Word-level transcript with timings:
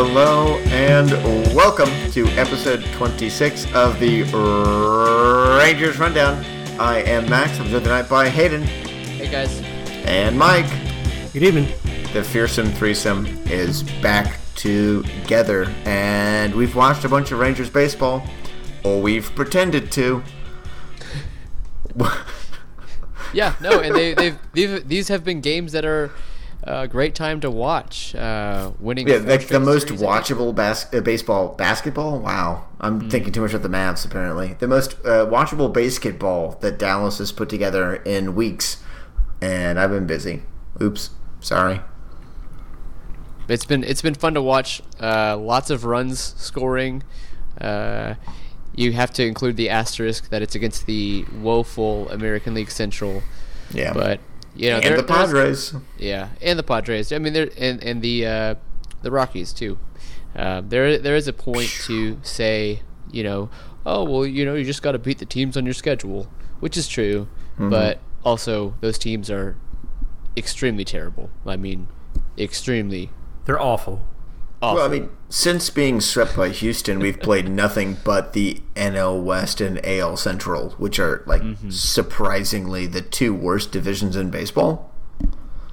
Hello 0.00 0.58
and 0.66 1.10
welcome 1.56 1.90
to 2.12 2.24
episode 2.38 2.84
26 2.92 3.64
of 3.74 3.98
the 3.98 4.22
Rangers 5.58 5.98
Rundown. 5.98 6.44
I 6.78 7.02
am 7.02 7.28
Max. 7.28 7.58
I'm 7.58 7.66
joined 7.66 7.82
tonight 7.82 8.08
by 8.08 8.28
Hayden 8.28 8.62
Hey 8.62 9.28
guys. 9.28 9.60
and 10.06 10.38
Mike. 10.38 10.70
Good 11.32 11.42
evening. 11.42 11.66
The 12.12 12.22
fearsome 12.22 12.68
threesome 12.74 13.26
is 13.46 13.82
back 14.00 14.38
together, 14.54 15.64
and 15.84 16.54
we've 16.54 16.76
watched 16.76 17.04
a 17.04 17.08
bunch 17.08 17.32
of 17.32 17.40
Rangers 17.40 17.68
baseball, 17.68 18.22
or 18.84 19.02
we've 19.02 19.34
pretended 19.34 19.90
to. 19.92 20.22
Yeah, 23.34 23.56
no, 23.60 23.80
and 23.80 23.94
they, 23.94 24.14
they've 24.14 24.38
these 24.54 24.84
these 24.84 25.08
have 25.08 25.22
been 25.22 25.42
games 25.42 25.72
that 25.72 25.84
are 25.84 26.10
a 26.62 26.88
great 26.88 27.14
time 27.14 27.40
to 27.40 27.50
watch. 27.50 28.14
Uh, 28.14 28.72
winning. 28.80 29.08
Yeah, 29.08 29.16
like 29.16 29.48
the 29.48 29.60
most 29.60 29.88
series, 29.88 30.02
I 30.02 30.06
think. 30.22 30.26
watchable 30.26 30.54
bas- 30.54 30.92
uh, 30.92 31.00
baseball 31.00 31.54
basketball. 31.56 32.18
Wow, 32.20 32.66
I'm 32.80 33.08
thinking 33.08 33.32
too 33.32 33.40
much 33.42 33.54
of 33.54 33.62
the 33.62 33.68
maths. 33.68 34.04
Apparently, 34.04 34.54
the 34.58 34.68
most 34.68 34.94
uh, 35.04 35.26
watchable 35.26 35.72
basketball 35.72 36.52
that 36.60 36.78
Dallas 36.78 37.18
has 37.18 37.32
put 37.32 37.48
together 37.48 37.96
in 37.96 38.34
weeks, 38.34 38.82
and 39.40 39.78
I've 39.78 39.90
been 39.90 40.06
busy. 40.06 40.42
Oops, 40.80 41.10
sorry. 41.40 41.80
It's 43.48 43.64
been 43.64 43.82
it's 43.84 44.02
been 44.02 44.14
fun 44.14 44.34
to 44.34 44.42
watch. 44.42 44.82
Uh, 45.00 45.36
lots 45.36 45.70
of 45.70 45.84
runs 45.84 46.20
scoring. 46.36 47.02
Uh, 47.60 48.14
you 48.74 48.92
have 48.92 49.10
to 49.14 49.24
include 49.24 49.56
the 49.56 49.70
asterisk 49.70 50.28
that 50.30 50.42
it's 50.42 50.54
against 50.54 50.86
the 50.86 51.24
woeful 51.40 52.08
American 52.10 52.54
League 52.54 52.70
Central. 52.70 53.22
Yeah, 53.72 53.92
But 53.92 54.20
you 54.58 54.70
know, 54.70 54.78
and 54.78 54.98
the 54.98 55.02
Padres. 55.04 55.74
Yeah, 55.98 56.28
and 56.42 56.58
the 56.58 56.62
Padres. 56.62 57.12
I 57.12 57.18
mean, 57.18 57.32
there 57.32 57.48
and 57.56 57.82
and 57.82 58.02
the 58.02 58.26
uh, 58.26 58.54
the 59.02 59.10
Rockies 59.10 59.52
too. 59.52 59.78
Uh, 60.36 60.60
there 60.66 60.98
there 60.98 61.16
is 61.16 61.26
a 61.28 61.32
point 61.32 61.70
to 61.86 62.18
say, 62.22 62.82
you 63.10 63.22
know, 63.22 63.48
oh 63.86 64.04
well, 64.04 64.26
you 64.26 64.44
know, 64.44 64.54
you 64.54 64.64
just 64.64 64.82
got 64.82 64.92
to 64.92 64.98
beat 64.98 65.18
the 65.18 65.24
teams 65.26 65.56
on 65.56 65.64
your 65.64 65.74
schedule, 65.74 66.28
which 66.60 66.76
is 66.76 66.86
true, 66.88 67.28
Mm-hmm. 67.54 67.70
but 67.70 67.98
also 68.24 68.74
those 68.80 68.98
teams 68.98 69.30
are 69.30 69.56
extremely 70.36 70.84
terrible. 70.84 71.30
I 71.46 71.56
mean, 71.56 71.88
extremely 72.36 73.10
They're 73.46 73.60
awful. 73.60 74.06
awful. 74.62 74.76
Well, 74.76 74.86
I 74.86 74.88
mean, 74.88 75.10
since 75.28 75.70
being 75.70 76.00
swept 76.00 76.36
by 76.36 76.48
Houston, 76.50 76.98
we've 77.00 77.20
played 77.20 77.48
nothing 77.64 77.96
but 78.04 78.32
the 78.32 78.62
NL 78.74 79.22
West 79.22 79.60
and 79.60 79.80
AL 79.84 80.16
Central, 80.16 80.70
which 80.78 80.98
are 80.98 81.22
like 81.26 81.42
Mm-hmm. 81.42 81.70
surprisingly 81.70 82.86
the 82.86 83.02
two 83.02 83.34
worst 83.34 83.72
divisions 83.72 84.16
in 84.16 84.30
baseball. 84.30 84.90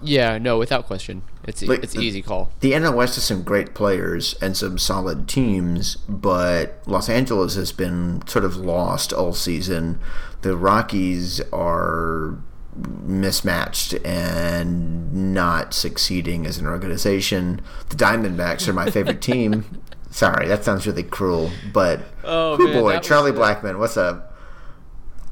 yeah, 0.01 0.37
no, 0.37 0.57
without 0.57 0.85
question, 0.85 1.23
it's 1.45 1.63
Like, 1.63 1.83
it's 1.83 1.93
the- 1.93 2.01
easy 2.01 2.21
call. 2.21 2.51
The 2.59 2.73
NL 2.73 2.95
West 2.95 3.15
has 3.15 3.23
some 3.23 3.43
great 3.43 3.73
players 3.73 4.35
and 4.41 4.55
some 4.57 4.77
solid 4.77 5.27
teams, 5.27 5.95
but 6.09 6.81
Los 6.85 7.09
Angeles 7.09 7.55
has 7.55 7.71
been 7.71 8.21
sort 8.27 8.45
of 8.45 8.55
lost 8.57 9.13
all 9.13 9.33
season. 9.33 9.99
The 10.41 10.55
Rockies 10.55 11.41
are 11.53 12.37
mismatched 12.75 13.93
and 14.05 15.33
not 15.33 15.73
succeeding 15.73 16.45
as 16.45 16.57
an 16.57 16.65
organization. 16.67 17.61
The 17.89 17.95
Diamondbacks 17.95 18.67
are 18.67 18.73
my 18.73 18.89
favorite 18.89 19.21
team. 19.21 19.81
Sorry, 20.09 20.47
that 20.47 20.63
sounds 20.63 20.87
really 20.87 21.03
cruel, 21.03 21.51
but 21.73 22.01
Oh, 22.23 22.57
man, 22.57 22.73
boy, 22.73 22.91
that 22.93 22.99
was 22.99 23.07
Charlie 23.07 23.31
good. 23.31 23.41
Blackmon, 23.41 23.79
what's 23.79 23.97
up? 23.97 24.33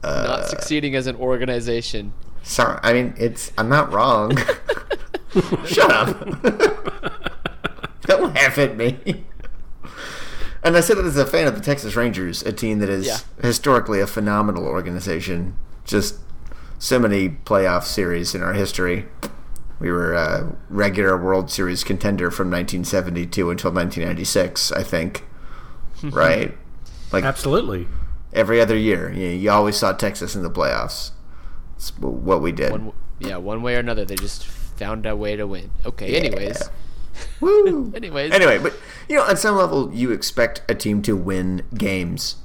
Uh, 0.04 0.24
Not 0.28 0.50
succeeding 0.50 0.96
as 0.96 1.08
an 1.08 1.16
organization. 1.16 2.12
Sorry, 2.44 2.78
I 2.84 2.92
mean 2.92 3.14
it's. 3.18 3.54
I'm 3.58 3.70
not 3.70 3.94
wrong. 3.94 4.36
Shut 5.66 5.90
up. 5.90 6.10
Don't 8.02 8.34
laugh 8.36 8.58
at 8.58 8.76
me. 8.76 9.24
And 10.62 10.76
I 10.76 10.82
said 10.82 10.98
it 10.98 11.06
as 11.06 11.16
a 11.18 11.26
fan 11.26 11.48
of 11.48 11.56
the 11.56 11.62
Texas 11.62 11.96
Rangers, 11.96 12.42
a 12.44 12.52
team 12.52 12.80
that 12.80 12.90
is 12.90 13.06
Yeah. 13.08 13.18
historically 13.42 14.02
a 14.02 14.08
phenomenal 14.08 14.66
organization. 14.66 15.56
Just 15.86 16.16
so 16.84 17.00
many 17.00 17.30
playoff 17.30 17.86
series 17.86 18.36
in 18.36 18.44
our 18.44 18.52
history. 18.52 19.06
We 19.80 19.90
were 19.90 20.14
a 20.14 20.54
regular 20.70 21.16
World 21.16 21.50
Series 21.50 21.82
contender 21.82 22.30
from 22.30 22.52
1972 22.52 23.50
until 23.50 23.72
1996, 23.72 24.74
I 24.74 24.84
think. 24.84 25.24
right? 26.04 26.58
Like 27.14 27.24
Absolutely. 27.24 27.88
every 28.34 28.60
other 28.60 28.76
year, 28.76 29.10
you, 29.14 29.28
you 29.28 29.50
always 29.50 29.78
saw 29.78 29.94
Texas 29.94 30.36
in 30.36 30.44
the 30.44 30.52
playoffs. 30.52 31.12
It's 31.78 31.98
what 32.00 32.42
we 32.42 32.52
did. 32.52 32.74
One, 32.74 32.92
yeah, 33.18 33.38
one 33.38 33.62
way 33.62 33.78
or 33.78 33.80
another, 33.80 34.04
they 34.04 34.16
just 34.16 34.46
found 34.46 35.06
a 35.06 35.16
way 35.16 35.38
to 35.38 35.48
win. 35.48 35.72
Okay, 35.86 36.14
anyways. 36.18 36.70
Woo. 37.40 37.94
Anyways. 37.96 38.34
Anyway, 38.34 38.58
but 38.58 38.74
you 39.08 39.16
know, 39.16 39.24
on 39.24 39.38
some 39.38 39.56
level, 39.56 39.94
you 39.94 40.12
expect 40.12 40.64
a 40.68 40.74
team 40.74 41.02
to 41.04 41.16
win 41.16 41.62
games. 41.76 42.38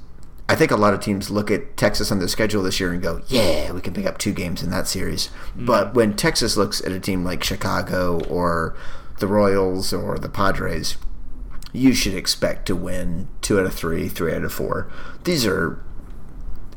I 0.49 0.55
think 0.55 0.71
a 0.71 0.75
lot 0.75 0.95
of 0.95 0.99
teams 0.99 1.29
look 1.29 1.51
at 1.51 1.77
Texas 1.77 2.11
on 2.11 2.17
their 2.17 2.27
schedule 2.27 2.63
this 2.63 2.79
year 2.79 2.91
and 2.91 3.03
go, 3.03 3.21
"Yeah, 3.27 3.71
we 3.71 3.81
can 3.81 3.93
pick 3.93 4.07
up 4.07 4.17
two 4.17 4.33
games 4.33 4.63
in 4.63 4.71
that 4.71 4.87
series." 4.87 5.29
Mm. 5.55 5.67
But 5.67 5.93
when 5.93 6.15
Texas 6.15 6.57
looks 6.57 6.81
at 6.81 6.91
a 6.91 6.99
team 6.99 7.23
like 7.23 7.43
Chicago 7.43 8.19
or 8.27 8.75
the 9.19 9.27
Royals 9.27 9.93
or 9.93 10.17
the 10.17 10.27
Padres, 10.27 10.97
you 11.71 11.93
should 11.93 12.15
expect 12.15 12.65
to 12.65 12.75
win 12.75 13.27
two 13.41 13.59
out 13.59 13.67
of 13.67 13.75
three, 13.75 14.09
three 14.09 14.33
out 14.33 14.43
of 14.43 14.51
four. 14.51 14.91
These 15.23 15.45
are 15.45 15.83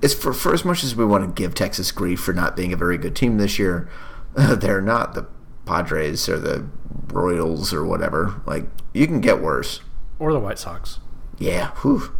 it's 0.02 0.12
for, 0.12 0.34
for 0.34 0.52
as 0.52 0.66
much 0.66 0.84
as 0.84 0.94
we 0.94 1.06
want 1.06 1.24
to 1.24 1.42
give 1.42 1.54
Texas 1.54 1.90
grief 1.92 2.20
for 2.20 2.34
not 2.34 2.54
being 2.54 2.74
a 2.74 2.76
very 2.76 2.98
good 2.98 3.16
team 3.16 3.38
this 3.38 3.58
year, 3.58 3.88
they're 4.34 4.82
not 4.82 5.14
the 5.14 5.26
Padres 5.64 6.28
or 6.28 6.38
the 6.38 6.66
Royals 7.10 7.72
or 7.72 7.86
whatever. 7.86 8.42
Like 8.44 8.66
you 8.92 9.06
can 9.06 9.22
get 9.22 9.40
worse. 9.40 9.80
Or 10.18 10.30
the 10.34 10.40
White 10.40 10.58
Sox. 10.58 10.98
Yeah. 11.38 11.70
Whew. 11.76 12.14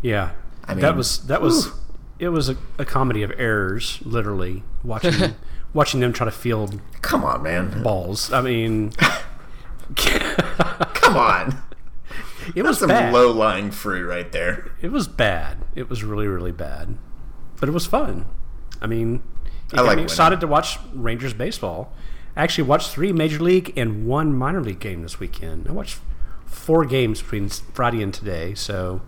Yeah. 0.00 0.32
I 0.64 0.74
mean, 0.74 0.82
that 0.82 0.96
was 0.96 1.26
that 1.26 1.40
was 1.42 1.70
it 2.18 2.28
was 2.28 2.48
a, 2.48 2.56
a 2.78 2.84
comedy 2.84 3.22
of 3.22 3.32
errors, 3.36 3.98
literally 4.04 4.62
watching 4.84 5.34
watching 5.74 6.00
them 6.00 6.12
try 6.12 6.24
to 6.24 6.30
field 6.30 6.80
Come 7.02 7.24
on, 7.24 7.42
man. 7.42 7.82
balls. 7.82 8.32
I 8.32 8.40
mean, 8.42 8.92
Come 9.96 11.16
on. 11.16 11.58
it 12.54 12.62
That's 12.62 12.66
was 12.68 12.78
some 12.78 13.12
low 13.12 13.30
lying 13.32 13.70
fruit 13.70 14.06
right 14.06 14.30
there. 14.32 14.72
It 14.80 14.90
was 14.92 15.08
bad. 15.08 15.58
It 15.74 15.88
was 15.90 16.02
really 16.04 16.26
really 16.26 16.52
bad, 16.52 16.96
but 17.60 17.68
it 17.68 17.72
was 17.72 17.86
fun. 17.86 18.26
I 18.80 18.86
mean, 18.86 19.22
it 19.72 19.74
I 19.74 19.76
got 19.78 19.82
like 19.82 19.86
me 19.86 19.88
winning. 19.90 20.04
excited 20.04 20.40
to 20.40 20.46
watch 20.46 20.78
Rangers 20.94 21.34
baseball. 21.34 21.92
I 22.34 22.42
actually 22.44 22.64
watched 22.64 22.90
three 22.90 23.12
major 23.12 23.40
league 23.40 23.72
and 23.76 24.06
one 24.06 24.34
minor 24.34 24.62
league 24.62 24.80
game 24.80 25.02
this 25.02 25.20
weekend. 25.20 25.68
I 25.68 25.72
watched 25.72 25.98
four 26.46 26.84
games 26.86 27.20
between 27.20 27.48
Friday 27.50 28.02
and 28.02 28.12
today. 28.14 28.54
So 28.54 29.02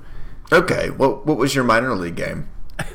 Okay. 0.53 0.91
What 0.91 1.27
what 1.27 1.37
was 1.37 1.55
your 1.55 1.65
minor 1.65 1.95
league 1.95 2.17
game? 2.17 2.49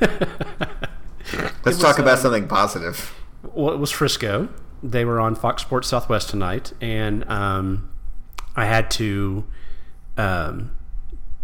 Let's 1.64 1.78
talk 1.78 1.98
about 1.98 2.18
something 2.18 2.48
positive. 2.48 3.14
Well, 3.54 3.72
it 3.72 3.78
was 3.78 3.90
Frisco. 3.90 4.48
They 4.82 5.04
were 5.04 5.20
on 5.20 5.34
Fox 5.34 5.62
Sports 5.62 5.88
Southwest 5.88 6.30
tonight, 6.30 6.72
and 6.80 7.28
um, 7.30 7.90
I 8.56 8.64
had 8.64 8.90
to 8.92 9.44
um, 10.16 10.72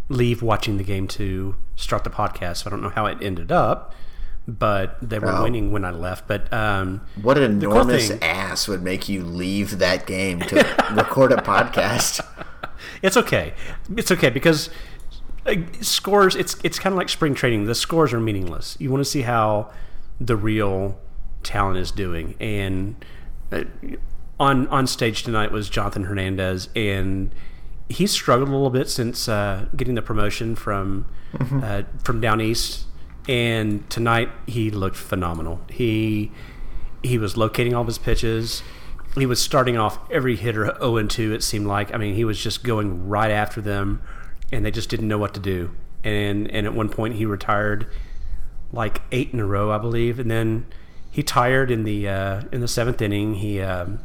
leave 0.09 0.43
watching 0.43 0.79
the 0.79 0.85
game 0.85 1.07
to 1.09 1.55
start 1.77 2.05
the 2.05 2.11
podcast. 2.11 2.59
So 2.59 2.69
I 2.69 2.71
don't 2.71 2.83
know 2.83 2.89
how 2.89 3.07
it 3.07 3.19
ended 3.21 3.53
up, 3.53 3.95
but 4.49 4.97
they 5.03 5.19
were 5.19 5.33
Oh. 5.33 5.43
winning 5.43 5.71
when 5.71 5.85
I 5.85 5.91
left. 5.91 6.27
But 6.27 6.51
um, 6.53 7.03
What 7.21 7.37
an 7.39 7.61
cool 7.61 7.73
enormous 7.73 8.09
thing- 8.09 8.23
ass 8.23 8.67
would 8.69 8.83
make 8.83 9.09
you 9.09 9.23
leave 9.23 9.79
that 9.79 10.07
game 10.07 10.41
to 10.41 10.57
record 10.95 11.33
a 11.33 11.37
podcast. 11.43 12.21
it's 13.03 13.17
okay. 13.19 13.53
It's 13.97 14.11
okay 14.11 14.31
because 14.31 14.71
uh, 15.47 15.55
scores. 15.81 16.37
It's 16.37 16.57
it's 16.65 16.79
kind 16.79 16.93
of 16.93 16.99
like 16.99 17.09
spring 17.09 17.35
training. 17.35 17.65
The 17.65 17.75
scores 17.75 18.13
are 18.13 18.21
meaningless. 18.21 18.77
You 18.81 18.91
want 18.91 19.03
to 19.03 19.11
see 19.11 19.23
how 19.23 19.71
the 20.21 20.37
real 20.37 20.99
talent 21.43 21.79
is 21.79 21.91
doing. 21.91 22.35
And 22.41 23.05
uh, 23.53 23.65
on 24.39 24.67
on 24.69 24.87
stage 24.87 25.23
tonight 25.23 25.53
was 25.53 25.69
Jonathan 25.69 26.05
Hernandez, 26.05 26.69
and 26.75 27.35
he's 27.89 28.11
struggled 28.11 28.49
a 28.49 28.53
little 28.53 28.71
bit 28.71 28.91
since 28.91 29.29
uh, 29.29 29.67
getting 29.77 29.95
the 29.95 30.03
promotion 30.03 30.57
from 30.57 31.07
uh, 31.63 31.83
from 32.03 32.21
down 32.21 32.41
east. 32.41 32.85
And 33.29 33.89
tonight 33.91 34.31
he 34.47 34.71
looked 34.71 34.97
phenomenal. 34.97 35.61
He 35.71 36.31
he 37.03 37.19
was 37.19 37.37
locating 37.37 37.75
all 37.75 37.83
of 37.83 37.87
his 37.87 37.99
pitches. 37.99 38.63
He 39.15 39.27
was 39.27 39.41
starting 39.41 39.79
off 39.79 39.99
every 40.11 40.37
hitter 40.37 40.77
0 40.79 40.97
and 40.99 41.11
2, 41.11 41.33
it 41.33 41.43
seemed 41.43 41.67
like. 41.67 41.95
I 41.95 41.97
mean, 41.97 42.15
he 42.15 42.25
was 42.25 42.39
just 42.39 42.63
going 42.63 43.09
right 43.09 43.31
after 43.31 43.61
them, 43.63 44.03
and 44.53 44.65
they 44.65 44.71
just 44.71 44.89
didn't 44.89 45.09
know 45.09 45.19
what 45.19 45.35
to 45.35 45.41
do. 45.41 45.73
And, 46.05 46.51
and 46.51 46.67
at 46.67 46.75
one 46.75 46.89
point, 46.89 47.15
he 47.17 47.27
retired 47.27 47.87
like 48.73 49.03
eight 49.13 49.33
in 49.33 49.41
a 49.41 49.47
row, 49.47 49.71
I 49.71 49.79
believe. 49.79 50.19
And 50.19 50.31
then 50.31 50.67
he 51.11 51.23
tired 51.23 51.71
in 51.71 51.85
the, 51.85 52.09
uh, 52.09 52.43
in 52.53 52.61
the 52.61 52.69
seventh 52.69 53.01
inning. 53.03 53.35
He 53.35 53.61
um, 53.61 54.01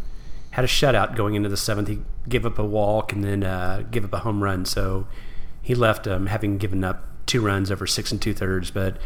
had 0.51 0.65
a 0.65 0.67
shutout 0.67 1.15
going 1.15 1.35
into 1.35 1.49
the 1.49 1.57
seventh. 1.57 1.87
He 1.87 1.99
gave 2.27 2.45
up 2.45 2.57
a 2.57 2.65
walk 2.65 3.11
and 3.11 3.23
then 3.23 3.43
uh, 3.43 3.83
gave 3.91 4.03
up 4.03 4.13
a 4.13 4.19
home 4.19 4.43
run. 4.43 4.65
So 4.65 5.07
he 5.61 5.75
left 5.75 6.07
um, 6.07 6.27
having 6.27 6.57
given 6.57 6.83
up 6.83 7.05
two 7.25 7.41
runs 7.41 7.71
over 7.71 7.85
six 7.85 8.11
and 8.11 8.21
two 8.21 8.33
thirds. 8.33 8.71
But 8.71 8.97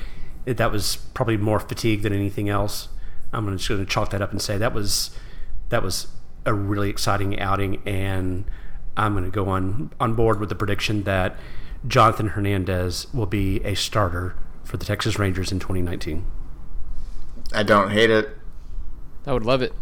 it, 0.46 0.58
that 0.58 0.72
was 0.72 0.98
probably 1.14 1.38
more 1.38 1.60
fatigue 1.60 2.02
than 2.04 2.14
anything 2.14 2.50
else. 2.50 2.90
I'm 3.34 3.58
just 3.58 3.68
going 3.68 3.84
to 3.84 3.92
chalk 3.92 4.12
that 4.12 4.22
up 4.22 4.32
and 4.32 4.42
say 4.42 4.58
that 4.58 4.74
was 4.74 5.12
that 5.70 5.84
was 5.84 6.08
a 6.46 6.54
really 6.54 6.90
exciting 6.90 7.40
outing, 7.40 7.82
and 7.86 8.46
I'm 8.98 9.14
going 9.14 9.26
to 9.26 9.32
go 9.32 9.50
on 9.50 9.92
on 10.00 10.16
board 10.16 10.40
with 10.40 10.50
the 10.50 10.56
prediction 10.56 11.04
that 11.04 11.36
Jonathan 11.88 12.30
Hernandez 12.30 13.08
will 13.14 13.26
be 13.26 13.64
a 13.64 13.76
starter 13.76 14.36
for 14.64 14.78
the 14.78 14.86
Texas 14.86 15.20
Rangers 15.20 15.52
in 15.52 15.60
2019. 15.60 16.26
I 17.54 17.64
don't 17.64 17.92
hate 17.92 18.10
it. 18.10 18.30
I 19.28 19.34
would 19.34 19.46
love 19.46 19.62
it. 19.62 19.74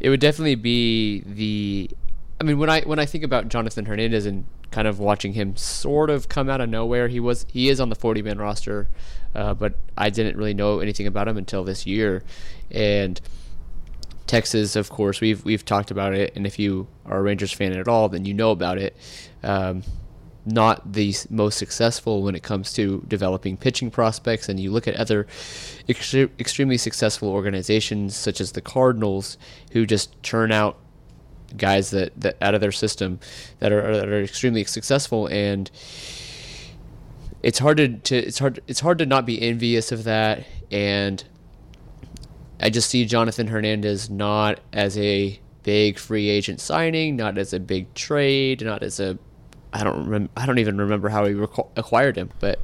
It 0.00 0.08
would 0.10 0.20
definitely 0.20 0.56
be 0.56 1.20
the. 1.20 1.90
I 2.40 2.44
mean, 2.44 2.58
when 2.58 2.68
I 2.68 2.82
when 2.82 2.98
I 2.98 3.06
think 3.06 3.24
about 3.24 3.48
Jonathan 3.48 3.86
Hernandez 3.86 4.26
and 4.26 4.44
kind 4.70 4.88
of 4.88 4.98
watching 4.98 5.34
him 5.34 5.56
sort 5.56 6.10
of 6.10 6.28
come 6.28 6.50
out 6.50 6.60
of 6.60 6.68
nowhere, 6.68 7.08
he 7.08 7.20
was 7.20 7.46
he 7.48 7.68
is 7.68 7.80
on 7.80 7.90
the 7.90 7.94
40 7.94 8.22
man 8.22 8.38
roster, 8.38 8.88
uh, 9.34 9.54
but 9.54 9.74
I 9.96 10.10
didn't 10.10 10.36
really 10.36 10.54
know 10.54 10.80
anything 10.80 11.06
about 11.06 11.28
him 11.28 11.36
until 11.36 11.64
this 11.64 11.86
year, 11.86 12.24
and 12.70 13.20
Texas, 14.26 14.76
of 14.76 14.88
course, 14.90 15.20
we've 15.20 15.44
we've 15.44 15.64
talked 15.64 15.90
about 15.90 16.14
it, 16.14 16.34
and 16.34 16.46
if 16.46 16.58
you 16.58 16.86
are 17.04 17.18
a 17.18 17.22
Rangers 17.22 17.52
fan 17.52 17.72
at 17.72 17.88
all, 17.88 18.08
then 18.08 18.24
you 18.24 18.34
know 18.34 18.50
about 18.50 18.78
it. 18.78 18.96
Um, 19.42 19.82
not 20.46 20.92
the 20.92 21.14
most 21.30 21.56
successful 21.56 22.22
when 22.22 22.34
it 22.34 22.42
comes 22.42 22.72
to 22.74 23.02
developing 23.08 23.56
pitching 23.56 23.90
prospects. 23.90 24.48
And 24.48 24.60
you 24.60 24.70
look 24.70 24.86
at 24.86 24.94
other 24.96 25.26
extre- 25.88 26.28
extremely 26.38 26.76
successful 26.76 27.30
organizations 27.30 28.14
such 28.14 28.40
as 28.40 28.52
the 28.52 28.60
Cardinals, 28.60 29.38
who 29.72 29.86
just 29.86 30.22
churn 30.22 30.52
out 30.52 30.78
guys 31.56 31.90
that, 31.90 32.12
that 32.20 32.36
out 32.40 32.54
of 32.54 32.60
their 32.60 32.72
system 32.72 33.20
that 33.60 33.72
are 33.72 33.96
that 33.96 34.08
are 34.08 34.22
extremely 34.22 34.64
successful 34.64 35.28
and 35.28 35.70
it's 37.42 37.60
hard 37.60 37.76
to, 37.76 37.88
to 37.98 38.16
it's 38.16 38.40
hard 38.40 38.60
it's 38.66 38.80
hard 38.80 38.98
to 38.98 39.06
not 39.06 39.24
be 39.24 39.40
envious 39.40 39.92
of 39.92 40.02
that 40.04 40.44
and 40.72 41.24
I 42.64 42.70
just 42.70 42.88
see 42.90 43.04
Jonathan 43.04 43.46
Hernandez 43.46 44.08
not 44.10 44.58
as 44.72 44.96
a 44.98 45.38
big 45.62 45.98
free 45.98 46.28
agent 46.30 46.60
signing, 46.60 47.14
not 47.16 47.36
as 47.38 47.52
a 47.52 47.60
big 47.60 47.92
trade, 47.94 48.64
not 48.64 48.82
as 48.82 48.98
a 48.98 49.18
I 49.72 49.84
don't 49.84 50.04
remember. 50.04 50.30
I 50.36 50.46
don't 50.46 50.58
even 50.58 50.78
remember 50.78 51.08
how 51.10 51.24
we 51.24 51.30
reco- 51.34 51.68
acquired 51.76 52.16
him, 52.16 52.30
but 52.40 52.60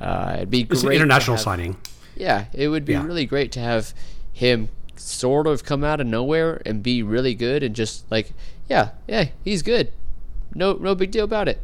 uh, 0.00 0.32
it'd 0.36 0.50
be 0.50 0.62
It's 0.62 0.82
great. 0.82 0.96
an 0.96 1.02
international 1.02 1.36
have, 1.36 1.44
signing. 1.44 1.76
Yeah, 2.16 2.46
it 2.52 2.68
would 2.68 2.84
be 2.84 2.92
Yeah. 2.94 3.04
really 3.06 3.24
great 3.24 3.50
to 3.52 3.60
have 3.60 3.94
him 4.32 4.68
sort 4.96 5.46
of 5.46 5.64
come 5.64 5.82
out 5.84 6.00
of 6.00 6.06
nowhere 6.06 6.60
and 6.66 6.82
be 6.82 7.02
really 7.02 7.34
good 7.34 7.62
and 7.62 7.74
just 7.74 8.10
like, 8.10 8.32
yeah, 8.68 8.90
yeah, 9.08 9.28
he's 9.44 9.62
good. 9.62 9.92
No, 10.54 10.72
no 10.74 10.94
big 10.94 11.12
deal 11.12 11.24
about 11.24 11.48
it. 11.48 11.62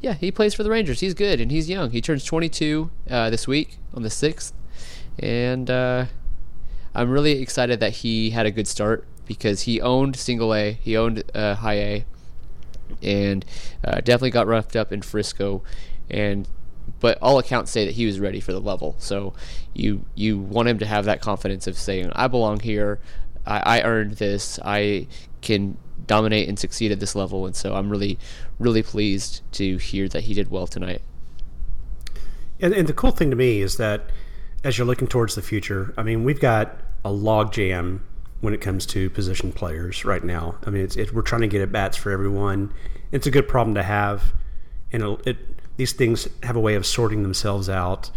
Yeah, 0.00 0.12
he 0.12 0.30
plays 0.30 0.52
for 0.54 0.62
the 0.62 0.70
Rangers. 0.70 1.00
He's 1.00 1.14
good 1.14 1.40
and 1.40 1.50
he's 1.50 1.68
young. 1.70 1.90
He 1.90 2.00
turns 2.02 2.24
22 2.24 2.90
uh, 3.10 3.30
this 3.30 3.48
week 3.48 3.78
on 3.94 4.02
the 4.02 4.10
sixth, 4.10 4.52
and 5.18 5.70
uh, 5.70 6.04
I'm 6.94 7.10
really 7.10 7.42
excited 7.42 7.80
that 7.80 7.92
he 7.92 8.30
had 8.30 8.46
a 8.46 8.50
good 8.50 8.68
start 8.68 9.06
because 9.26 9.62
he 9.62 9.80
owned 9.80 10.16
single 10.16 10.54
A, 10.54 10.72
he 10.72 10.96
owned 10.96 11.24
uh, 11.34 11.56
high 11.56 11.78
A, 11.78 12.04
and 13.02 13.44
uh, 13.84 13.96
definitely 13.96 14.30
got 14.30 14.46
roughed 14.46 14.76
up 14.76 14.92
in 14.92 15.02
Frisco, 15.02 15.62
and 16.10 16.48
but 17.00 17.18
all 17.20 17.38
accounts 17.38 17.70
say 17.70 17.86
that 17.86 17.94
he 17.94 18.06
was 18.06 18.20
ready 18.20 18.40
for 18.40 18.52
the 18.52 18.60
level. 18.60 18.94
So 18.98 19.34
you 19.72 20.04
you 20.14 20.38
want 20.38 20.68
him 20.68 20.78
to 20.78 20.86
have 20.86 21.04
that 21.06 21.20
confidence 21.20 21.66
of 21.66 21.76
saying, 21.76 22.12
"I 22.14 22.28
belong 22.28 22.60
here. 22.60 23.00
I, 23.46 23.78
I 23.78 23.82
earned 23.82 24.12
this. 24.12 24.58
I 24.64 25.06
can 25.40 25.76
dominate 26.06 26.48
and 26.48 26.58
succeed 26.58 26.92
at 26.92 27.00
this 27.00 27.14
level." 27.16 27.46
And 27.46 27.56
so 27.56 27.74
I'm 27.74 27.90
really 27.90 28.18
really 28.58 28.82
pleased 28.82 29.40
to 29.52 29.78
hear 29.78 30.08
that 30.08 30.24
he 30.24 30.34
did 30.34 30.50
well 30.50 30.66
tonight. 30.66 31.02
And, 32.60 32.72
and 32.72 32.86
the 32.86 32.92
cool 32.92 33.10
thing 33.10 33.30
to 33.30 33.36
me 33.36 33.60
is 33.60 33.78
that 33.78 34.10
as 34.62 34.78
you're 34.78 34.86
looking 34.86 35.08
towards 35.08 35.34
the 35.34 35.42
future, 35.42 35.92
I 35.98 36.02
mean, 36.02 36.24
we've 36.24 36.40
got 36.40 36.78
a 37.04 37.12
log 37.12 37.52
jam 37.52 38.04
when 38.40 38.54
it 38.54 38.60
comes 38.60 38.86
to 38.86 39.08
position 39.10 39.52
players 39.52 40.04
right 40.04 40.22
now. 40.22 40.56
I 40.66 40.70
mean, 40.70 40.82
it's, 40.82 40.96
it, 40.96 41.14
we're 41.14 41.22
trying 41.22 41.42
to 41.42 41.48
get 41.48 41.62
at 41.62 41.72
bats 41.72 41.96
for 41.96 42.10
everyone. 42.10 42.72
It's 43.10 43.26
a 43.26 43.30
good 43.30 43.48
problem 43.48 43.74
to 43.74 43.82
have, 43.82 44.34
and 44.92 45.02
it, 45.02 45.26
it, 45.26 45.36
these 45.76 45.92
things 45.92 46.28
have 46.42 46.56
a 46.56 46.60
way 46.60 46.74
of 46.74 46.84
sorting 46.84 47.22
themselves 47.22 47.68
out. 47.68 48.10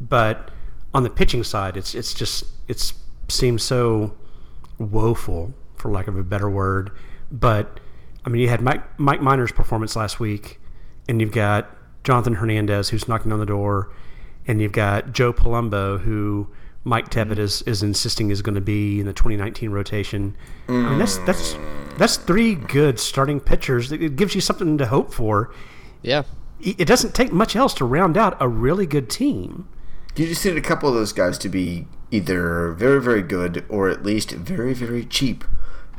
But 0.00 0.50
on 0.94 1.02
the 1.02 1.10
pitching 1.10 1.44
side, 1.44 1.76
it's 1.76 1.94
it's 1.94 2.14
just 2.14 2.44
it's 2.66 2.94
seems 3.28 3.62
so 3.62 4.16
woeful, 4.78 5.54
for 5.76 5.90
lack 5.90 6.08
of 6.08 6.16
a 6.16 6.22
better 6.22 6.48
word. 6.48 6.90
But 7.30 7.80
I 8.24 8.30
mean, 8.30 8.40
you 8.42 8.48
had 8.48 8.60
Mike 8.60 8.98
Mike 8.98 9.20
Minor's 9.20 9.52
performance 9.52 9.96
last 9.96 10.18
week, 10.18 10.60
and 11.08 11.20
you've 11.20 11.32
got 11.32 11.74
Jonathan 12.04 12.34
Hernandez 12.34 12.88
who's 12.88 13.08
knocking 13.08 13.32
on 13.32 13.38
the 13.38 13.46
door, 13.46 13.92
and 14.46 14.60
you've 14.60 14.72
got 14.72 15.12
Joe 15.12 15.32
Palumbo 15.32 16.00
who 16.00 16.48
Mike 16.88 17.10
Tevitt 17.10 17.38
is, 17.38 17.60
is 17.62 17.82
insisting 17.82 18.30
is 18.30 18.40
going 18.40 18.54
to 18.54 18.62
be 18.62 18.98
in 18.98 19.06
the 19.06 19.12
2019 19.12 19.70
rotation. 19.70 20.34
I 20.68 20.72
mean, 20.72 20.98
that's 20.98 21.18
that's 21.18 21.54
that's 21.98 22.16
three 22.16 22.54
good 22.54 22.98
starting 22.98 23.40
pitchers. 23.40 23.92
It 23.92 24.16
gives 24.16 24.34
you 24.34 24.40
something 24.40 24.78
to 24.78 24.86
hope 24.86 25.12
for. 25.12 25.52
Yeah, 26.00 26.22
It 26.60 26.86
doesn't 26.86 27.14
take 27.14 27.32
much 27.32 27.54
else 27.56 27.74
to 27.74 27.84
round 27.84 28.16
out 28.16 28.36
a 28.40 28.48
really 28.48 28.86
good 28.86 29.10
team. 29.10 29.68
You 30.16 30.26
just 30.26 30.44
need 30.44 30.56
a 30.56 30.60
couple 30.62 30.88
of 30.88 30.94
those 30.94 31.12
guys 31.12 31.36
to 31.38 31.48
be 31.48 31.86
either 32.10 32.72
very, 32.72 33.00
very 33.02 33.22
good 33.22 33.64
or 33.68 33.88
at 33.88 34.02
least 34.04 34.30
very, 34.30 34.72
very 34.74 35.04
cheap. 35.04 35.44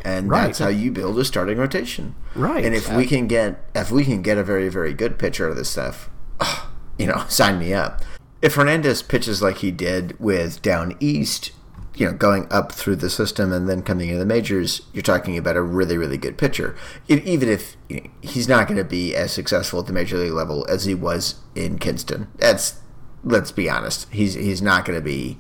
And 0.03 0.29
Right. 0.29 0.47
that's 0.47 0.59
how 0.59 0.69
you 0.69 0.91
build 0.91 1.19
a 1.19 1.25
starting 1.25 1.57
rotation. 1.57 2.15
Right. 2.33 2.65
And 2.65 2.73
if 2.73 2.91
we 2.91 3.05
can 3.05 3.27
get 3.27 3.69
if 3.75 3.91
we 3.91 4.03
can 4.05 4.21
get 4.21 4.37
a 4.37 4.43
very, 4.43 4.69
very 4.69 4.93
good 4.93 5.19
pitcher 5.19 5.45
out 5.45 5.51
of 5.51 5.57
this 5.57 5.69
stuff, 5.69 6.09
you 6.97 7.05
know, 7.05 7.25
sign 7.29 7.59
me 7.59 7.73
up. 7.73 8.01
If 8.41 8.55
Hernandez 8.55 9.01
pitches 9.01 9.41
like 9.41 9.57
he 9.57 9.71
did 9.71 10.19
with 10.19 10.61
down 10.61 10.95
east, 10.99 11.51
you 11.95 12.05
know, 12.05 12.13
going 12.13 12.47
up 12.49 12.71
through 12.71 12.95
the 12.95 13.09
system 13.09 13.51
and 13.51 13.67
then 13.67 13.81
coming 13.81 14.07
into 14.07 14.19
the 14.19 14.25
majors, 14.25 14.83
you're 14.93 15.03
talking 15.03 15.37
about 15.37 15.57
a 15.57 15.61
really, 15.61 15.97
really 15.97 16.17
good 16.17 16.37
pitcher. 16.37 16.75
E- 17.09 17.21
even 17.25 17.49
if 17.49 17.75
you 17.89 18.01
know, 18.01 18.09
he's 18.21 18.47
not 18.47 18.67
going 18.67 18.77
to 18.77 18.85
be 18.85 19.13
as 19.13 19.33
successful 19.33 19.81
at 19.81 19.87
the 19.87 19.93
major 19.93 20.17
league 20.17 20.31
level 20.31 20.65
as 20.69 20.85
he 20.85 20.95
was 20.95 21.35
in 21.55 21.77
Kinston, 21.77 22.27
that's 22.37 22.79
let's 23.23 23.51
be 23.51 23.69
honest. 23.69 24.07
He's 24.11 24.35
he's 24.35 24.61
not 24.61 24.85
going 24.85 24.97
to 24.97 25.03
be 25.03 25.37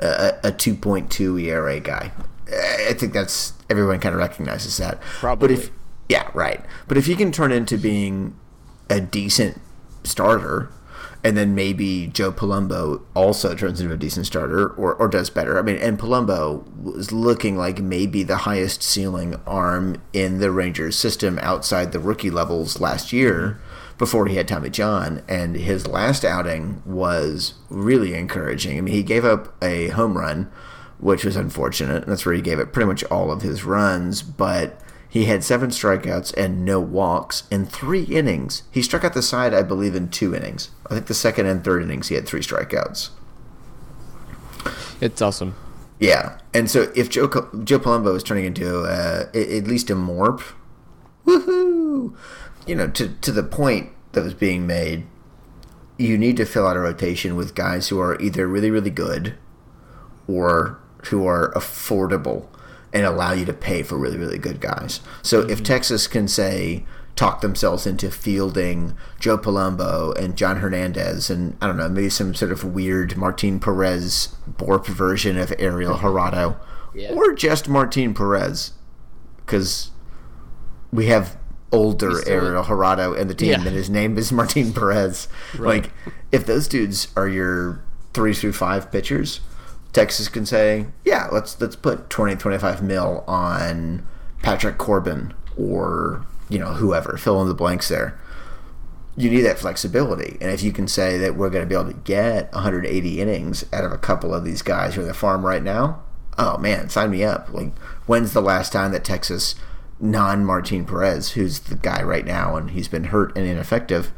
a, 0.00 0.34
a 0.44 0.52
2.2 0.52 1.42
ERA 1.42 1.80
guy. 1.80 2.12
I 2.48 2.92
think 2.92 3.12
that's 3.12 3.54
everyone 3.68 3.98
kind 3.98 4.14
of 4.14 4.20
recognizes 4.20 4.76
that. 4.76 5.00
Probably. 5.00 5.48
But 5.48 5.58
if 5.58 5.70
yeah, 6.08 6.30
right. 6.34 6.64
But 6.86 6.96
if 6.96 7.06
he 7.06 7.16
can 7.16 7.32
turn 7.32 7.50
into 7.50 7.76
being 7.76 8.38
a 8.88 9.00
decent 9.00 9.60
starter, 10.04 10.70
and 11.26 11.36
then 11.36 11.56
maybe 11.56 12.06
Joe 12.06 12.30
Palumbo 12.30 13.02
also 13.12 13.56
turns 13.56 13.80
into 13.80 13.92
a 13.92 13.96
decent 13.96 14.26
starter 14.26 14.68
or, 14.68 14.94
or 14.94 15.08
does 15.08 15.28
better. 15.28 15.58
I 15.58 15.62
mean, 15.62 15.74
and 15.74 15.98
Palumbo 15.98 16.64
was 16.80 17.10
looking 17.10 17.58
like 17.58 17.80
maybe 17.80 18.22
the 18.22 18.36
highest 18.36 18.80
ceiling 18.80 19.34
arm 19.44 20.00
in 20.12 20.38
the 20.38 20.52
Rangers 20.52 20.96
system 20.96 21.40
outside 21.42 21.90
the 21.90 21.98
rookie 21.98 22.30
levels 22.30 22.80
last 22.80 23.12
year 23.12 23.58
mm-hmm. 23.58 23.98
before 23.98 24.26
he 24.26 24.36
had 24.36 24.46
Tommy 24.46 24.70
John. 24.70 25.20
And 25.28 25.56
his 25.56 25.88
last 25.88 26.24
outing 26.24 26.80
was 26.86 27.54
really 27.70 28.14
encouraging. 28.14 28.78
I 28.78 28.82
mean, 28.82 28.94
he 28.94 29.02
gave 29.02 29.24
up 29.24 29.52
a 29.60 29.88
home 29.88 30.16
run, 30.16 30.48
which 31.00 31.24
was 31.24 31.34
unfortunate. 31.34 32.04
And 32.04 32.12
that's 32.12 32.24
where 32.24 32.36
he 32.36 32.40
gave 32.40 32.60
up 32.60 32.72
pretty 32.72 32.86
much 32.86 33.02
all 33.02 33.32
of 33.32 33.42
his 33.42 33.64
runs, 33.64 34.22
but 34.22 34.80
he 35.16 35.24
had 35.24 35.42
seven 35.42 35.70
strikeouts 35.70 36.34
and 36.36 36.62
no 36.62 36.78
walks 36.78 37.44
in 37.50 37.64
three 37.64 38.02
innings. 38.02 38.64
He 38.70 38.82
struck 38.82 39.02
out 39.02 39.14
the 39.14 39.22
side, 39.22 39.54
I 39.54 39.62
believe, 39.62 39.94
in 39.94 40.10
two 40.10 40.34
innings. 40.34 40.68
I 40.90 40.94
think 40.94 41.06
the 41.06 41.14
second 41.14 41.46
and 41.46 41.64
third 41.64 41.82
innings 41.82 42.08
he 42.08 42.14
had 42.16 42.26
three 42.26 42.42
strikeouts. 42.42 43.08
it's 45.00 45.22
awesome. 45.22 45.54
Yeah, 45.98 46.38
and 46.52 46.70
so 46.70 46.92
if 46.94 47.08
Joe 47.08 47.28
Joe 47.64 47.78
Palumbo 47.78 48.14
is 48.14 48.22
turning 48.22 48.44
into 48.44 48.82
uh, 48.82 49.30
a- 49.32 49.56
at 49.56 49.66
least 49.66 49.88
a 49.88 49.94
morp, 49.94 50.42
woohoo! 51.24 52.14
You 52.66 52.74
know, 52.74 52.88
to 52.88 53.08
to 53.08 53.32
the 53.32 53.42
point 53.42 53.92
that 54.12 54.22
was 54.22 54.34
being 54.34 54.66
made, 54.66 55.06
you 55.96 56.18
need 56.18 56.36
to 56.36 56.44
fill 56.44 56.66
out 56.66 56.76
a 56.76 56.80
rotation 56.80 57.36
with 57.36 57.54
guys 57.54 57.88
who 57.88 57.98
are 57.98 58.20
either 58.20 58.46
really 58.46 58.70
really 58.70 58.90
good, 58.90 59.34
or 60.28 60.78
who 61.04 61.26
are 61.26 61.50
affordable 61.54 62.48
and 62.96 63.04
allow 63.04 63.32
you 63.32 63.44
to 63.44 63.52
pay 63.52 63.82
for 63.82 63.98
really 63.98 64.16
really 64.16 64.38
good 64.38 64.58
guys. 64.60 65.00
So 65.22 65.40
if 65.42 65.56
mm-hmm. 65.58 65.64
Texas 65.64 66.06
can 66.08 66.26
say 66.26 66.84
talk 67.14 67.40
themselves 67.42 67.86
into 67.86 68.10
fielding 68.10 68.96
Joe 69.20 69.38
Palumbo 69.38 70.16
and 70.18 70.36
John 70.36 70.58
Hernandez 70.58 71.28
and 71.30 71.56
I 71.60 71.66
don't 71.66 71.76
know 71.76 71.88
maybe 71.88 72.08
some 72.10 72.34
sort 72.34 72.52
of 72.52 72.64
weird 72.64 73.16
Martin 73.16 73.60
Perez 73.60 74.34
Borp 74.50 74.86
version 74.86 75.36
of 75.38 75.52
Ariel 75.58 75.94
Jurado 75.98 76.56
Yeah. 76.94 77.12
or 77.12 77.34
just 77.34 77.68
Martin 77.68 78.14
Perez 78.14 78.72
because 79.44 79.90
we 80.90 81.06
have 81.06 81.36
older 81.72 82.26
Ariel 82.28 82.64
Jurado 82.64 83.16
in 83.16 83.28
the 83.28 83.34
team 83.34 83.50
Yeah. 83.50 83.56
and 83.60 83.66
his 83.76 83.90
name 83.90 84.16
is 84.16 84.32
Martin 84.32 84.72
Perez. 84.72 85.28
Like 85.58 85.90
if 86.32 86.46
those 86.46 86.66
dudes 86.66 87.08
are 87.16 87.28
your 87.28 87.82
three 88.14 88.32
through 88.34 88.54
five 88.54 88.90
pitchers, 88.90 89.40
Texas 89.96 90.28
can 90.28 90.44
say, 90.44 90.88
yeah, 91.06 91.26
let's 91.32 91.58
let's 91.58 91.74
put 91.74 92.10
20, 92.10 92.36
25 92.36 92.82
mil 92.82 93.24
on 93.26 94.06
Patrick 94.42 94.76
Corbin 94.76 95.32
or 95.56 96.26
you 96.50 96.58
know 96.58 96.74
whoever. 96.74 97.16
Fill 97.16 97.40
in 97.40 97.48
the 97.48 97.54
blanks 97.54 97.88
there. 97.88 98.20
You 99.16 99.30
need 99.30 99.40
that 99.40 99.58
flexibility, 99.58 100.36
and 100.38 100.50
if 100.50 100.62
you 100.62 100.70
can 100.70 100.86
say 100.86 101.16
that 101.16 101.34
we're 101.34 101.48
going 101.48 101.64
to 101.64 101.66
be 101.66 101.74
able 101.74 101.90
to 101.90 101.98
get 102.00 102.52
180 102.52 103.22
innings 103.22 103.64
out 103.72 103.84
of 103.84 103.92
a 103.92 103.96
couple 103.96 104.34
of 104.34 104.44
these 104.44 104.60
guys 104.60 104.94
who 104.94 105.00
are 105.00 105.04
in 105.04 105.08
the 105.08 105.14
farm 105.14 105.46
right 105.46 105.62
now, 105.62 106.02
oh 106.36 106.58
man, 106.58 106.90
sign 106.90 107.10
me 107.10 107.24
up. 107.24 107.48
Like, 107.50 107.74
when's 108.04 108.34
the 108.34 108.42
last 108.42 108.74
time 108.74 108.92
that 108.92 109.02
Texas 109.02 109.54
non 109.98 110.44
Martin 110.44 110.84
Perez, 110.84 111.30
who's 111.30 111.60
the 111.60 111.74
guy 111.74 112.02
right 112.02 112.26
now, 112.26 112.54
and 112.56 112.72
he's 112.72 112.88
been 112.88 113.04
hurt 113.04 113.34
and 113.34 113.46
ineffective. 113.46 114.08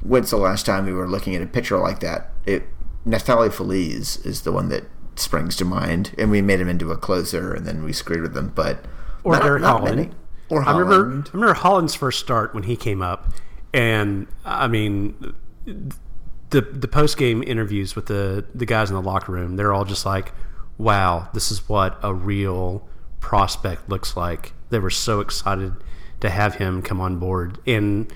When's 0.00 0.30
the 0.30 0.38
last 0.38 0.64
time 0.64 0.86
we 0.86 0.94
were 0.94 1.06
looking 1.06 1.36
at 1.36 1.42
a 1.42 1.46
pitcher 1.46 1.76
like 1.76 2.00
that? 2.00 2.30
It 2.46 2.64
Neftali 3.06 3.52
Feliz 3.52 4.16
is 4.24 4.40
the 4.40 4.52
one 4.52 4.70
that 4.70 4.84
springs 5.18 5.56
to 5.56 5.64
mind, 5.64 6.14
and 6.18 6.30
we 6.30 6.42
made 6.42 6.60
him 6.60 6.68
into 6.68 6.90
a 6.90 6.96
closer, 6.96 7.54
and 7.54 7.66
then 7.66 7.84
we 7.84 7.92
screwed 7.92 8.22
with 8.22 8.36
him. 8.36 8.52
But 8.54 8.84
or 9.24 9.32
not, 9.32 9.42
Derek 9.42 9.62
not 9.62 9.80
Holland. 9.80 9.96
many. 9.96 10.10
Or 10.50 10.62
I 10.62 10.72
remember, 10.72 10.94
Holland. 10.94 11.28
I 11.28 11.36
remember 11.36 11.54
Holland's 11.54 11.94
first 11.94 12.20
start 12.20 12.54
when 12.54 12.64
he 12.64 12.76
came 12.76 13.02
up, 13.02 13.32
and 13.72 14.26
I 14.44 14.68
mean, 14.68 15.34
the 15.64 16.60
the 16.60 16.88
post 16.88 17.18
game 17.18 17.42
interviews 17.42 17.94
with 17.94 18.06
the 18.06 18.44
the 18.54 18.66
guys 18.66 18.90
in 18.90 18.96
the 18.96 19.02
locker 19.02 19.32
room, 19.32 19.56
they're 19.56 19.72
all 19.72 19.84
just 19.84 20.06
like, 20.06 20.32
"Wow, 20.78 21.28
this 21.34 21.50
is 21.50 21.68
what 21.68 21.98
a 22.02 22.14
real 22.14 22.88
prospect 23.20 23.88
looks 23.88 24.16
like." 24.16 24.52
They 24.70 24.78
were 24.78 24.90
so 24.90 25.20
excited 25.20 25.74
to 26.20 26.30
have 26.30 26.56
him 26.56 26.82
come 26.82 27.00
on 27.00 27.18
board, 27.18 27.58
and 27.66 28.12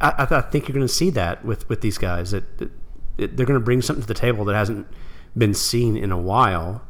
I, 0.00 0.26
I 0.30 0.40
think 0.40 0.68
you're 0.68 0.74
going 0.74 0.86
to 0.86 0.92
see 0.92 1.10
that 1.10 1.44
with 1.44 1.68
with 1.68 1.80
these 1.80 1.98
guys 1.98 2.30
that, 2.30 2.58
that 2.58 2.70
they're 3.16 3.46
going 3.46 3.58
to 3.58 3.64
bring 3.64 3.82
something 3.82 4.02
to 4.02 4.08
the 4.08 4.14
table 4.14 4.44
that 4.46 4.54
hasn't 4.54 4.86
been 5.36 5.54
seen 5.54 5.96
in 5.96 6.10
a 6.12 6.18
while, 6.18 6.82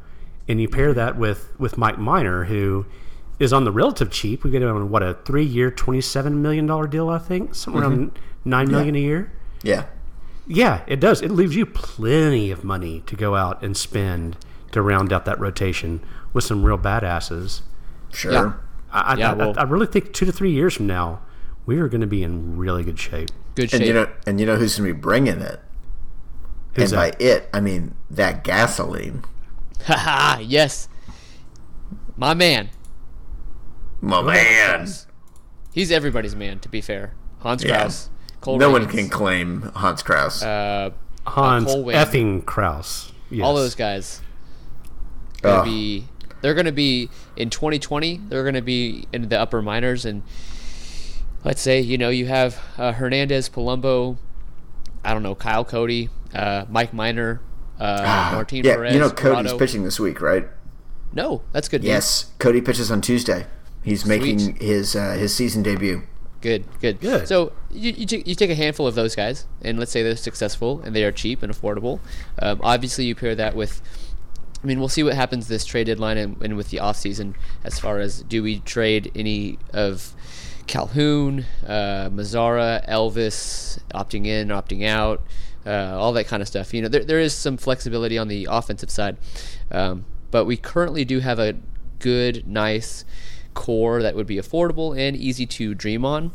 and 0.49 0.61
you 0.61 0.69
pair 0.69 0.93
that 0.95 1.17
with 1.17 1.53
with 1.59 1.79
Mike 1.79 1.99
Minor, 1.99 2.45
who 2.45 2.87
is 3.39 3.53
on 3.53 3.65
the 3.65 3.73
relative 3.73 4.11
cheap. 4.11 4.45
We 4.45 4.51
get 4.51 4.63
him 4.63 4.75
on 4.75 4.91
what 4.91 5.03
a 5.03 5.15
three 5.25 5.45
year, 5.45 5.71
twenty 5.71 6.01
seven 6.01 6.43
million 6.43 6.67
dollar 6.67 6.87
deal, 6.87 7.09
I 7.09 7.19
think, 7.19 7.55
somewhere 7.55 7.85
around 7.85 8.11
mm-hmm. 8.13 8.51
nine 8.51 8.71
million 8.71 8.95
a 8.95 9.01
year. 9.01 9.33
Yeah. 9.63 9.87
Yeah, 10.47 10.83
it 10.89 10.99
does. 10.99 11.23
It 11.23 11.31
leaves 11.31 11.55
you 11.55 11.65
plenty 11.65 12.51
of 12.51 12.65
money 12.65 13.03
to 13.07 13.15
go 13.15 13.37
out 13.37 13.63
and 13.63 13.77
spend 13.77 14.37
to 14.73 14.83
round 14.83 15.13
out 15.13 15.25
that 15.25 15.39
rotation 15.39 16.01
with 16.33 16.45
some 16.45 16.65
real 16.65 16.79
badasses. 16.79 17.61
Sure. 18.13 18.33
Yeah. 18.33 18.53
I, 18.93 19.15
Yeah, 19.15 19.31
I, 19.31 19.35
well- 19.35 19.55
I, 19.57 19.61
I 19.61 19.65
really 19.65 19.87
think 19.87 20.13
two 20.13 20.27
to 20.27 20.33
three 20.33 20.51
years 20.51 20.75
from 20.75 20.87
now, 20.87 21.21
we 21.67 21.79
are 21.79 21.89
going 21.89 22.01
to 22.01 22.07
be 22.07 22.25
in 22.25 22.57
really 22.57 22.83
good 22.83 22.99
shape. 22.99 23.31
Good 23.55 23.73
And 23.73 23.81
shape. 23.83 23.87
you 23.87 23.95
know, 23.95 24.09
and 24.27 24.41
you 24.41 24.47
know 24.47 24.57
who's 24.57 24.77
going 24.77 24.89
to 24.89 24.95
be 24.95 25.01
bringing 25.01 25.41
it? 25.41 25.61
Who's 26.75 26.93
and 26.93 26.99
by 26.99 27.13
it, 27.25 27.49
I 27.53 27.61
mean 27.61 27.95
that 28.11 28.45
gasoline. 28.45 29.25
Haha, 29.85 30.41
yes. 30.41 30.89
My 32.17 32.35
man. 32.35 32.71
My 34.01 34.23
man. 34.23 34.89
He's 35.73 35.91
everybody's 35.91 36.37
man, 36.37 36.59
to 36.61 36.69
be 36.69 36.81
fair. 36.81 37.15
Hans 37.41 37.65
Yeah. 37.65 37.79
Crouse. 37.81 38.11
Cole 38.41 38.59
No 38.59 38.71
one 38.71 38.87
can 38.87 39.09
claim 39.09 39.63
Hans 39.75 40.03
Crouse. 40.03 40.43
Uh, 40.43 40.91
Hans 41.27 41.67
Cole 41.67 41.85
effing 41.87 42.45
Crouse. 42.45 43.13
Yes. 43.31 43.45
all 43.45 43.55
those 43.55 43.75
guys. 43.75 44.23
Gonna 45.43 45.59
Ugh. 45.61 45.65
be 45.65 46.05
they're 46.41 46.55
going 46.55 46.67
to 46.67 46.73
be 46.73 47.11
in 47.37 47.51
2020. 47.51 48.19
They're 48.29 48.43
going 48.43 48.55
to 48.55 48.63
be 48.63 49.07
in 49.13 49.29
the 49.29 49.39
upper 49.39 49.61
minors, 49.61 50.05
and 50.05 50.23
let's 51.45 51.61
say 51.61 51.81
you 51.81 51.99
know 51.99 52.09
you 52.09 52.27
have 52.27 52.59
uh, 52.79 52.93
Hernandez, 52.93 53.49
Palumbo, 53.49 54.17
I 55.05 55.13
don't 55.13 55.23
know 55.23 55.35
Kyle 55.35 55.65
Cody, 55.65 56.09
uh, 56.35 56.65
Mike 56.69 56.93
Minor, 56.93 57.41
uh, 57.79 58.31
Martin 58.35 58.61
Ah, 58.61 58.69
yeah, 58.69 58.75
Perez. 58.75 58.95
you 58.95 59.01
know 59.01 59.11
Cody's 59.11 59.51
Corrado. 59.51 59.59
pitching 59.59 59.85
this 59.85 59.99
week, 60.01 60.21
right? 60.21 60.47
No, 61.13 61.43
that's 61.53 61.69
good. 61.69 61.83
news. 61.83 61.89
Yes, 61.89 62.31
Cody 62.39 62.61
pitches 62.61 62.91
on 62.91 63.01
Tuesday. 63.01 63.47
He's 63.83 64.05
making 64.07 64.57
his 64.57 64.95
uh, 64.95 65.13
his 65.13 65.35
season 65.35 65.63
debut. 65.63 66.03
Good, 66.41 66.65
good. 66.81 67.01
Good. 67.01 67.29
So 67.29 67.53
you, 67.71 67.93
you, 67.93 68.07
take, 68.07 68.27
you 68.27 68.35
take 68.35 68.49
a 68.51 68.55
handful 68.55 68.87
of 68.87 68.95
those 68.95 69.15
guys, 69.15 69.47
and 69.61 69.79
let's 69.79 69.91
say 69.93 70.03
they're 70.03 70.17
successful 70.17 70.81
and 70.83 70.97
they 70.97 71.05
are 71.05 71.13
cheap 71.13 71.43
and 71.43 71.53
affordable. 71.53 72.01
Um, 72.39 72.61
obviously, 72.63 73.05
you 73.05 73.15
pair 73.15 73.35
that 73.35 73.55
with. 73.55 73.83
I 74.63 74.67
mean, 74.67 74.79
we'll 74.79 74.89
see 74.89 75.03
what 75.03 75.15
happens 75.15 75.49
this 75.49 75.65
trade 75.65 75.85
deadline 75.87 76.19
and, 76.19 76.41
and 76.43 76.57
with 76.57 76.69
the 76.71 76.77
offseason 76.79 77.35
as 77.65 77.79
far 77.79 77.99
as 77.99 78.23
do 78.23 78.43
we 78.43 78.61
trade 78.61 79.11
any 79.15 79.59
of 79.73 80.15
Calhoun, 80.67 81.47
uh, 81.67 82.11
Mazara, 82.11 82.87
Elvis, 82.87 83.79
opting 83.95 84.27
in, 84.27 84.49
opting 84.49 84.87
out, 84.87 85.23
uh, 85.67 85.97
all 85.99 86.13
that 86.15 86.27
kind 86.27 86.41
of 86.43 86.49
stuff. 86.49 86.73
You 86.75 86.83
know, 86.83 86.89
there, 86.89 87.05
there 87.05 87.21
is 87.21 87.35
some 87.35 87.57
flexibility 87.57 88.17
on 88.19 88.29
the 88.29 88.49
offensive 88.51 88.91
side, 88.91 89.17
um, 89.71 90.05
but 90.31 90.45
we 90.45 90.57
currently 90.57 91.05
do 91.05 91.21
have 91.21 91.39
a 91.39 91.55
good, 91.99 92.47
nice 92.47 93.05
core 93.55 94.01
that 94.03 94.15
would 94.15 94.27
be 94.27 94.37
affordable 94.37 94.99
and 94.99 95.17
easy 95.17 95.45
to 95.47 95.75
dream 95.75 96.05
on. 96.05 96.33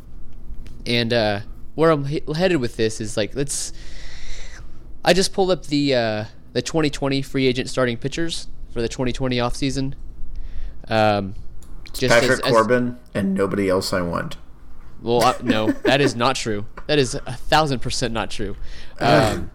And 0.86 1.12
uh, 1.14 1.40
where 1.76 1.90
I'm 1.92 2.06
he- 2.06 2.22
headed 2.36 2.58
with 2.58 2.78
this 2.78 3.02
is 3.02 3.18
like 3.18 3.36
let's. 3.36 3.74
I 5.04 5.14
just 5.14 5.34
pulled 5.34 5.52
up 5.52 5.66
the 5.68 5.96
uh, 5.96 6.26
the 6.54 6.62
2020 6.62 7.22
free 7.22 7.48
agent 7.48 7.70
starting 7.70 7.98
pitchers 7.98 8.48
for 8.72 8.82
the 8.82 8.88
2020 8.88 9.38
offseason. 9.38 9.94
Um, 10.88 11.36
just 11.94 12.14
Patrick 12.14 12.32
as- 12.32 12.40
as- 12.42 12.52
Corbin 12.52 12.98
and 13.14 13.34
nobody 13.34 13.70
else 13.70 13.94
I 13.94 14.02
want. 14.02 14.38
Well, 15.02 15.24
uh, 15.24 15.34
no, 15.44 15.72
that 15.72 16.02
is 16.02 16.16
not 16.16 16.36
true. 16.36 16.66
That 16.88 16.98
is 17.00 17.16
a 17.16 17.34
thousand 17.34 17.80
percent 17.80 18.14
not 18.14 18.30
true. 18.32 18.56
Um, 19.00 19.52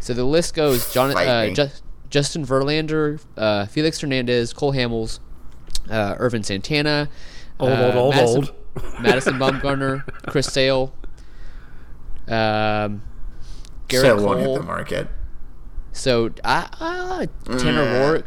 so 0.00 0.14
the 0.14 0.24
list 0.24 0.54
goes: 0.54 0.92
John, 0.92 1.16
uh. 1.16 1.50
Ju- 1.54 1.68
Justin 2.08 2.46
Verlander, 2.46 3.20
uh, 3.36 3.66
Felix 3.66 4.00
Hernandez, 4.00 4.52
Cole 4.52 4.72
Hamels, 4.72 5.18
uh, 5.90 6.14
Ervin 6.18 6.42
Santana, 6.42 7.08
Old, 7.58 7.72
uh, 7.72 7.84
old, 7.86 7.94
old, 7.96 8.14
Madison, 8.14 8.36
old. 8.38 8.54
Madison 9.02 9.34
Bumgarner, 9.34 10.04
Chris 10.28 10.46
Sale, 10.46 10.94
um, 12.28 13.02
Gerrit 13.88 14.00
so 14.02 14.16
Cole. 14.16 14.26
won't 14.26 14.40
hit 14.40 14.54
the 14.54 14.62
market. 14.62 15.08
So 15.92 16.30
I, 16.44 16.68
uh, 16.80 17.56
Tanner 17.58 17.84
Mm. 17.84 18.00
Roark. 18.22 18.24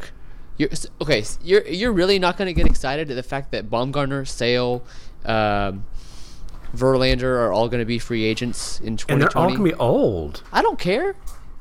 You're, 0.58 0.70
okay, 1.02 1.24
you're 1.42 1.66
you're 1.68 1.94
really 1.94 2.20
not 2.20 2.36
going 2.38 2.48
to 2.48 2.54
get 2.54 2.66
excited 2.66 3.10
at 3.10 3.16
the 3.16 3.24
fact 3.24 3.52
that 3.52 3.70
Baumgartner, 3.70 4.26
Sale, 4.26 4.84
um, 5.26 5.86
Verlander 6.76 7.24
are 7.24 7.52
all 7.52 7.68
going 7.70 7.80
to 7.80 7.86
be 7.86 8.00
free 8.00 8.24
agents 8.26 8.80
in 8.80 8.98
2020. 8.98 9.14
and 9.14 9.22
they're 9.22 9.38
all 9.38 9.48
going 9.50 9.60
to 9.60 9.64
be 9.76 9.80
old. 9.80 10.44
I 10.54 10.62
don't 10.62 10.80
care. 10.80 11.16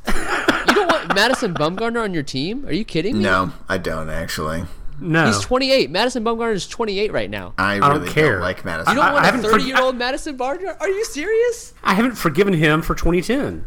you 0.07 0.75
don't 0.75 0.91
want 0.91 1.15
Madison 1.15 1.55
Bumgarner 1.55 2.03
on 2.03 2.15
your 2.15 2.23
team? 2.23 2.65
Are 2.67 2.73
you 2.73 2.85
kidding 2.85 3.19
me? 3.19 3.25
No, 3.25 3.53
I 3.69 3.79
don't 3.79 4.09
actually. 4.11 4.65
No. 5.01 5.27
He's 5.27 5.39
28. 5.41 5.91
Madison 5.91 6.25
Bumgarner 6.25 6.55
is 6.55 6.67
28 6.67 7.13
right 7.13 7.31
now. 7.31 7.55
I 7.59 7.79
don't 7.79 8.01
really 8.01 8.09
care. 8.13 8.41
like 8.41 8.65
Madison. 8.65 8.93
You 8.95 9.01
don't 9.01 9.11
I- 9.11 9.13
want 9.13 9.25
I 9.27 9.39
a 9.39 9.43
30 9.43 9.65
year 9.65 9.81
old 9.81 9.97
Madison 9.97 10.37
Bumgarner? 10.37 10.77
Are 10.81 10.89
you 10.89 11.05
serious? 11.05 11.73
I 11.85 11.95
haven't 11.95 12.17
forgiven 12.17 12.55
him 12.55 12.83
for 12.83 12.95
2010. 12.95 13.65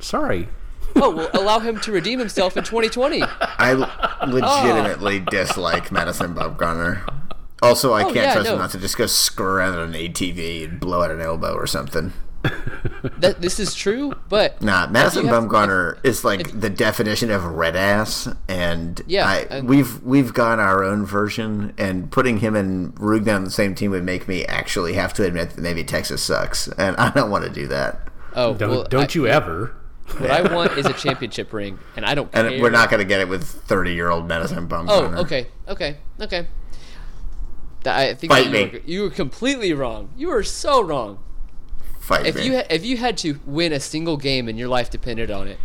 Sorry. 0.00 0.48
Oh, 0.96 1.14
well, 1.14 1.30
allow 1.34 1.58
him 1.58 1.78
to 1.80 1.92
redeem 1.92 2.18
himself 2.18 2.56
in 2.56 2.64
2020. 2.64 3.22
I 3.40 3.72
legitimately 4.26 5.20
dislike 5.20 5.90
Madison 5.92 6.34
Bumgarner. 6.34 7.02
Also, 7.62 7.92
I 7.92 8.02
Oh, 8.02 8.04
can't 8.06 8.16
yeah, 8.16 8.32
trust 8.34 8.46
no. 8.48 8.52
him 8.54 8.58
not 8.60 8.70
to 8.72 8.78
just 8.78 8.96
go 8.98 9.06
screw 9.06 9.46
around 9.46 9.78
on 9.78 9.94
an 9.94 9.94
ATV 9.94 10.64
and 10.64 10.78
blow 10.80 11.02
out 11.02 11.10
an 11.10 11.20
elbow 11.20 11.54
or 11.54 11.66
something. 11.66 12.12
That 13.18 13.40
this 13.40 13.58
is 13.60 13.74
true, 13.74 14.12
but 14.28 14.60
Nah, 14.60 14.86
Madison 14.88 15.26
you 15.26 15.32
have- 15.32 15.44
Bumgarner 15.44 15.98
is 16.04 16.24
like 16.24 16.60
the 16.60 16.68
definition 16.70 17.30
of 17.30 17.44
red 17.44 17.76
ass, 17.76 18.28
and 18.48 19.00
Yeah, 19.06 19.26
I, 19.26 19.36
and- 19.50 19.68
we've 19.68 20.02
we've 20.02 20.32
got 20.34 20.58
our 20.58 20.82
own 20.84 21.06
version, 21.06 21.72
and 21.78 22.10
putting 22.10 22.38
him 22.38 22.54
and 22.56 22.94
Rougned 22.96 23.32
on 23.34 23.44
the 23.44 23.50
same 23.50 23.74
team 23.74 23.90
would 23.92 24.04
make 24.04 24.26
me 24.28 24.44
actually 24.46 24.94
have 24.94 25.12
to 25.14 25.24
admit 25.24 25.50
that 25.50 25.60
maybe 25.60 25.82
Texas 25.84 26.22
sucks, 26.22 26.68
and 26.68 26.96
I 26.98 27.10
don't 27.10 27.30
want 27.30 27.44
to 27.44 27.50
do 27.50 27.66
that. 27.68 28.00
oh, 28.34 28.54
Don't, 28.54 28.70
well, 28.70 28.84
don't 28.84 29.10
I- 29.16 29.18
you 29.18 29.26
ever. 29.28 29.74
What 30.18 30.30
I 30.30 30.52
want 30.54 30.72
is 30.78 30.86
a 30.86 30.92
championship 31.04 31.52
ring, 31.52 31.78
and 31.96 32.04
I 32.04 32.14
don't 32.14 32.30
care. 32.30 32.44
And 32.44 32.54
care. 32.54 32.62
we're 32.62 32.70
not 32.70 32.90
going 32.90 33.00
to 33.00 33.06
get 33.08 33.20
it 33.20 33.28
with 33.28 33.44
thirty-year-old 33.44 34.26
Madison 34.28 34.58
oh, 34.58 34.66
Bumgarner. 34.66 35.16
Oh, 35.16 35.20
okay, 35.22 35.46
okay, 35.68 35.96
okay. 36.20 36.46
That- 37.86 37.98
I 37.98 38.14
think 38.14 38.32
Fight 38.32 38.46
you, 38.46 38.50
me. 38.50 38.64
were, 38.66 38.80
you 38.84 39.02
were 39.02 39.10
completely 39.10 39.72
wrong. 39.72 40.10
You 40.16 40.28
were 40.28 40.42
so 40.42 40.82
wrong. 40.82 41.18
Fight 42.00 42.26
If 42.26 42.34
me. 42.34 42.44
you 42.46 42.56
ha- 42.56 42.66
if 42.68 42.84
you 42.84 42.96
had 42.96 43.16
to 43.18 43.38
win 43.46 43.72
a 43.72 43.78
single 43.80 44.16
game 44.16 44.48
and 44.48 44.58
your 44.58 44.66
life 44.68 44.90
depended 44.90 45.30
on 45.30 45.46
it, 45.48 45.58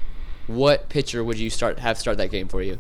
what 0.48 0.88
pitcher 0.90 1.24
would 1.24 1.38
you 1.40 1.50
start 1.50 1.80
have 1.80 1.98
start 1.98 2.18
that 2.18 2.30
game 2.30 2.48
for 2.48 2.62
you? 2.62 2.78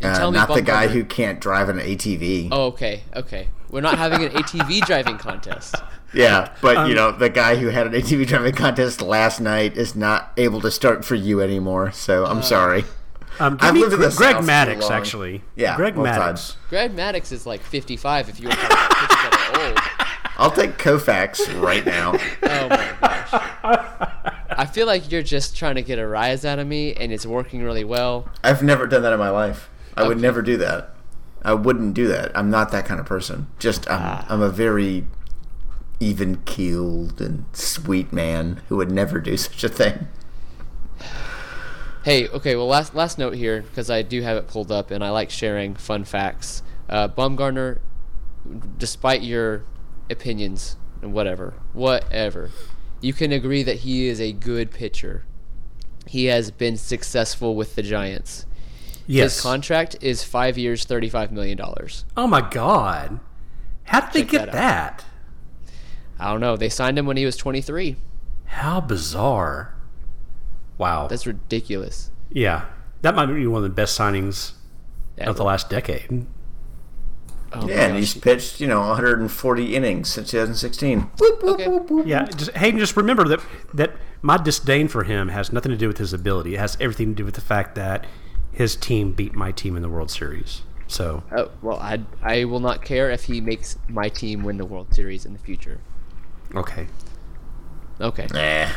And 0.00 0.12
uh, 0.12 0.18
tell 0.18 0.30
me 0.30 0.36
not 0.38 0.48
the 0.54 0.62
guy 0.62 0.86
Bumgarner- 0.86 0.90
who 0.90 1.04
can't 1.04 1.40
drive 1.40 1.68
an 1.68 1.78
ATV. 1.78 2.48
Oh, 2.52 2.66
okay, 2.66 3.02
okay. 3.16 3.48
We're 3.70 3.80
not 3.80 3.98
having 3.98 4.22
an 4.24 4.30
ATV 4.32 4.80
driving 4.86 5.18
contest. 5.18 5.74
Yeah, 6.14 6.50
but 6.62 6.76
Um, 6.76 6.88
you 6.88 6.94
know 6.94 7.12
the 7.12 7.28
guy 7.28 7.56
who 7.56 7.68
had 7.68 7.86
an 7.86 7.92
ATV 7.94 8.26
driving 8.26 8.54
contest 8.54 9.02
last 9.02 9.40
night 9.40 9.76
is 9.76 9.94
not 9.96 10.32
able 10.36 10.60
to 10.62 10.70
start 10.70 11.04
for 11.04 11.14
you 11.16 11.40
anymore. 11.40 11.92
So 11.92 12.24
Uh, 12.24 12.30
I'm 12.30 12.42
sorry. 12.42 12.84
Um, 13.40 13.56
I've 13.60 13.74
me 13.74 13.80
lived 13.80 13.92
in 13.94 14.00
Gre- 14.00 14.16
Greg 14.16 14.34
South 14.36 14.46
Maddux, 14.46 14.80
long. 14.82 14.92
actually. 14.92 15.42
Yeah, 15.56 15.76
Greg 15.76 15.96
well 15.96 16.06
done. 16.12 16.34
Maddux. 16.34 16.56
Greg 16.68 16.96
Maddux 16.96 17.30
is 17.32 17.46
like 17.46 17.60
55 17.62 18.28
if 18.28 18.40
you 18.40 18.48
were 18.48 18.54
talking 18.54 18.66
about 18.72 18.90
pitchers 18.90 19.08
that 19.08 19.52
are 19.54 19.68
old. 19.68 19.78
I'll 20.38 20.50
take 20.50 20.78
Koufax 20.78 21.60
right 21.62 21.84
now. 21.84 22.12
Oh 22.42 22.68
my 22.68 22.94
gosh. 23.00 23.28
I 24.50 24.66
feel 24.66 24.86
like 24.86 25.10
you're 25.12 25.22
just 25.22 25.56
trying 25.56 25.76
to 25.76 25.82
get 25.82 25.98
a 25.98 26.06
rise 26.06 26.44
out 26.44 26.58
of 26.58 26.66
me, 26.66 26.94
and 26.94 27.12
it's 27.12 27.24
working 27.26 27.62
really 27.62 27.84
well. 27.84 28.28
I've 28.42 28.62
never 28.62 28.86
done 28.86 29.02
that 29.02 29.12
in 29.12 29.18
my 29.18 29.30
life. 29.30 29.70
I 29.96 30.06
would 30.06 30.20
never 30.20 30.42
do 30.42 30.56
that. 30.58 30.94
I 31.42 31.54
wouldn't 31.54 31.94
do 31.94 32.08
that. 32.08 32.36
I'm 32.36 32.50
not 32.50 32.72
that 32.72 32.84
kind 32.86 32.98
of 32.98 33.06
person. 33.06 33.46
Just 33.60 33.88
I'm, 33.90 34.00
Ah. 34.02 34.26
I'm 34.28 34.42
a 34.42 34.50
very 34.50 35.06
even 36.00 36.36
keeled 36.44 37.20
and 37.20 37.44
sweet 37.52 38.12
man 38.12 38.60
who 38.68 38.76
would 38.76 38.90
never 38.90 39.20
do 39.20 39.36
such 39.36 39.62
a 39.64 39.68
thing. 39.68 40.08
Hey, 42.08 42.26
okay. 42.26 42.56
Well, 42.56 42.68
last 42.68 42.94
last 42.94 43.18
note 43.18 43.34
here 43.34 43.60
because 43.60 43.90
I 43.90 44.00
do 44.00 44.22
have 44.22 44.38
it 44.38 44.48
pulled 44.48 44.72
up, 44.72 44.90
and 44.90 45.04
I 45.04 45.10
like 45.10 45.28
sharing 45.28 45.74
fun 45.74 46.04
facts 46.04 46.62
uh, 46.88 47.06
Baumgartner, 47.08 47.82
despite 48.78 49.20
your 49.20 49.64
opinions 50.08 50.76
and 51.02 51.12
whatever, 51.12 51.52
whatever, 51.74 52.50
you 53.02 53.12
can 53.12 53.30
agree 53.30 53.62
that 53.62 53.80
he 53.80 54.06
is 54.06 54.22
a 54.22 54.32
good 54.32 54.70
pitcher. 54.70 55.26
He 56.06 56.24
has 56.26 56.50
been 56.50 56.78
successful 56.78 57.54
with 57.54 57.74
the 57.74 57.82
Giants. 57.82 58.46
Yes. 59.06 59.34
His 59.34 59.42
contract 59.42 59.96
is 60.00 60.24
five 60.24 60.56
years, 60.56 60.86
thirty-five 60.86 61.30
million 61.30 61.58
dollars. 61.58 62.06
oh 62.16 62.26
my 62.26 62.40
God. 62.40 63.20
How 63.84 64.00
did 64.00 64.12
they 64.14 64.22
get 64.22 64.46
that 64.46 64.52
that? 64.52 65.04
I 66.18 66.30
don't 66.30 66.40
know. 66.40 66.56
They 66.56 66.70
signed 66.70 66.98
him 66.98 67.04
when 67.04 67.18
he 67.18 67.26
was 67.26 67.36
twenty-three. 67.36 67.96
How 68.46 68.80
bizarre. 68.80 69.74
Wow. 70.78 71.08
That's 71.08 71.26
ridiculous. 71.26 72.10
yeah. 72.30 72.66
That 73.02 73.14
might 73.14 73.26
be 73.26 73.46
one 73.46 73.58
of 73.58 73.62
the 73.62 73.74
best 73.74 73.96
signings 73.98 74.52
of 75.18 75.36
the 75.36 75.44
last 75.44 75.70
decade. 75.70 76.26
Oh 77.52 77.66
Yeah, 77.68 77.84
and 77.84 77.92
gosh. 77.94 78.00
he's 78.00 78.14
pitched, 78.14 78.60
you 78.60 78.66
know, 78.66 78.80
140 78.80 79.76
innings 79.76 80.08
since 80.08 80.30
2016. 80.32 81.00
Whoop, 81.18 81.42
whoop, 81.42 81.54
Okay. 81.60 81.68
whoop, 81.68 81.90
whoop. 81.90 82.06
Yeah, 82.06 82.24
just, 82.24 82.50
Hayden, 82.56 82.78
just 82.80 82.96
remember 82.96 83.26
that 83.28 83.40
that 83.74 83.92
my 84.20 84.36
disdain 84.36 84.88
for 84.88 85.04
him 85.04 85.28
has 85.28 85.52
nothing 85.52 85.70
to 85.70 85.78
do 85.78 85.86
with 85.86 85.98
his 85.98 86.12
ability. 86.12 86.54
It 86.54 86.58
has 86.58 86.76
everything 86.80 87.08
to 87.10 87.14
do 87.14 87.24
with 87.24 87.34
the 87.36 87.40
fact 87.40 87.74
that 87.76 88.04
his 88.52 88.74
team 88.76 89.12
beat 89.12 89.32
my 89.34 89.52
team 89.52 89.76
in 89.76 89.82
the 89.82 89.88
World 89.88 90.10
Series. 90.10 90.62
So, 90.88 91.22
Oh, 91.30 91.50
well, 91.62 91.78
I 91.78 92.00
I 92.22 92.44
will 92.44 92.60
not 92.60 92.84
care 92.84 93.10
if 93.10 93.24
he 93.24 93.40
makes 93.40 93.78
my 93.88 94.08
team 94.08 94.42
win 94.42 94.56
the 94.58 94.66
World 94.66 94.92
Series 94.92 95.24
in 95.24 95.32
the 95.34 95.38
future. 95.38 95.78
okay. 96.54 96.88
Okay. 98.00 98.26
Nah. 98.32 98.68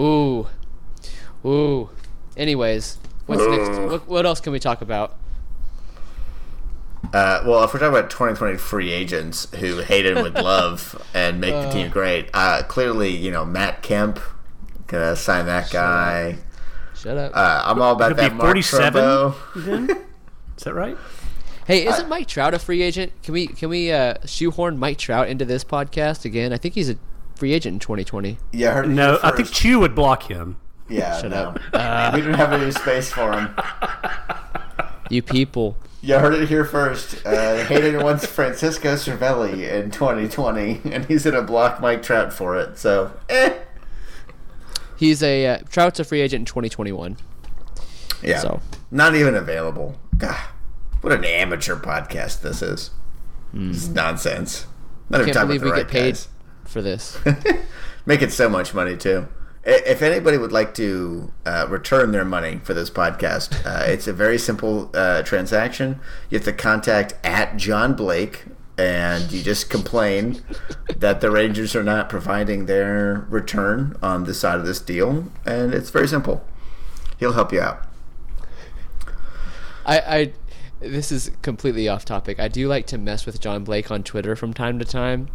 Ooh, 0.00 0.46
ooh. 1.44 1.90
Anyways, 2.36 2.98
what's 3.26 3.44
next? 3.46 3.78
What, 3.90 4.08
what 4.08 4.26
else 4.26 4.40
can 4.40 4.52
we 4.52 4.58
talk 4.58 4.80
about? 4.80 5.16
Uh, 7.12 7.42
well, 7.46 7.62
if 7.62 7.72
we're 7.72 7.78
talking 7.80 7.96
about 7.96 8.10
2020 8.10 8.56
free 8.58 8.90
agents 8.90 9.46
who 9.56 9.78
Hayden 9.78 10.22
would 10.22 10.34
love 10.42 11.00
and 11.14 11.40
make 11.40 11.52
the 11.54 11.70
team 11.70 11.90
great, 11.90 12.28
uh, 12.34 12.62
clearly, 12.64 13.10
you 13.10 13.30
know, 13.30 13.44
Matt 13.44 13.82
Kemp, 13.82 14.18
gonna 14.88 15.14
sign 15.14 15.46
that 15.46 15.70
guy. 15.70 16.38
Shut 16.96 17.16
up. 17.16 17.32
Uh, 17.34 17.62
I'm 17.66 17.80
all 17.80 17.92
about 17.92 18.08
He'll 18.08 18.16
that 18.16 18.30
be 18.30 18.36
Mark 18.36 18.48
47 18.48 19.02
Trumbo. 19.02 19.34
then? 19.54 19.90
Is 20.56 20.64
that 20.64 20.74
right? 20.74 20.96
hey, 21.66 21.86
isn't 21.86 22.08
Mike 22.08 22.26
Trout 22.26 22.54
a 22.54 22.58
free 22.58 22.82
agent? 22.82 23.12
Can 23.22 23.34
we 23.34 23.46
can 23.46 23.68
we 23.68 23.92
uh, 23.92 24.14
shoehorn 24.24 24.78
Mike 24.78 24.98
Trout 24.98 25.28
into 25.28 25.44
this 25.44 25.64
podcast 25.64 26.24
again? 26.24 26.52
I 26.52 26.56
think 26.56 26.74
he's 26.74 26.90
a 26.90 26.96
free 27.36 27.52
agent 27.52 27.74
in 27.74 27.78
2020. 27.78 28.38
Yeah, 28.52 28.70
I 28.70 28.74
heard 28.74 28.88
No, 28.88 29.18
I 29.22 29.30
think. 29.30 29.50
Chew 29.50 29.78
would 29.80 29.94
block 29.94 30.24
him. 30.24 30.56
Yeah, 30.88 31.20
Shut 31.20 31.30
no. 31.30 31.54
up. 31.72 32.12
we 32.14 32.20
didn't 32.20 32.34
have 32.34 32.52
any 32.52 32.70
space 32.70 33.10
for 33.12 33.32
him. 33.32 33.54
You 35.10 35.22
people. 35.22 35.76
You 36.02 36.18
heard 36.18 36.34
it 36.34 36.48
here 36.48 36.64
first. 36.66 37.24
Uh, 37.24 37.64
Hayden 37.64 38.02
wants 38.02 38.26
Francisco 38.26 38.94
Cervelli 38.94 39.70
in 39.70 39.90
2020, 39.90 40.82
and 40.92 41.06
he's 41.06 41.24
gonna 41.24 41.40
block 41.42 41.80
Mike 41.80 42.02
Trout 42.02 42.32
for 42.32 42.58
it. 42.58 42.76
So, 42.78 43.10
eh. 43.30 43.54
He's 44.96 45.22
a 45.22 45.46
uh, 45.46 45.58
Trout's 45.70 45.98
a 46.00 46.04
free 46.04 46.20
agent 46.20 46.42
in 46.42 46.44
2021. 46.46 47.16
Yeah. 48.22 48.38
So. 48.40 48.60
Not 48.90 49.14
even 49.14 49.34
available. 49.34 49.98
God, 50.18 50.36
what 51.00 51.12
an 51.12 51.24
amateur 51.24 51.76
podcast 51.76 52.42
this 52.42 52.60
is. 52.62 52.90
This 53.52 53.84
is 53.84 53.88
nonsense. 53.88 54.66
Not 55.08 55.20
even 55.22 55.32
Hmm. 55.32 55.32
Can't 55.32 55.34
talking 55.34 55.46
believe 55.48 55.62
about 55.62 55.74
we 55.76 55.82
the 55.82 55.84
get 55.84 55.94
right 55.94 56.02
paid 56.02 56.14
guys. 56.14 56.28
for 56.64 56.82
this. 56.82 57.18
Making 58.06 58.30
so 58.30 58.48
much 58.48 58.74
money 58.74 58.96
too. 58.96 59.26
If 59.66 60.02
anybody 60.02 60.36
would 60.36 60.52
like 60.52 60.74
to 60.74 61.32
uh, 61.46 61.66
return 61.70 62.12
their 62.12 62.24
money 62.24 62.60
for 62.62 62.74
this 62.74 62.90
podcast, 62.90 63.64
uh, 63.64 63.84
it's 63.86 64.06
a 64.06 64.12
very 64.12 64.38
simple 64.38 64.90
uh, 64.94 65.22
transaction. 65.22 66.00
You 66.28 66.38
have 66.38 66.44
to 66.44 66.52
contact 66.52 67.14
at 67.24 67.56
John 67.56 67.94
Blake, 67.94 68.44
and 68.76 69.30
you 69.32 69.42
just 69.42 69.70
complain 69.70 70.42
that 70.94 71.20
the 71.20 71.30
Rangers 71.30 71.74
are 71.74 71.82
not 71.82 72.10
providing 72.10 72.66
their 72.66 73.26
return 73.30 73.96
on 74.02 74.24
the 74.24 74.34
side 74.34 74.58
of 74.58 74.66
this 74.66 74.80
deal, 74.80 75.30
and 75.46 75.72
it's 75.72 75.90
very 75.90 76.08
simple. 76.08 76.44
He'll 77.18 77.32
help 77.32 77.52
you 77.52 77.60
out. 77.60 77.86
I, 79.86 79.98
I 80.00 80.32
this 80.80 81.10
is 81.10 81.30
completely 81.40 81.88
off 81.88 82.04
topic. 82.04 82.38
I 82.38 82.48
do 82.48 82.68
like 82.68 82.86
to 82.88 82.98
mess 82.98 83.24
with 83.24 83.40
John 83.40 83.64
Blake 83.64 83.90
on 83.90 84.02
Twitter 84.02 84.36
from 84.36 84.52
time 84.52 84.78
to 84.78 84.84
time. 84.84 85.28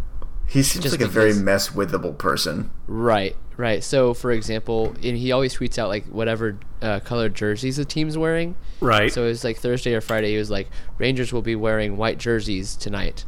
He 0.50 0.64
seems 0.64 0.84
Just 0.84 1.00
like 1.00 1.08
a 1.08 1.12
very 1.12 1.34
mess 1.34 1.70
withable 1.70 2.18
person. 2.18 2.72
Right, 2.88 3.36
right. 3.56 3.84
So, 3.84 4.16
for 4.16 4.32
example, 4.32 4.96
and 5.04 5.16
he 5.16 5.32
always 5.32 5.56
tweets 5.56 5.78
out 5.78 5.90
like 5.90 6.06
whatever 6.06 6.58
uh, 6.82 7.02
colored 7.02 7.36
jerseys 7.36 7.78
the 7.78 7.86
team's 7.86 8.18
wearing. 8.18 8.56
Right. 8.82 9.14
So 9.14 9.26
it 9.26 9.28
was 9.28 9.44
like 9.44 9.58
Thursday 9.58 9.94
or 9.94 10.02
Friday. 10.02 10.32
He 10.32 10.38
was 10.38 10.50
like, 10.50 10.68
"Rangers 10.98 11.32
will 11.32 11.44
be 11.44 11.56
wearing 11.56 11.98
white 11.98 12.18
jerseys 12.18 12.76
tonight," 12.76 13.26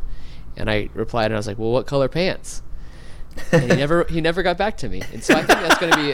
and 0.57 0.67
I 0.67 0.89
replied 0.95 1.25
and 1.25 1.35
I 1.35 1.37
was 1.37 1.45
like, 1.45 1.59
"Well, 1.59 1.71
what 1.71 1.85
color 1.85 2.07
pants?" 2.07 2.63
And 3.51 3.71
he 3.71 3.77
never 3.77 4.05
he 4.05 4.19
never 4.19 4.41
got 4.41 4.57
back 4.57 4.77
to 4.77 4.89
me. 4.89 5.03
And 5.13 5.23
so 5.23 5.35
I 5.35 5.43
think 5.43 5.59
that's 5.59 5.77
going 5.77 5.93
to 5.93 5.99
be 5.99 6.13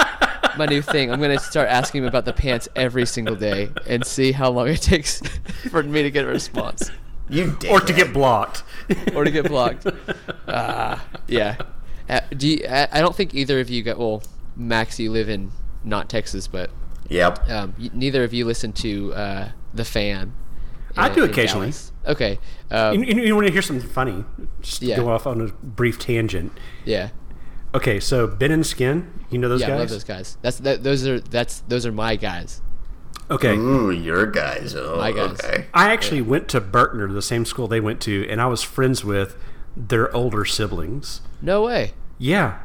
my 0.58 0.65
new 0.65 0.82
thing. 0.82 1.10
I'm 1.10 1.22
going 1.22 1.38
to 1.38 1.41
start 1.41 1.70
asking 1.70 2.02
him 2.02 2.08
about 2.10 2.26
the 2.26 2.34
pants 2.34 2.67
every 2.76 3.06
single 3.06 3.38
day 3.38 3.70
and 3.88 4.06
see 4.06 4.34
how 4.34 4.50
long 4.50 4.67
it 4.67 4.82
takes 4.82 5.22
for 5.70 5.84
me 5.84 6.04
to 6.04 6.12
get 6.12 6.26
a 6.26 6.28
response 6.28 6.91
You 7.29 7.57
or 7.69 7.79
to 7.81 7.93
get 7.93 8.13
blocked. 8.13 8.63
or 9.15 9.23
to 9.23 9.31
get 9.31 9.47
blocked. 9.47 9.85
Ah, 10.47 11.05
yeah. 11.27 11.57
Uh, 12.09 12.21
do 12.35 12.47
you, 12.47 12.65
I, 12.69 12.87
I 12.93 13.01
don't 13.01 13.15
think 13.15 13.33
either 13.33 13.59
of 13.59 13.69
you 13.69 13.83
got. 13.83 13.97
Well, 13.97 14.23
Max, 14.55 14.99
you 14.99 15.11
live 15.11 15.29
in 15.29 15.51
not 15.83 16.09
Texas, 16.09 16.47
but 16.47 16.69
Yep. 17.09 17.49
um, 17.49 17.73
y- 17.79 17.89
neither 17.93 18.23
of 18.23 18.33
you 18.33 18.45
listen 18.45 18.71
to 18.73 19.13
uh, 19.13 19.49
the 19.73 19.85
fan. 19.85 20.33
I 20.95 21.09
do 21.09 21.23
occasionally. 21.25 21.67
Dallas. 21.67 21.91
Okay. 22.07 22.39
Um, 22.71 23.03
You, 23.03 23.15
you, 23.15 23.21
you 23.23 23.35
want 23.35 23.45
to 23.47 23.53
hear 23.53 23.61
something 23.61 23.87
funny? 23.87 24.25
Just 24.61 24.81
Yeah. 24.81 24.95
go 24.95 25.09
off 25.09 25.27
on 25.27 25.41
a 25.41 25.47
brief 25.47 25.99
tangent. 25.99 26.51
yeah. 26.85 27.09
Okay, 27.75 27.99
so 27.99 28.25
Ben 28.25 28.51
and 28.51 28.65
Skin, 28.65 29.11
you 29.29 29.37
know 29.37 29.49
those 29.49 29.59
guys? 29.59 29.67
Yeah, 29.69 29.75
I 29.75 29.79
love 29.79 29.89
those 29.89 30.03
guys. 30.05 30.37
That's 30.41 30.57
that, 30.59 30.83
those 30.83 31.05
are 31.05 31.19
that's 31.19 31.59
those 31.67 31.85
are 31.85 31.91
my 31.91 32.15
guys. 32.15 32.61
Okay. 33.29 33.55
Ooh, 33.55 33.91
your 33.91 34.25
guys. 34.25 34.73
Oh, 34.75 34.97
My 34.97 35.11
guys. 35.11 35.31
okay. 35.31 35.65
I 35.73 35.91
actually 35.91 36.21
went 36.21 36.47
to 36.49 36.61
Berkner, 36.61 37.11
the 37.13 37.21
same 37.21 37.43
school 37.45 37.67
they 37.67 37.81
went 37.81 37.99
to, 38.01 38.27
and 38.29 38.41
I 38.41 38.45
was 38.47 38.63
friends 38.63 39.03
with 39.03 39.35
their 39.75 40.13
older 40.15 40.45
siblings. 40.45 41.21
No 41.41 41.63
way. 41.63 41.93
Yeah. 42.17 42.59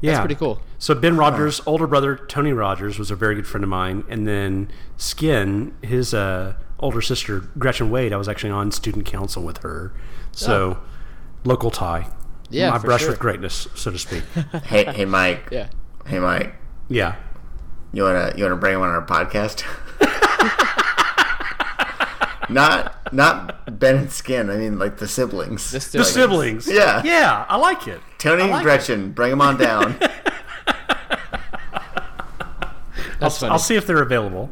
Yeah. 0.00 0.12
That's 0.12 0.20
pretty 0.20 0.34
cool. 0.34 0.60
So 0.78 0.94
Ben 0.94 1.16
Rogers' 1.16 1.60
older 1.66 1.86
brother 1.86 2.16
Tony 2.16 2.52
Rogers 2.52 2.98
was 2.98 3.10
a 3.10 3.16
very 3.16 3.34
good 3.36 3.46
friend 3.46 3.64
of 3.64 3.70
mine, 3.70 4.04
and 4.08 4.26
then 4.26 4.70
Skin, 4.96 5.74
his 5.82 6.12
uh, 6.14 6.54
older 6.80 7.00
sister 7.00 7.40
Gretchen 7.58 7.90
Wade, 7.90 8.12
I 8.12 8.16
was 8.16 8.28
actually 8.28 8.50
on 8.50 8.70
student 8.72 9.06
council 9.06 9.42
with 9.42 9.58
her. 9.58 9.92
So 10.32 10.78
local 11.44 11.70
tie. 11.70 12.06
Oh. 12.08 12.14
Yeah, 12.50 12.70
my 12.70 12.78
for 12.78 12.86
brush 12.86 13.00
sure. 13.02 13.10
with 13.10 13.18
greatness, 13.18 13.68
so 13.74 13.90
to 13.90 13.98
speak. 13.98 14.22
Hey, 14.64 14.84
hey, 14.84 15.04
Mike. 15.04 15.48
Yeah. 15.50 15.68
Hey, 16.06 16.18
Mike. 16.18 16.54
yeah. 16.88 17.16
You 17.92 18.02
wanna 18.04 18.32
you 18.36 18.44
wanna 18.44 18.56
bring 18.56 18.74
him 18.74 18.82
on 18.82 18.88
our 18.90 19.04
podcast? 19.04 19.64
not 22.50 23.12
not 23.12 23.78
Ben 23.78 23.96
and 23.96 24.10
Skin. 24.10 24.50
I 24.50 24.56
mean, 24.56 24.78
like 24.78 24.98
the 24.98 25.08
siblings. 25.08 25.70
This 25.70 25.88
The 25.92 26.04
siblings. 26.04 26.66
Yeah. 26.68 27.02
Yeah, 27.04 27.44
I 27.48 27.56
like 27.56 27.86
it. 27.88 28.00
Tony 28.18 28.42
I 28.42 28.44
and 28.46 28.52
like 28.52 28.62
Gretchen, 28.62 29.12
bring 29.12 29.30
them 29.30 29.40
on 29.40 29.56
down. 29.58 29.98
That's 33.20 33.38
funny. 33.38 33.50
I'll 33.52 33.58
see 33.58 33.74
if 33.74 33.86
they're 33.86 34.02
available. 34.02 34.50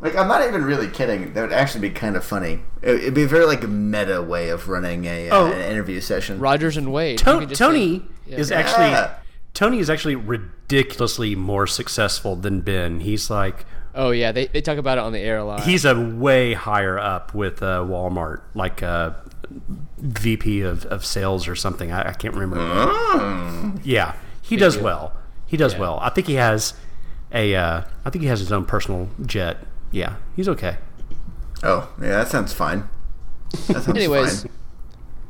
like, 0.00 0.14
I'm 0.16 0.28
not 0.28 0.46
even 0.46 0.64
really 0.64 0.88
kidding. 0.88 1.32
That 1.34 1.42
would 1.42 1.52
actually 1.52 1.80
be 1.88 1.90
kind 1.90 2.16
of 2.16 2.24
funny. 2.24 2.60
It, 2.82 2.96
it'd 2.96 3.14
be 3.14 3.22
a 3.24 3.28
very 3.28 3.46
like 3.46 3.62
meta 3.68 4.22
way 4.22 4.48
of 4.50 4.68
running 4.68 5.04
a 5.06 5.28
uh, 5.30 5.36
Oh. 5.36 5.46
an 5.52 5.58
interview 5.70 6.00
session. 6.00 6.38
Rogers 6.38 6.76
and 6.76 6.92
Wade. 6.92 7.18
To- 7.18 7.46
Tony 7.46 7.98
say- 8.00 8.04
yeah. 8.26 8.36
is 8.38 8.52
actually 8.52 8.90
Yeah. 8.90 9.14
Tony 9.52 9.80
is 9.80 9.90
actually 9.90 10.14
ridiculously 10.14 11.34
more 11.34 11.66
successful 11.66 12.36
than 12.36 12.60
Ben. 12.60 13.00
He's 13.00 13.28
like 13.30 13.66
Oh 13.94 14.10
yeah, 14.10 14.32
they, 14.32 14.46
they 14.46 14.60
talk 14.60 14.78
about 14.78 14.98
it 14.98 15.02
on 15.02 15.12
the 15.12 15.18
air 15.18 15.38
a 15.38 15.44
lot. 15.44 15.62
he's 15.64 15.84
a 15.84 15.98
way 15.98 16.54
higher 16.54 16.98
up 16.98 17.34
with 17.34 17.62
uh, 17.62 17.80
Walmart, 17.86 18.42
like 18.54 18.82
uh, 18.82 19.12
VP 19.98 20.60
of, 20.62 20.84
of 20.86 21.04
sales 21.04 21.48
or 21.48 21.56
something. 21.56 21.90
I, 21.92 22.10
I 22.10 22.12
can't 22.12 22.34
remember. 22.34 22.56
Mm. 22.58 23.80
Yeah, 23.84 24.14
he 24.42 24.56
does 24.56 24.74
deal. 24.76 24.84
well. 24.84 25.12
He 25.46 25.56
does 25.56 25.74
Yeah. 25.74 25.80
well. 25.80 25.98
I 26.00 26.10
think 26.10 26.26
he 26.28 26.34
has 26.34 26.74
a. 27.32 27.54
Uh, 27.54 27.82
I 28.04 28.10
think 28.10 28.22
he 28.22 28.28
has 28.28 28.40
his 28.40 28.52
own 28.52 28.64
personal 28.64 29.08
jet. 29.26 29.58
Yeah, 29.90 30.16
he's 30.36 30.48
okay. 30.48 30.76
Oh, 31.62 31.92
yeah, 32.00 32.08
that 32.10 32.28
sounds 32.28 32.52
fine. 32.52 32.88
That 33.66 33.82
sounds 33.82 33.88
Anyways, 33.88 34.42
fine. 34.42 34.52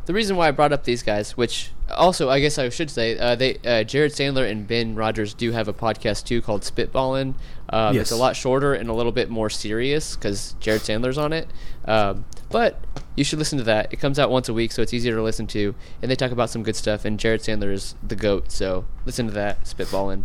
the 0.07 0.13
reason 0.15 0.37
why 0.37 0.49
I 0.49 0.51
brought 0.51 0.73
up 0.73 0.85
these 0.85 1.03
guys, 1.03 1.37
which 1.37 1.71
also 1.91 2.29
I 2.29 2.39
guess 2.41 2.59
I 2.59 2.69
should 2.69 2.91
say, 2.91 3.19
uh, 3.19 3.35
they 3.35 3.57
uh, 3.65 3.83
Jared 3.85 4.13
Sandler 4.13 4.49
and 4.49 4.67
Ben 4.69 4.95
Rogers 4.95 5.33
do 5.35 5.51
have 5.53 5.67
a 5.67 5.73
podcast 5.73 6.25
too 6.27 6.43
called 6.43 6.61
Spitballin'. 6.63 7.35
Um, 7.73 7.95
It's 8.03 8.11
a 8.11 8.17
lot 8.17 8.37
shorter 8.37 8.75
and 8.75 8.89
a 8.89 8.93
little 8.93 9.13
bit 9.13 9.31
more 9.31 9.49
serious 9.49 10.17
because 10.17 10.55
Jared 10.61 10.83
Sandler's 10.83 11.19
on 11.19 11.33
it. 11.33 11.49
Um, 11.85 12.25
but 12.51 12.81
you 13.17 13.23
should 13.25 13.39
listen 13.39 13.59
to 13.59 13.65
that. 13.65 13.93
It 13.93 13.97
comes 14.01 14.19
out 14.19 14.31
once 14.31 14.49
a 14.49 14.55
week, 14.55 14.73
so 14.73 14.83
it's 14.83 14.93
easier 14.93 15.15
to 15.15 15.23
listen 15.23 15.47
to, 15.49 15.75
and 16.03 16.11
they 16.11 16.17
talk 16.17 16.33
about 16.33 16.51
some 16.51 16.63
good 16.63 16.77
stuff. 16.77 17.05
And 17.05 17.19
Jared 17.19 17.41
Sandler 17.43 17.73
is 17.73 17.95
the 18.03 18.17
goat, 18.17 18.51
so 18.51 18.87
listen 19.07 19.27
to 19.27 19.33
that 19.33 19.65
Spitballing. 19.65 20.25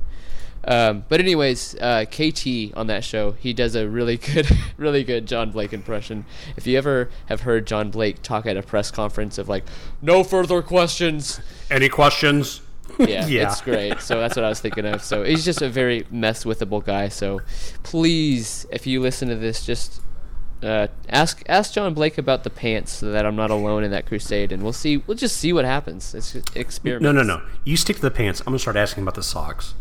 Um, 0.68 1.06
but 1.10 1.20
anyways, 1.20 1.76
uh, 1.80 2.06
KT 2.06 2.74
on 2.76 2.88
that 2.88 3.04
show, 3.04 3.34
he 3.34 3.54
does 3.54 3.76
a 3.76 3.88
really 3.88 4.18
good, 4.34 4.48
really 4.78 5.04
good 5.04 5.28
John 5.28 5.52
Blake 5.52 5.74
impression. 5.74 6.26
If 6.58 6.66
you 6.66 6.78
ever 6.80 7.10
have 7.28 7.42
heard 7.42 7.68
John 7.68 7.92
Blake 7.92 8.24
talk 8.24 8.48
at 8.48 8.58
a 8.58 8.64
press 8.64 8.90
conference 8.90 9.38
of 9.38 9.48
like, 9.48 9.64
no 10.02 10.24
further 10.24 10.64
questions, 10.64 11.40
Any 11.70 11.90
questions? 11.90 12.62
yeah, 13.00 13.26
Yeah. 13.28 13.52
it's 13.52 13.62
great. 13.62 14.02
So 14.02 14.20
that's 14.20 14.36
what 14.36 14.46
I 14.46 14.50
was 14.50 14.60
thinking 14.60 14.86
of. 14.86 15.04
So 15.04 15.24
he's 15.24 15.44
just 15.46 15.62
a 15.62 15.70
very 15.70 16.06
mess 16.12 16.44
withable 16.44 16.84
guy. 16.84 17.10
So 17.10 17.42
please, 17.84 18.66
if 18.72 18.86
you 18.88 19.02
listen 19.02 19.30
to 19.30 19.36
this, 19.36 19.66
just 19.66 20.02
uh, 20.64 20.88
ask 21.10 21.44
ask 21.48 21.74
John 21.74 21.94
Blake 21.94 22.18
about 22.18 22.44
the 22.44 22.50
pants 22.50 22.92
so 22.94 23.12
that 23.12 23.26
I'm 23.26 23.36
not 23.36 23.52
alone 23.52 23.84
in 23.84 23.92
that 23.92 24.06
crusade, 24.06 24.52
and 24.52 24.64
we'll 24.64 24.74
see. 24.74 24.98
We'll 24.98 25.18
just 25.18 25.38
see 25.38 25.54
what 25.54 25.66
happens. 25.66 26.16
It's 26.16 26.36
experiment. 26.56 27.04
No, 27.04 27.12
no, 27.12 27.24
no. 27.24 27.42
You 27.64 27.78
stick 27.78 27.98
to 27.98 28.02
the 28.02 28.12
pants. 28.12 28.40
I'm 28.42 28.46
gonna 28.46 28.60
start 28.60 28.76
asking 28.76 29.04
about 29.04 29.16
the 29.16 29.24
socks. 29.24 29.74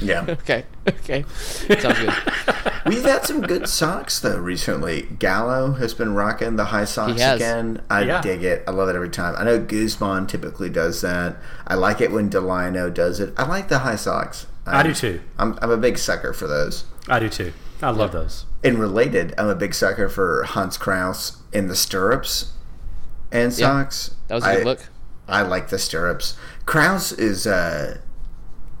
Yeah. 0.00 0.24
Okay. 0.28 0.64
Okay. 0.88 1.24
Sounds 1.34 1.98
good. 1.98 2.14
We've 2.86 3.04
had 3.04 3.24
some 3.24 3.40
good 3.42 3.68
socks 3.68 4.18
though 4.20 4.38
recently. 4.38 5.02
Gallo 5.18 5.72
has 5.74 5.94
been 5.94 6.14
rocking 6.14 6.56
the 6.56 6.66
high 6.66 6.84
socks 6.84 7.20
has. 7.20 7.36
again. 7.36 7.82
I 7.88 8.02
Yeah. 8.02 8.20
dig 8.20 8.42
it. 8.42 8.64
I 8.66 8.70
love 8.72 8.88
it 8.88 8.96
every 8.96 9.10
time. 9.10 9.34
I 9.36 9.44
know 9.44 9.58
Guzman 9.60 10.26
typically 10.26 10.68
does 10.70 11.00
that. 11.02 11.36
I 11.66 11.74
like 11.74 12.00
it 12.00 12.10
when 12.10 12.28
Delino 12.30 12.92
does 12.92 13.20
it. 13.20 13.32
I 13.36 13.46
like 13.46 13.68
the 13.68 13.80
high 13.80 13.96
socks. 13.96 14.46
I 14.66 14.82
do 14.82 14.94
too. 14.94 15.20
I'm, 15.38 15.58
I'm 15.62 15.70
a 15.70 15.76
big 15.76 15.98
sucker 15.98 16.32
for 16.32 16.46
those. 16.46 16.84
I 17.08 17.18
do 17.20 17.28
too. 17.28 17.52
I 17.82 17.90
love 17.90 18.12
those. 18.12 18.46
And 18.64 18.78
related, 18.78 19.34
I'm 19.36 19.48
a 19.48 19.56
big 19.56 19.74
sucker 19.74 20.08
for 20.08 20.44
Hans 20.44 20.76
Crouse 20.76 21.38
in 21.52 21.66
the 21.68 21.74
stirrups 21.76 22.52
and 23.32 23.52
Yeah. 23.52 23.66
socks. 23.82 24.14
That 24.28 24.36
was 24.36 24.44
a 24.44 24.52
good 24.54 24.60
I- 24.60 24.64
look. 24.64 24.80
I 25.28 25.42
like 25.42 25.68
the 25.68 25.78
stirrups. 25.78 26.36
Crouse 26.66 27.10
is 27.12 27.46
uh 27.46 27.98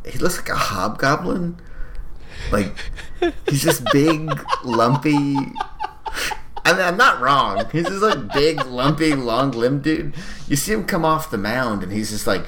he 0.06 0.18
looks 0.18 0.36
like 0.36 0.48
a 0.48 0.56
hobgoblin. 0.56 1.60
Like 2.50 2.74
he's 3.48 3.62
just 3.62 3.84
big, 3.92 4.30
lumpy. 4.64 5.36
I 6.64 6.72
mean, 6.74 6.80
I'm 6.82 6.96
not 6.96 7.20
wrong. 7.20 7.64
He's 7.72 7.86
just 7.86 8.02
like 8.02 8.32
big, 8.32 8.64
lumpy, 8.66 9.14
long-limbed 9.14 9.82
dude. 9.82 10.14
You 10.48 10.56
see 10.56 10.72
him 10.72 10.84
come 10.84 11.04
off 11.04 11.30
the 11.30 11.38
mound, 11.38 11.82
and 11.82 11.92
he's 11.92 12.10
just 12.10 12.26
like, 12.26 12.46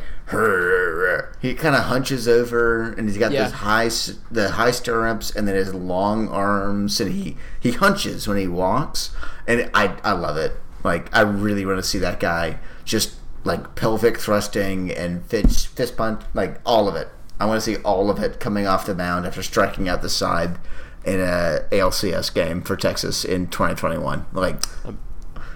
he 1.41 1.55
kind 1.55 1.75
of 1.75 1.83
hunches 1.85 2.27
over, 2.29 2.93
and 2.93 3.09
he's 3.09 3.19
got 3.19 3.33
Yeah. 3.33 3.51
high, 3.51 3.91
the 4.31 4.51
high 4.53 4.71
stirrups, 4.71 5.31
and 5.35 5.47
then 5.49 5.55
his 5.57 5.75
long 5.75 6.29
arms, 6.29 7.01
and 7.01 7.13
he 7.13 7.37
he 7.61 7.73
hunches 7.73 8.27
when 8.29 8.37
he 8.37 8.47
walks, 8.49 9.11
and 9.47 9.69
I 9.75 9.97
I 10.05 10.13
love 10.13 10.37
it. 10.37 10.57
Like 10.83 11.15
I 11.15 11.21
really 11.23 11.67
want 11.67 11.79
to 11.79 11.83
see 11.83 11.99
that 11.99 12.21
guy 12.21 12.59
just 12.85 13.15
like 13.45 13.75
pelvic 13.75 14.19
thrusting 14.19 14.91
and 14.93 15.25
fist 15.27 15.69
fist 15.69 15.97
punch, 15.97 16.23
like 16.35 16.61
all 16.65 16.89
of 16.89 16.95
it. 16.97 17.09
I 17.41 17.47
want 17.47 17.63
to 17.63 17.65
see 17.65 17.83
all 17.83 18.11
of 18.11 18.19
it 18.21 18.41
coming 18.41 18.67
off 18.67 18.87
the 18.87 18.95
mound 18.95 19.27
after 19.27 19.43
striking 19.43 19.89
out 19.89 20.03
the 20.03 20.09
side 20.09 20.59
in 21.05 21.21
a 21.21 21.67
ALCS 21.71 22.33
game 22.33 22.63
for 22.63 22.77
Texas 22.77 23.25
in 23.25 23.49
2021. 23.49 24.27
Like, 24.33 24.63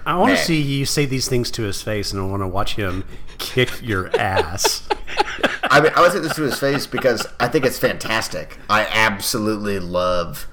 I 0.05 0.17
want 0.17 0.37
to 0.37 0.43
see 0.43 0.61
you 0.61 0.85
say 0.85 1.05
these 1.05 1.27
things 1.27 1.51
to 1.51 1.63
his 1.63 1.81
face, 1.81 2.11
and 2.11 2.21
I 2.21 2.25
want 2.25 2.41
to 2.41 2.47
watch 2.47 2.75
him 2.75 3.05
kick 3.37 3.81
your 3.81 4.15
ass. 4.19 4.87
I 5.71 5.81
mean, 5.81 5.91
I 5.95 6.01
would 6.01 6.11
say 6.11 6.19
this 6.19 6.35
to 6.35 6.43
his 6.43 6.59
face 6.59 6.87
because 6.87 7.27
I 7.39 7.47
think 7.47 7.65
it's 7.65 7.77
fantastic. 7.77 8.57
I 8.69 8.85
absolutely 8.85 9.79
love, 9.79 10.47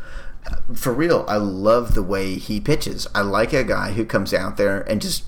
for 0.74 0.92
real, 0.92 1.24
I 1.26 1.36
love 1.36 1.94
the 1.94 2.02
way 2.02 2.34
he 2.34 2.60
pitches. 2.60 3.06
I 3.14 3.22
like 3.22 3.52
a 3.52 3.64
guy 3.64 3.92
who 3.92 4.04
comes 4.04 4.34
out 4.34 4.56
there 4.56 4.82
and 4.82 5.00
just 5.00 5.24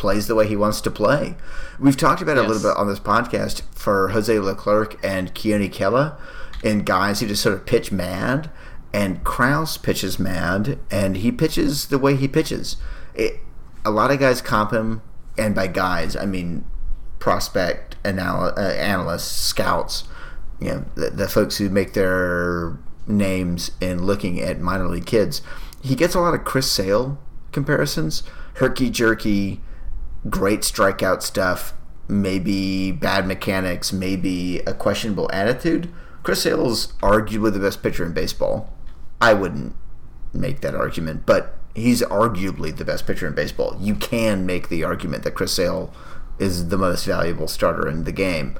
plays 0.00 0.26
the 0.26 0.34
way 0.34 0.48
he 0.48 0.56
wants 0.56 0.80
to 0.80 0.90
play. 0.90 1.36
We've 1.78 1.96
talked 1.96 2.22
about 2.22 2.38
it 2.38 2.44
a 2.44 2.48
little 2.48 2.62
bit 2.62 2.76
on 2.76 2.88
this 2.88 2.98
podcast 2.98 3.62
for 3.72 4.08
Jose 4.08 4.36
Leclerc 4.36 4.98
and 5.04 5.32
Keone 5.34 5.70
Kela 5.70 6.18
and 6.64 6.84
guys 6.84 7.20
who 7.20 7.28
just 7.28 7.42
sort 7.42 7.54
of 7.54 7.66
pitch 7.66 7.92
mad. 7.92 8.50
And 8.92 9.22
Crouse 9.22 9.76
pitches 9.76 10.18
mad, 10.18 10.80
and 10.90 11.18
he 11.18 11.30
pitches 11.30 11.86
the 11.86 11.98
way 11.98 12.16
he 12.16 12.26
pitches. 12.26 12.76
It, 13.14 13.38
a 13.84 13.90
lot 13.92 14.10
of 14.10 14.18
guys 14.18 14.42
comp 14.42 14.72
him, 14.72 15.00
and 15.38 15.54
by 15.54 15.68
guys, 15.68 16.16
I 16.16 16.26
mean 16.26 16.64
prospect 17.20 17.94
anal- 18.04 18.52
uh, 18.56 18.72
analysts, 18.72 19.30
scouts, 19.30 20.08
you 20.58 20.68
know, 20.68 20.84
the, 20.96 21.10
the 21.10 21.28
folks 21.28 21.58
who 21.58 21.70
make 21.70 21.92
their 21.92 22.78
names 23.06 23.70
in 23.80 24.04
looking 24.04 24.40
at 24.40 24.58
minor 24.58 24.88
league 24.88 25.06
kids. 25.06 25.40
He 25.82 25.94
gets 25.94 26.16
a 26.16 26.20
lot 26.20 26.34
of 26.34 26.44
Chris 26.44 26.68
Sale 26.68 27.16
comparisons, 27.52 28.24
herky 28.54 28.90
jerky, 28.90 29.60
great 30.28 30.60
strikeout 30.60 31.22
stuff, 31.22 31.72
maybe 32.08 32.92
bad 32.92 33.26
mechanics, 33.26 33.92
maybe 33.92 34.58
a 34.60 34.74
questionable 34.74 35.30
attitude. 35.32 35.92
Chris 36.22 36.42
Sale's 36.42 36.88
arguably 37.02 37.52
the 37.52 37.58
best 37.58 37.82
pitcher 37.82 38.04
in 38.04 38.12
baseball. 38.12 38.72
I 39.20 39.32
wouldn't 39.32 39.74
make 40.32 40.60
that 40.60 40.74
argument, 40.74 41.24
but 41.26 41.56
he's 41.74 42.02
arguably 42.02 42.76
the 42.76 42.84
best 42.84 43.06
pitcher 43.06 43.26
in 43.26 43.34
baseball. 43.34 43.76
You 43.80 43.94
can 43.94 44.44
make 44.44 44.68
the 44.68 44.84
argument 44.84 45.24
that 45.24 45.34
Chris 45.34 45.52
Sale 45.52 45.92
is 46.38 46.68
the 46.68 46.78
most 46.78 47.04
valuable 47.04 47.48
starter 47.48 47.88
in 47.88 48.04
the 48.04 48.12
game. 48.12 48.58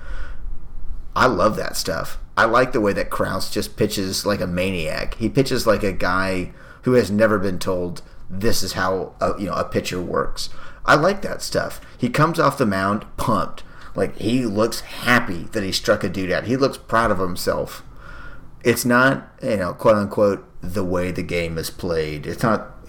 I 1.17 1.27
love 1.27 1.57
that 1.57 1.77
stuff. 1.77 2.19
I 2.37 2.45
like 2.45 2.73
the 2.73 2.81
way 2.81 2.93
that 2.93 3.11
Crouse 3.11 3.51
just 3.51 3.77
pitches 3.77 4.25
like 4.25 4.41
a 4.41 4.47
maniac. 4.47 5.15
He 5.15 5.29
pitches 5.29 5.67
like 5.67 5.83
a 5.83 5.93
guy 5.93 6.53
who 6.83 6.93
has 6.93 7.11
never 7.11 7.39
been 7.39 7.59
told 7.59 8.03
this 8.29 8.63
is 8.63 8.73
how 8.73 9.15
a, 9.21 9.35
you 9.39 9.47
know 9.47 9.55
a 9.55 9.65
pitcher 9.65 10.01
works. 10.01 10.49
I 10.85 10.95
like 10.95 11.23
that 11.23 11.43
stuff. 11.43 11.81
He 11.97 12.09
comes 12.09 12.39
off 12.39 12.59
the 12.59 12.67
mound 12.67 13.05
pumped. 13.17 13.63
Like 13.95 14.17
he 14.17 14.47
looks 14.47 14.81
happy 14.81 15.45
that 15.53 15.63
he 15.63 15.73
struck 15.73 16.05
a 16.05 16.09
dude 16.09 16.31
out. 16.31 16.45
He 16.45 16.57
looks 16.57 16.79
proud 16.79 17.11
of 17.11 17.19
himself. 17.19 17.83
It's 18.65 18.85
not, 18.85 19.29
you 19.43 19.57
know, 19.57 19.73
quote 19.73 19.97
unquote, 19.97 20.47
the 20.61 20.85
way 20.85 21.11
the 21.11 21.23
game 21.23 21.57
is 21.59 21.71
played. 21.71 22.27
It's 22.27 22.43
not 22.43 22.87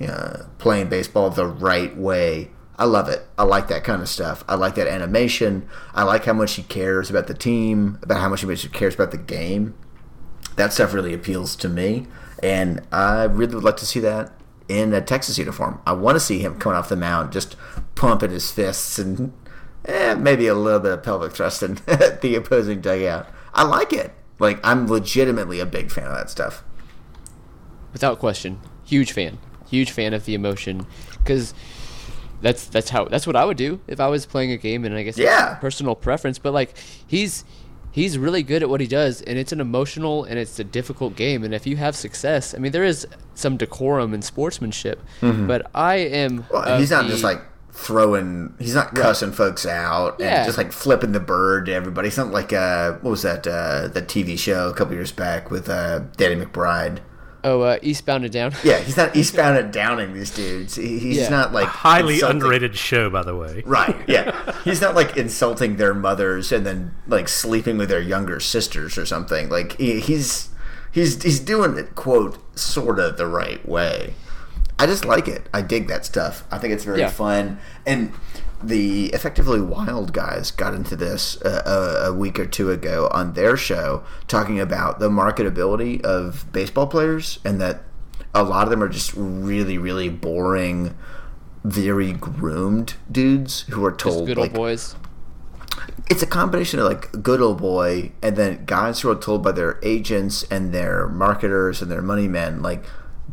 playing 0.57 0.89
baseball 0.89 1.29
the 1.29 1.45
right 1.45 1.95
way. 1.95 2.51
I 2.77 2.85
love 2.85 3.07
it. 3.07 3.27
I 3.37 3.43
like 3.43 3.67
that 3.67 3.83
kind 3.83 4.01
of 4.01 4.09
stuff. 4.09 4.43
I 4.47 4.55
like 4.55 4.75
that 4.75 4.87
animation. 4.87 5.67
I 5.93 6.03
like 6.03 6.25
how 6.25 6.33
much 6.33 6.55
he 6.55 6.63
cares 6.63 7.09
about 7.09 7.27
the 7.27 7.33
team, 7.33 7.99
about 8.01 8.21
how 8.21 8.29
much 8.29 8.41
he 8.41 8.69
cares 8.69 8.95
about 8.95 9.11
the 9.11 9.17
game. 9.17 9.75
That 10.55 10.73
stuff 10.73 10.93
really 10.93 11.13
appeals 11.13 11.55
to 11.57 11.69
me, 11.69 12.07
and 12.43 12.85
I 12.91 13.23
really 13.23 13.55
would 13.55 13.63
like 13.63 13.77
to 13.77 13.85
see 13.85 14.01
that 14.01 14.33
in 14.79 14.93
a 14.93 15.01
Texas 15.01 15.37
uniform. 15.37 15.81
I 15.85 15.91
want 15.93 16.15
to 16.15 16.19
see 16.19 16.39
him 16.39 16.57
coming 16.59 16.77
off 16.77 16.89
the 16.89 16.95
mound, 16.95 17.31
just 17.31 17.55
pumping 17.95 18.31
his 18.31 18.51
fists 18.51 18.97
and 18.97 19.33
eh, 19.85 20.15
maybe 20.15 20.47
a 20.47 20.55
little 20.55 20.79
bit 20.79 20.91
of 20.93 21.03
pelvic 21.03 21.33
thrusting 21.33 21.79
at 21.87 22.21
the 22.21 22.35
opposing 22.35 22.81
dugout. 22.81 23.27
I 23.53 23.63
like 23.63 23.91
it. 23.93 24.13
Like 24.39 24.59
I'm 24.63 24.87
legitimately 24.87 25.59
a 25.59 25.65
big 25.65 25.91
fan 25.91 26.05
of 26.05 26.15
that 26.15 26.29
stuff. 26.29 26.63
without 27.93 28.19
question. 28.19 28.59
Huge 28.85 29.11
fan. 29.11 29.37
Huge 29.69 29.91
fan 29.91 30.13
of 30.13 30.25
the 30.25 30.33
emotion 30.33 30.85
because 31.19 31.53
that's 32.41 32.65
that's 32.65 32.89
how 32.89 33.05
that's 33.05 33.27
what 33.27 33.35
I 33.35 33.45
would 33.45 33.57
do 33.57 33.79
if 33.87 33.99
I 33.99 34.07
was 34.07 34.25
playing 34.25 34.51
a 34.51 34.57
game 34.57 34.83
and 34.83 34.95
I 34.95 35.03
guess 35.03 35.17
Yeah. 35.17 35.55
personal 35.61 35.95
preference 35.95 36.39
but 36.39 36.53
like 36.53 36.73
he's 37.05 37.45
he's 37.91 38.17
really 38.17 38.41
good 38.43 38.61
at 38.63 38.69
what 38.69 38.79
he 38.81 38.87
does 38.87 39.21
and 39.23 39.37
it's 39.37 39.51
an 39.51 39.59
emotional 39.61 40.23
and 40.23 40.39
it's 40.39 40.57
a 40.59 40.63
difficult 40.63 41.15
game 41.15 41.43
and 41.43 41.53
if 41.53 41.67
you 41.67 41.75
have 41.77 41.95
success 41.95 42.53
I 42.55 42.57
mean 42.57 42.71
there 42.71 42.83
is 42.85 43.05
some 43.35 43.57
decorum 43.57 44.13
and 44.13 44.23
sportsmanship 44.23 45.01
but 45.21 45.69
I 45.75 45.95
am 45.95 46.43
Mm-hmm. 46.43 46.53
Well, 46.53 46.79
he's 46.79 46.91
not 46.91 47.03
the- 47.05 47.09
just 47.11 47.23
like 47.23 47.41
throwing. 47.73 48.53
He's 48.59 48.75
not 48.75 48.93
cussing 48.95 49.31
folks 49.31 49.65
out 49.65 50.17
Yeah. 50.19 50.37
and 50.39 50.45
just 50.45 50.57
like 50.57 50.71
flipping 50.71 51.13
the 51.13 51.19
bird 51.21 51.65
to 51.67 51.73
everybody. 51.73 52.09
Something 52.09 52.33
like 52.33 52.51
uh, 52.53 52.93
what 53.01 53.09
was 53.11 53.21
that 53.23 53.47
uh, 53.47 53.87
that 53.87 54.07
TV 54.07 54.37
show 54.37 54.69
a 54.69 54.73
couple 54.73 54.93
years 54.93 55.11
back 55.11 55.49
with 55.49 55.69
uh, 55.69 55.99
Danny 56.17 56.35
McBride. 56.43 56.99
Oh 57.43 57.61
uh, 57.61 57.79
eastbound 57.81 58.23
and 58.23 58.31
down 58.33 58.53
Yeah, 58.63 58.79
he's 58.79 58.97
not 58.97 59.15
eastbound 59.15 59.57
and 59.57 59.71
downing 59.73 60.13
these 60.13 60.29
dudes. 60.31 60.75
He, 60.75 60.99
he's 60.99 61.17
Yeah. 61.17 61.29
not 61.29 61.53
like 61.53 61.67
Highly 61.67 62.15
insulting- 62.15 62.37
underrated 62.37 62.75
show, 62.75 63.09
by 63.09 63.23
the 63.23 63.35
way. 63.35 63.63
Right. 63.65 63.95
Yeah. 64.07 64.53
He's 64.63 64.81
not 64.81 64.95
like 64.95 65.17
insulting 65.17 65.77
their 65.77 65.93
mothers 65.93 66.51
and 66.51 66.65
then 66.65 66.93
like 67.07 67.27
sleeping 67.29 67.77
with 67.77 67.89
their 67.89 68.01
younger 68.01 68.39
sisters 68.39 68.97
or 68.97 69.05
something. 69.05 69.49
Like 69.49 69.77
he, 69.77 69.99
he's 69.99 70.49
he's 70.91 71.21
he's 71.23 71.39
doing 71.39 71.77
it 71.77 71.95
quote 71.95 72.37
sort 72.57 72.99
of 72.99 73.17
the 73.17 73.27
right 73.27 73.65
way. 73.67 74.13
I 74.77 74.85
just 74.87 75.05
like 75.05 75.27
it. 75.27 75.47
I 75.53 75.61
dig 75.61 75.87
that 75.87 76.05
stuff. 76.05 76.43
I 76.51 76.57
think 76.57 76.73
it's 76.73 76.83
very 76.83 76.99
Yeah. 76.99 77.09
fun. 77.09 77.59
And 77.85 78.11
the 78.63 79.07
effectively 79.07 79.61
wild 79.61 80.13
guys 80.13 80.51
got 80.51 80.73
into 80.73 80.95
this 80.95 81.41
uh, 81.41 82.05
a, 82.07 82.13
week 82.13 82.39
or 82.39 82.45
two 82.45 82.71
ago 82.71 83.09
on 83.11 83.33
their 83.33 83.57
show 83.57 84.03
talking 84.27 84.59
about 84.59 84.99
the 84.99 85.09
marketability 85.09 86.01
of 86.01 86.51
baseball 86.51 86.87
players 86.87 87.39
and 87.43 87.59
that 87.59 87.81
a 88.33 88.43
lot 88.43 88.63
of 88.63 88.69
them 88.69 88.83
are 88.83 88.89
just 88.89 89.13
really 89.15 89.77
really 89.77 90.09
boring 90.09 90.95
very 91.63 92.13
groomed 92.13 92.95
dudes 93.11 93.61
who 93.69 93.83
are 93.85 93.91
just 93.91 94.01
told 94.01 94.27
good 94.27 94.37
like 94.37 94.51
old 94.51 94.55
boys. 94.55 94.95
it's 96.09 96.23
a 96.23 96.27
combination 96.27 96.79
of 96.79 96.85
like 96.85 97.23
good 97.23 97.41
old 97.41 97.59
boy 97.59 98.11
and 98.21 98.35
then 98.35 98.63
guys 98.65 99.01
who 99.01 99.09
are 99.09 99.15
told 99.15 99.43
by 99.43 99.51
their 99.51 99.79
agents 99.83 100.43
and 100.51 100.73
their 100.73 101.07
marketers 101.07 101.81
and 101.81 101.91
their 101.91 102.01
money 102.01 102.27
men 102.27 102.61
like 102.61 102.83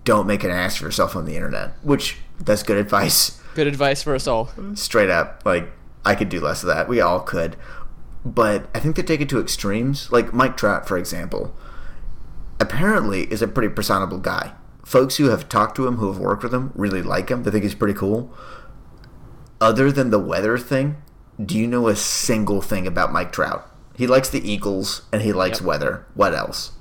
don't 0.05 0.27
make 0.27 0.45
an 0.45 0.51
ass 0.51 0.77
for 0.77 0.85
yourself 0.85 1.17
on 1.17 1.25
the 1.25 1.35
internet 1.35 1.73
which 1.83 2.19
that's 2.41 2.63
good 2.63 2.77
advice 2.77 3.38
good 3.55 3.67
advice 3.67 4.03
for 4.03 4.15
us 4.15 4.27
all 4.27 4.51
straight 4.75 5.11
up 5.11 5.43
like 5.45 5.71
i 6.05 6.15
could 6.15 6.29
do 6.29 6.41
less 6.41 6.63
of 6.63 6.67
that 6.69 6.89
we 6.89 7.01
all 7.01 7.21
could 7.21 7.57
but 8.25 8.69
i 8.75 8.79
think 8.81 8.97
they 8.97 9.03
take 9.03 9.21
it 9.21 9.29
to 9.29 9.41
extremes 9.41 10.11
like 10.13 10.33
mike 10.33 10.57
trout 10.57 10.87
for 10.87 10.97
example 10.99 11.55
apparently 12.61 13.23
is 13.33 13.41
a 13.41 13.47
pretty 13.47 13.73
personable 13.73 14.19
guy. 14.19 14.53
Folks 14.85 15.17
who 15.17 15.27
have 15.27 15.49
talked 15.49 15.77
to 15.77 15.87
him, 15.87 15.97
who 15.99 16.09
have 16.11 16.19
worked 16.19 16.43
with 16.43 16.53
him, 16.53 16.73
really 16.75 17.03
like 17.03 17.29
him. 17.31 17.45
They 17.45 17.53
think 17.53 17.63
he's 17.63 17.75
pretty 17.77 17.95
cool. 17.95 18.35
Other 19.61 19.93
than 19.93 20.11
the 20.11 20.19
weather 20.19 20.59
thing, 20.59 20.97
do 21.45 21.57
you 21.57 21.69
know 21.69 21.87
a 21.87 21.95
single 21.95 22.61
thing 22.61 22.85
about 22.87 23.13
Mike 23.13 23.31
Trout? 23.31 23.71
He 23.97 24.09
likes 24.09 24.29
the 24.29 24.41
Eagles 24.51 25.03
and 25.13 25.23
he 25.23 25.33
likes 25.33 25.61
Yep. 25.61 25.67
weather. 25.69 26.07
What 26.15 26.35
else? 26.35 26.73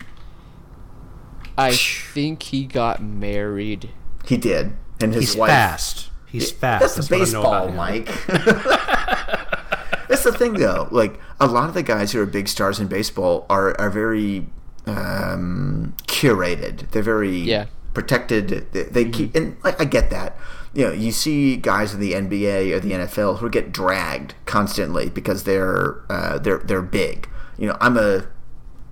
I 1.57 1.73
think 1.75 2.41
he 2.43 2.65
got 2.65 3.01
married. 3.01 3.91
He 4.25 4.37
did, 4.37 4.73
and 5.01 5.13
his 5.13 5.29
He's 5.33 5.35
wife. 5.35 5.49
fast. 5.49 6.06
He's 6.27 6.51
fast. 6.51 6.95
That's, 6.97 7.07
That's, 7.07 7.09
what 7.09 7.15
I 7.15 7.19
know 7.19 7.25
baseball, 7.25 7.63
about. 7.63 7.75
Mike. 7.75 8.07
That's 10.09 10.23
the 10.23 10.31
thing, 10.31 10.53
though. 10.53 10.87
Like 10.91 11.19
a 11.39 11.47
lot 11.47 11.67
of 11.69 11.73
the 11.73 11.83
guys 11.83 12.11
who 12.13 12.21
are 12.21 12.25
big 12.25 12.47
stars 12.47 12.79
in 12.79 12.87
baseball 12.87 13.45
are 13.49 13.79
are 13.79 13.89
very 13.89 14.47
um, 14.85 15.93
curated. 16.07 16.91
They're 16.91 17.03
very 17.03 17.35
Yeah. 17.37 17.65
protected. 17.93 18.67
They, 18.71 18.83
they 18.83 19.05
keep, 19.09 19.35
and 19.35 19.57
like, 19.63 19.79
I 19.81 19.85
get 19.85 20.09
that. 20.11 20.37
You 20.73 20.85
know, 20.85 20.91
you 20.91 21.11
see 21.11 21.57
guys 21.57 21.93
in 21.93 21.99
the 21.99 22.13
NBA 22.13 22.73
or 22.73 22.79
the 22.79 22.91
NFL 22.91 23.39
who 23.39 23.49
get 23.49 23.71
dragged 23.71 24.35
constantly 24.45 25.09
because 25.09 25.43
they're 25.43 26.01
uh, 26.09 26.37
they're 26.39 26.59
they're 26.59 26.81
big. 26.81 27.27
You 27.57 27.67
know, 27.67 27.77
I'm 27.81 27.97
a 27.97 28.27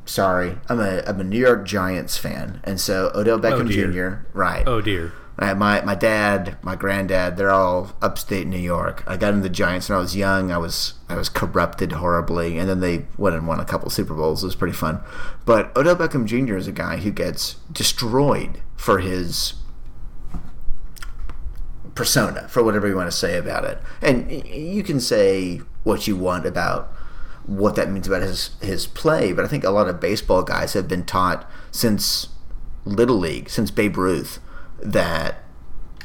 sorry, 0.06 0.58
I'm 0.67 0.80
a 0.80 1.02
I'm 1.06 1.19
a 1.19 1.24
New 1.24 1.39
York 1.39 1.65
Giants 1.65 2.17
fan, 2.17 2.60
and 2.63 2.80
so 2.80 3.12
Odell 3.15 3.39
Beckham 3.39 3.69
dear. 3.69 3.91
Jr. 3.91 4.26
Right. 4.38 4.67
Oh 4.67 4.82
dear. 4.82 5.13
My 5.38 5.54
my 5.54 5.95
dad, 5.95 6.58
my 6.62 6.76
granddad, 6.76 7.36
they're 7.36 7.52
all 7.52 7.93
upstate 8.02 8.48
New 8.48 8.58
York. 8.58 9.04
I 9.06 9.17
got 9.17 9.34
into 9.34 9.43
the 9.43 9.50
Giants 9.50 9.89
when 9.89 9.98
I 9.98 10.02
was 10.02 10.15
young. 10.15 10.52
I 10.52 10.58
was 10.58 10.93
I 11.10 11.15
was 11.15 11.28
corrupted 11.28 11.93
horribly, 11.93 12.58
and 12.58 12.69
then 12.69 12.80
they 12.80 13.06
went 13.17 13.36
and 13.36 13.48
won 13.48 13.60
a 13.60 13.65
couple 13.65 13.89
Super 13.89 14.13
Bowls. 14.13 14.43
It 14.43 14.48
was 14.48 14.56
pretty 14.56 14.76
fun. 14.76 15.02
But 15.45 15.76
Odell 15.76 15.98
Beckham 15.98 16.26
Jr. 16.26 16.56
is 16.56 16.67
a 16.67 16.71
guy 16.71 16.98
who 16.98 17.12
gets 17.12 17.56
destroyed 17.71 18.62
for 18.78 19.00
his 19.00 19.56
persona, 21.95 22.48
for 22.48 22.63
whatever 22.63 22.88
you 22.88 22.95
want 22.95 23.10
to 23.10 23.17
say 23.17 23.38
about 23.38 23.65
it. 23.65 23.80
And 24.02 24.32
you 24.45 24.84
can 24.84 25.00
say 25.00 25.62
what 25.84 26.08
you 26.08 26.15
want 26.15 26.45
about 26.45 26.91
what 27.45 27.76
that 27.76 27.89
means 27.89 28.08
about 28.08 28.21
his 28.21 28.52
his 28.62 28.88
play, 28.88 29.32
but 29.34 29.45
I 29.45 29.48
think 29.48 29.63
a 29.63 29.69
lot 29.69 29.88
of 29.88 30.00
baseball 30.00 30.43
guys 30.43 30.74
have 30.74 30.88
been 30.88 31.06
taught 31.06 31.50
since 31.71 32.30
little 32.86 33.17
league, 33.17 33.50
since 33.50 33.71
Babe 33.71 33.98
Ruth, 33.98 34.39
that 34.93 35.43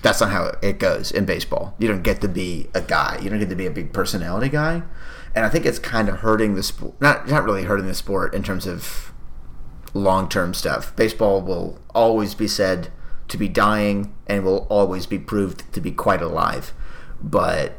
that's 0.03 0.21
not 0.21 0.31
how 0.31 0.53
it 0.62 0.79
goes 0.79 1.11
in 1.11 1.27
baseball. 1.27 1.75
You 1.79 1.88
don't 1.88 2.03
get 2.03 2.21
to 2.23 2.29
be 2.29 2.69
a 2.75 2.81
guy. 2.81 3.19
You 3.23 3.29
don't 3.29 3.38
get 3.38 3.51
to 3.51 3.57
be 3.57 3.66
a 3.66 3.71
big 3.71 3.93
personality 3.93 4.49
guy. 4.49 4.83
And 5.35 5.45
I 5.45 5.49
think 5.49 5.66
it's 5.66 5.79
kind 5.79 6.09
of 6.09 6.21
hurting 6.21 6.55
the 6.55 6.62
sport. 6.62 7.01
Not 7.01 7.29
not 7.29 7.45
really 7.45 7.64
hurting 7.64 7.87
the 7.87 7.95
sport 7.95 8.35
in 8.35 8.43
terms 8.43 8.66
of 8.66 9.12
long 9.95 10.29
term 10.29 10.55
stuff. 10.55 10.95
Baseball 10.97 11.43
will 11.43 11.79
always 11.95 12.35
be 12.35 12.49
said 12.49 12.90
to 13.29 13.37
be 13.37 13.49
dying 13.49 14.14
and 14.27 14.45
will 14.45 14.66
always 14.69 15.07
be 15.07 15.19
proved 15.19 15.73
to 15.73 15.81
be 15.81 15.93
quite 15.93 16.23
alive. 16.23 16.73
But 17.23 17.79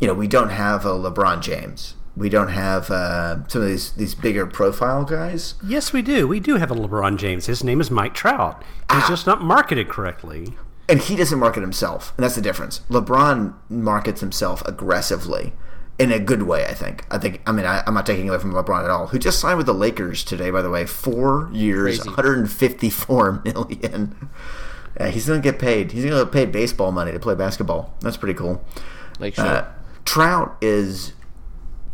you 0.00 0.06
know, 0.06 0.14
we 0.14 0.28
don't 0.28 0.50
have 0.50 0.84
a 0.84 0.90
LeBron 0.90 1.40
James. 1.40 1.94
We 2.16 2.28
don't 2.28 2.48
have 2.48 2.90
uh, 2.90 3.46
some 3.48 3.62
of 3.62 3.68
these 3.68 3.92
these 3.92 4.14
bigger 4.14 4.46
profile 4.46 5.04
guys. 5.04 5.54
Yes, 5.66 5.92
we 5.92 6.00
do. 6.02 6.28
We 6.28 6.38
do 6.40 6.56
have 6.56 6.70
a 6.70 6.74
LeBron 6.74 7.16
James. 7.18 7.46
His 7.46 7.64
name 7.64 7.80
is 7.80 7.90
Mike 7.90 8.14
Trout. 8.14 8.62
He's 8.92 9.08
just 9.08 9.26
not 9.26 9.42
marketed 9.42 9.88
correctly. 9.88 10.54
and 10.88 11.00
he 11.00 11.16
doesn't 11.16 11.38
market 11.38 11.60
himself, 11.62 12.12
and 12.16 12.22
that's 12.24 12.36
the 12.36 12.40
difference. 12.42 12.80
LeBron 12.88 13.54
markets 13.68 14.20
himself 14.20 14.62
aggressively 14.66 15.52
in 15.98 16.12
a 16.12 16.20
good 16.20 16.42
way. 16.44 16.64
I 16.66 16.74
think. 16.74 17.04
I 17.10 17.18
think. 17.18 17.40
I 17.46 17.52
mean, 17.52 17.66
I, 17.66 17.82
I'm 17.86 17.94
not 17.94 18.06
taking 18.06 18.28
away 18.28 18.38
from 18.38 18.52
LeBron 18.52 18.84
at 18.84 18.90
all. 18.90 19.08
Who 19.08 19.18
just 19.18 19.40
signed 19.40 19.56
with 19.56 19.66
the 19.66 19.74
Lakers 19.74 20.22
today, 20.22 20.50
by 20.52 20.62
the 20.62 20.70
way, 20.70 20.86
four 20.86 21.50
years, 21.52 21.98
Crazy. 21.98 22.08
154 22.10 23.42
million. 23.44 24.30
Uh, 25.00 25.06
he's 25.10 25.26
gonna 25.26 25.40
get 25.40 25.58
paid. 25.58 25.90
He's 25.90 26.04
gonna 26.04 26.22
get 26.24 26.32
paid 26.32 26.52
baseball 26.52 26.92
money 26.92 27.10
to 27.10 27.18
play 27.18 27.34
basketball. 27.34 27.92
That's 28.00 28.16
pretty 28.16 28.34
cool. 28.38 28.62
Like, 29.18 29.34
sure. 29.34 29.44
Uh, 29.44 29.72
Trout 30.04 30.56
is 30.60 31.12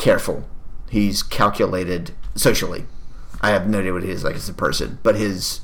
careful. 0.01 0.49
He's 0.89 1.23
calculated 1.23 2.13
socially. 2.35 2.87
I 3.43 3.51
have 3.51 3.69
no 3.69 3.81
idea 3.81 3.93
what 3.93 4.03
he 4.03 4.11
is 4.11 4.25
like 4.25 4.35
as 4.35 4.49
a 4.49 4.55
person, 4.55 4.99
but 5.03 5.15
his 5.15 5.61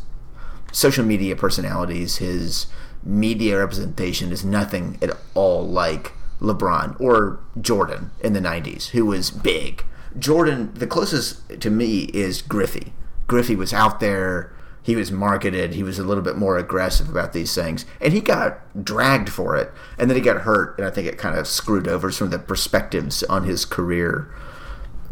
social 0.73 1.05
media 1.05 1.35
personalities, 1.35 2.19
his 2.19 2.67
media 3.03 3.59
representation 3.59 4.31
is 4.31 4.45
nothing 4.45 4.99
at 5.01 5.17
all 5.35 5.67
like 5.67 6.13
LeBron 6.41 7.01
or 7.01 7.41
Jordan 7.59 8.11
in 8.21 8.35
the 8.35 8.41
90s, 8.41 8.89
who 8.89 9.07
was 9.07 9.31
big. 9.31 9.85
Jordan, 10.19 10.73
the 10.75 10.87
closest 10.87 11.61
to 11.61 11.71
me 11.71 12.11
is 12.13 12.43
Griffey. 12.43 12.93
Griffey 13.27 13.57
was 13.57 13.73
out 13.73 14.01
there. 14.01 14.53
He 14.87 14.95
was 14.95 15.11
marketed. 15.11 15.75
He 15.75 15.83
was 15.83 15.99
a 15.99 16.05
little 16.05 16.23
bit 16.23 16.37
more 16.37 16.57
aggressive 16.57 17.09
about 17.09 17.33
these 17.33 17.53
things. 17.53 17.85
And 18.01 18.13
he 18.13 18.21
got 18.21 18.85
dragged 18.85 19.29
for 19.29 19.57
it. 19.57 19.73
And 19.99 20.09
then 20.09 20.17
he 20.17 20.23
got 20.23 20.43
hurt. 20.43 20.79
And 20.79 20.87
I 20.87 20.93
think 20.93 21.09
it 21.09 21.19
kind 21.19 21.37
of 21.37 21.49
screwed 21.49 21.89
over 21.89 22.13
some 22.13 22.27
of 22.27 22.31
the 22.31 22.39
perspectives 22.39 23.25
on 23.25 23.43
his 23.43 23.65
career 23.65 24.33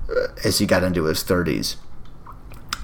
uh, 0.08 0.28
as 0.44 0.60
he 0.60 0.66
got 0.66 0.84
into 0.84 1.06
his 1.06 1.24
30s. 1.24 1.74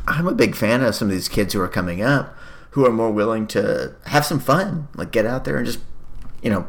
I'm 0.08 0.26
a 0.26 0.34
big 0.34 0.56
fan 0.56 0.82
of 0.82 0.96
some 0.96 1.06
of 1.06 1.14
these 1.14 1.28
kids 1.28 1.54
who 1.54 1.60
are 1.60 1.68
coming 1.68 2.02
up 2.02 2.36
who 2.70 2.84
are 2.84 2.90
more 2.90 3.12
willing 3.12 3.46
to 3.46 3.94
have 4.06 4.26
some 4.26 4.40
fun, 4.40 4.88
like 4.96 5.12
get 5.12 5.24
out 5.26 5.44
there 5.44 5.58
and 5.58 5.66
just, 5.66 5.78
you 6.42 6.50
know, 6.50 6.66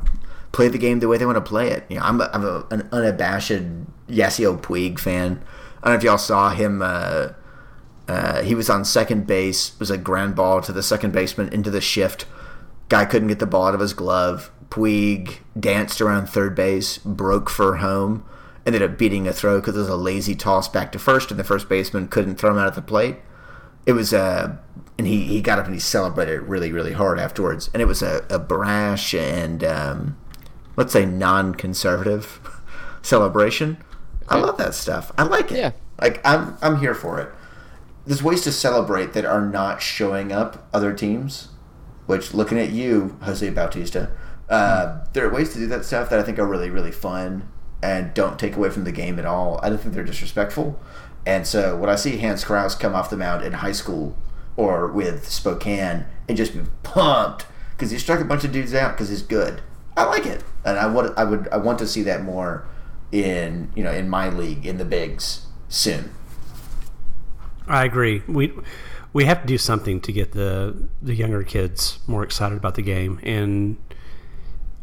play 0.52 0.68
the 0.68 0.78
game 0.78 1.00
the 1.00 1.08
way 1.08 1.18
they 1.18 1.26
want 1.26 1.38
to 1.38 1.42
play 1.42 1.70
it. 1.70 1.84
You 1.90 1.98
know, 1.98 2.04
I'm, 2.04 2.22
a, 2.22 2.30
I'm 2.32 2.46
a, 2.46 2.68
an 2.70 2.88
unabashed 2.92 3.64
Yasiel 4.08 4.62
Puig 4.62 5.00
fan. 5.00 5.44
I 5.82 5.88
don't 5.88 5.94
know 5.94 5.98
if 5.98 6.04
y'all 6.04 6.20
saw 6.20 6.52
him. 6.52 6.84
Uh, 6.84 7.30
uh, 8.12 8.42
he 8.44 8.54
was 8.56 8.70
on 8.70 8.84
second 8.84 9.26
base. 9.26 9.80
Was 9.80 9.90
a 9.90 9.98
ground 9.98 10.36
ball 10.36 10.62
to 10.62 10.74
the 10.74 10.84
second 10.84 11.14
baseman 11.14 11.48
into 11.54 11.72
the 11.72 11.82
shift. 11.82 12.26
Guy 12.90 13.06
couldn't 13.06 13.30
get 13.30 13.40
the 13.40 13.48
ball 13.48 13.68
out 13.68 13.74
of 13.74 13.80
his 13.80 13.94
glove. 13.94 14.52
Puig 14.70 15.38
danced 15.58 16.02
around 16.02 16.28
third 16.28 16.54
base, 16.54 16.98
broke 17.00 17.50
for 17.50 17.78
home, 17.78 18.26
ended 18.66 18.82
up 18.82 18.98
beating 18.98 19.28
a 19.28 19.34
throw 19.34 19.60
because 19.60 19.76
it 19.76 19.80
was 19.80 19.90
a 19.90 19.96
lazy 19.96 20.36
toss 20.36 20.68
back 20.68 20.92
to 20.92 21.00
first, 21.00 21.32
and 21.32 21.40
the 21.40 21.44
first 21.44 21.70
baseman 21.70 22.08
couldn't 22.10 22.36
throw 22.36 22.52
him 22.52 22.58
out 22.58 22.68
at 22.68 22.76
the 22.76 22.82
plate. 22.82 23.18
It 23.86 23.94
was 23.94 24.14
a, 24.14 24.60
and 24.98 25.08
he, 25.08 25.24
he 25.24 25.42
got 25.42 25.58
up 25.58 25.66
and 25.66 25.74
he 25.74 25.80
celebrated 25.80 26.42
really 26.42 26.72
really 26.72 26.94
hard 26.94 27.20
afterwards, 27.20 27.70
and 27.74 27.82
it 27.82 27.86
was 27.86 28.02
a, 28.02 28.26
a 28.30 28.40
brash 28.40 29.14
and 29.14 29.64
um, 29.64 30.18
let's 30.76 30.94
say 30.94 31.06
non-conservative 31.06 32.62
celebration. 33.02 33.78
I 34.28 34.38
love 34.38 34.58
that 34.58 34.74
stuff. 34.74 35.12
I 35.18 35.24
like 35.24 35.52
it. 35.52 35.58
Yeah. 35.58 35.72
Like 36.00 36.26
I'm 36.26 36.58
I'm 36.62 36.80
here 36.80 36.96
for 36.96 37.20
it. 37.20 37.30
There's 38.06 38.24
ways 38.24 38.42
to 38.44 38.52
celebrate 38.52 39.14
that 39.14 39.26
are 39.26 39.46
not 39.46 39.82
showing 39.82 40.32
up 40.32 40.68
other 40.74 40.94
teams. 40.94 41.50
Which 42.08 42.34
looking 42.34 42.60
at 42.60 42.72
you, 42.72 43.18
Jose 43.22 43.48
Bautista, 43.52 44.12
uh, 44.50 45.06
there 45.14 45.26
are 45.26 45.34
ways 45.34 45.54
to 45.54 45.60
do 45.60 45.68
that 45.68 45.86
stuff 45.86 46.10
that 46.10 46.20
I 46.20 46.24
think 46.24 46.40
are 46.40 46.48
really 46.48 46.70
really 46.70 46.92
fun 46.92 47.48
and 47.82 48.14
don't 48.14 48.40
take 48.40 48.56
away 48.56 48.70
from 48.70 48.84
the 48.84 48.92
game 48.92 49.18
at 49.18 49.26
all. 49.26 49.60
I 49.64 49.70
don't 49.70 49.80
think 49.80 49.94
they're 49.94 50.04
disrespectful. 50.04 50.80
And 51.26 51.48
so 51.48 51.78
when 51.78 51.90
I 51.90 51.96
see 51.96 52.18
Hans 52.18 52.44
Crouse 52.44 52.76
come 52.76 52.96
off 52.96 53.10
the 53.10 53.18
mound 53.18 53.46
in 53.46 53.54
high 53.54 53.72
school 53.72 54.16
or 54.58 54.88
with 54.88 55.30
Spokane 55.30 56.06
and 56.28 56.38
just 56.38 56.54
be 56.54 56.62
pumped 56.84 57.46
because 57.72 57.92
he 57.92 57.98
struck 57.98 58.20
a 58.20 58.26
bunch 58.26 58.44
of 58.44 58.52
dudes 58.52 58.74
out 58.74 58.94
because 58.94 59.10
he's 59.10 59.22
good, 59.22 59.62
I 59.96 60.06
like 60.06 60.26
it, 60.26 60.44
and 60.66 60.78
I 60.78 60.88
would 60.88 61.14
I 61.18 61.24
would 61.24 61.48
I 61.50 61.58
want 61.58 61.80
to 61.80 61.88
see 61.88 62.02
that 62.04 62.24
more 62.24 62.66
in 63.12 63.72
you 63.76 63.84
know 63.84 63.92
in 63.92 64.10
my 64.10 64.30
league 64.30 64.66
in 64.66 64.78
the 64.78 64.86
bigs 64.86 65.46
soon. 65.70 66.14
I 67.68 67.86
agree. 67.86 68.22
We 68.28 68.54
we 69.14 69.26
have 69.26 69.42
to 69.42 69.48
do 69.48 69.58
something 69.58 70.02
to 70.02 70.12
get 70.12 70.32
the 70.32 70.88
the 71.02 71.16
younger 71.16 71.44
kids 71.44 72.00
more 72.08 72.24
excited 72.24 72.58
about 72.58 72.76
the 72.76 72.82
game, 72.82 73.20
and 73.24 73.78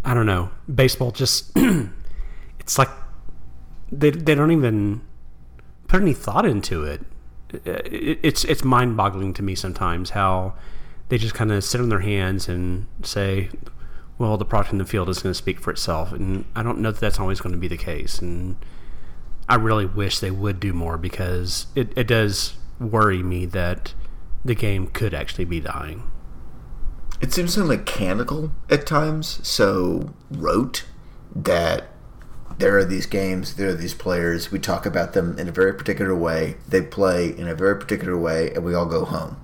I 0.04 0.14
don't 0.14 0.26
know. 0.26 0.50
Baseball 0.72 1.10
just 1.10 1.50
it's 2.60 2.78
like 2.78 2.88
they 3.90 4.10
they 4.10 4.34
don't 4.34 4.52
even 4.52 5.00
put 5.88 6.00
any 6.02 6.14
thought 6.14 6.46
into 6.46 6.84
it. 6.84 7.02
It- 7.52 8.20
It's 8.22 8.44
it's 8.44 8.64
mind 8.64 8.96
boggling 8.96 9.32
to 9.34 9.42
me 9.42 9.54
sometimes 9.54 10.10
how 10.10 10.54
they 11.08 11.18
just 11.18 11.34
kind 11.34 11.50
of 11.50 11.64
sit 11.64 11.80
on 11.80 11.88
their 11.88 12.00
hands 12.00 12.48
and 12.48 12.86
say, 13.02 13.48
"Well, 14.18 14.36
the 14.36 14.44
product 14.44 14.72
in 14.72 14.78
the 14.78 14.84
field 14.84 15.08
is 15.08 15.20
going 15.22 15.30
to 15.30 15.34
speak 15.38 15.58
for 15.60 15.70
itself," 15.70 16.12
and 16.12 16.44
I 16.54 16.62
don't 16.62 16.78
know 16.80 16.90
that 16.92 17.00
that's 17.00 17.18
always 17.18 17.40
going 17.40 17.54
to 17.54 17.58
be 17.58 17.68
the 17.68 17.78
case. 17.78 18.18
And 18.20 18.56
I 19.48 19.54
really 19.54 19.86
wish 19.86 20.18
they 20.20 20.30
would 20.30 20.60
do 20.60 20.74
more 20.74 20.98
because 20.98 21.66
it, 21.74 21.92
it 21.96 22.06
does 22.06 22.54
worry 22.80 23.22
me 23.22 23.46
that 23.46 23.94
the 24.44 24.54
game 24.54 24.88
could 24.88 25.14
actually 25.14 25.44
be 25.44 25.60
dying. 25.60 26.02
It 27.20 27.32
seems 27.32 27.54
so 27.54 27.64
mechanical 27.64 28.52
at 28.70 28.86
times, 28.86 29.40
so 29.46 30.14
rote 30.30 30.84
that 31.34 31.88
there 32.58 32.76
are 32.76 32.84
these 32.84 33.06
games, 33.06 33.54
there 33.54 33.68
are 33.68 33.74
these 33.74 33.94
players. 33.94 34.50
We 34.50 34.58
talk 34.58 34.86
about 34.86 35.12
them 35.12 35.38
in 35.38 35.48
a 35.48 35.52
very 35.52 35.74
particular 35.74 36.14
way. 36.14 36.56
They 36.68 36.82
play 36.82 37.28
in 37.28 37.48
a 37.48 37.54
very 37.54 37.78
particular 37.78 38.16
way, 38.16 38.52
and 38.52 38.64
we 38.64 38.74
all 38.74 38.86
go 38.86 39.04
home. 39.04 39.36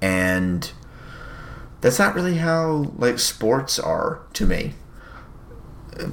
And 0.00 0.70
that's 1.80 1.98
not 1.98 2.14
really 2.14 2.36
how 2.36 2.92
like 2.96 3.18
sports 3.18 3.78
are 3.78 4.22
to 4.34 4.46
me. 4.46 4.74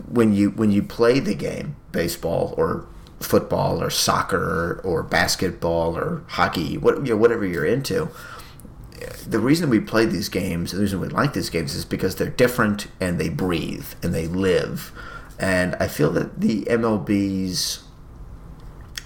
When 0.07 0.33
you 0.33 0.51
when 0.51 0.71
you 0.71 0.83
play 0.83 1.19
the 1.19 1.35
game, 1.35 1.75
baseball 1.91 2.53
or 2.57 2.87
football 3.19 3.81
or 3.81 3.89
soccer 3.89 4.79
or 4.83 5.03
basketball 5.03 5.97
or 5.97 6.23
hockey, 6.27 6.77
what 6.77 6.97
you 7.05 7.13
know, 7.13 7.17
whatever 7.17 7.45
you're 7.45 7.65
into, 7.65 8.09
the 9.27 9.39
reason 9.39 9.69
we 9.69 9.79
play 9.79 10.05
these 10.05 10.29
games, 10.29 10.71
the 10.71 10.81
reason 10.81 10.99
we 10.99 11.07
like 11.07 11.33
these 11.33 11.49
games, 11.49 11.75
is 11.75 11.85
because 11.85 12.15
they're 12.15 12.29
different 12.29 12.87
and 12.99 13.19
they 13.19 13.29
breathe 13.29 13.87
and 14.01 14.13
they 14.13 14.27
live. 14.27 14.91
And 15.37 15.75
I 15.75 15.87
feel 15.87 16.11
that 16.11 16.41
the 16.41 16.65
MLB's 16.65 17.83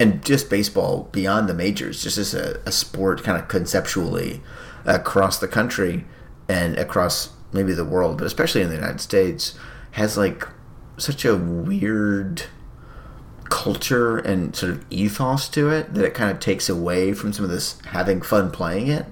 and 0.00 0.24
just 0.24 0.50
baseball 0.50 1.08
beyond 1.12 1.48
the 1.48 1.54
majors, 1.54 2.02
just 2.02 2.18
as 2.18 2.34
a, 2.34 2.60
a 2.66 2.72
sport, 2.72 3.22
kind 3.22 3.40
of 3.40 3.48
conceptually 3.48 4.42
across 4.84 5.38
the 5.38 5.46
country 5.46 6.04
and 6.48 6.76
across 6.76 7.30
maybe 7.52 7.72
the 7.72 7.84
world, 7.84 8.18
but 8.18 8.26
especially 8.26 8.60
in 8.60 8.68
the 8.68 8.74
United 8.74 9.00
States, 9.00 9.56
has 9.92 10.16
like 10.16 10.48
such 10.96 11.24
a 11.24 11.36
weird 11.36 12.42
culture 13.50 14.18
and 14.18 14.54
sort 14.56 14.72
of 14.72 14.84
ethos 14.90 15.48
to 15.50 15.70
it 15.70 15.94
that 15.94 16.04
it 16.04 16.14
kind 16.14 16.30
of 16.30 16.40
takes 16.40 16.68
away 16.68 17.12
from 17.12 17.32
some 17.32 17.44
of 17.44 17.50
this 17.50 17.78
having 17.86 18.20
fun 18.22 18.50
playing 18.50 18.88
it. 18.88 19.06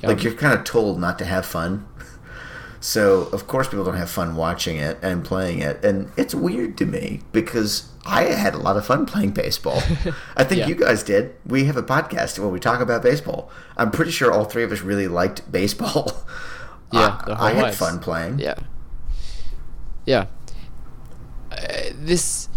Yeah. 0.00 0.08
Like 0.08 0.22
you're 0.22 0.34
kind 0.34 0.56
of 0.56 0.64
told 0.64 1.00
not 1.00 1.18
to 1.18 1.24
have 1.24 1.46
fun. 1.46 1.86
So 2.80 3.22
of 3.32 3.48
course 3.48 3.66
people 3.66 3.84
don't 3.84 3.96
have 3.96 4.08
fun 4.08 4.36
watching 4.36 4.76
it 4.76 4.98
and 5.02 5.24
playing 5.24 5.58
it, 5.58 5.84
and 5.84 6.12
it's 6.16 6.32
weird 6.32 6.78
to 6.78 6.86
me 6.86 7.22
because 7.32 7.88
I 8.06 8.22
had 8.26 8.54
a 8.54 8.58
lot 8.58 8.76
of 8.76 8.86
fun 8.86 9.04
playing 9.04 9.32
baseball. 9.32 9.82
I 10.36 10.44
think 10.44 10.60
Yeah. 10.60 10.66
you 10.68 10.74
guys 10.76 11.02
did. 11.02 11.34
We 11.44 11.64
have 11.64 11.76
a 11.76 11.82
podcast 11.82 12.38
where 12.38 12.48
we 12.48 12.60
talk 12.60 12.80
about 12.80 13.02
baseball. 13.02 13.50
I'm 13.76 13.90
pretty 13.90 14.12
sure 14.12 14.30
all 14.30 14.44
three 14.44 14.62
of 14.62 14.70
us 14.70 14.80
really 14.82 15.08
liked 15.08 15.50
baseball. 15.50 16.12
Yeah, 16.92 17.20
I, 17.26 17.48
I 17.48 17.52
had 17.52 17.62
lives. 17.64 17.78
fun 17.78 17.98
playing. 17.98 18.38
Yeah. 18.38 18.54
Yeah. 20.06 20.26
Uh, 21.50 21.56
this 21.98 22.48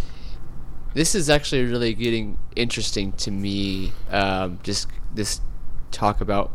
this 0.93 1.15
is 1.15 1.29
actually 1.29 1.63
really 1.65 1.93
getting 1.93 2.37
interesting 2.55 3.11
to 3.13 3.31
me. 3.31 3.91
Um, 4.09 4.59
just 4.63 4.87
this 5.13 5.41
talk 5.91 6.21
about 6.21 6.51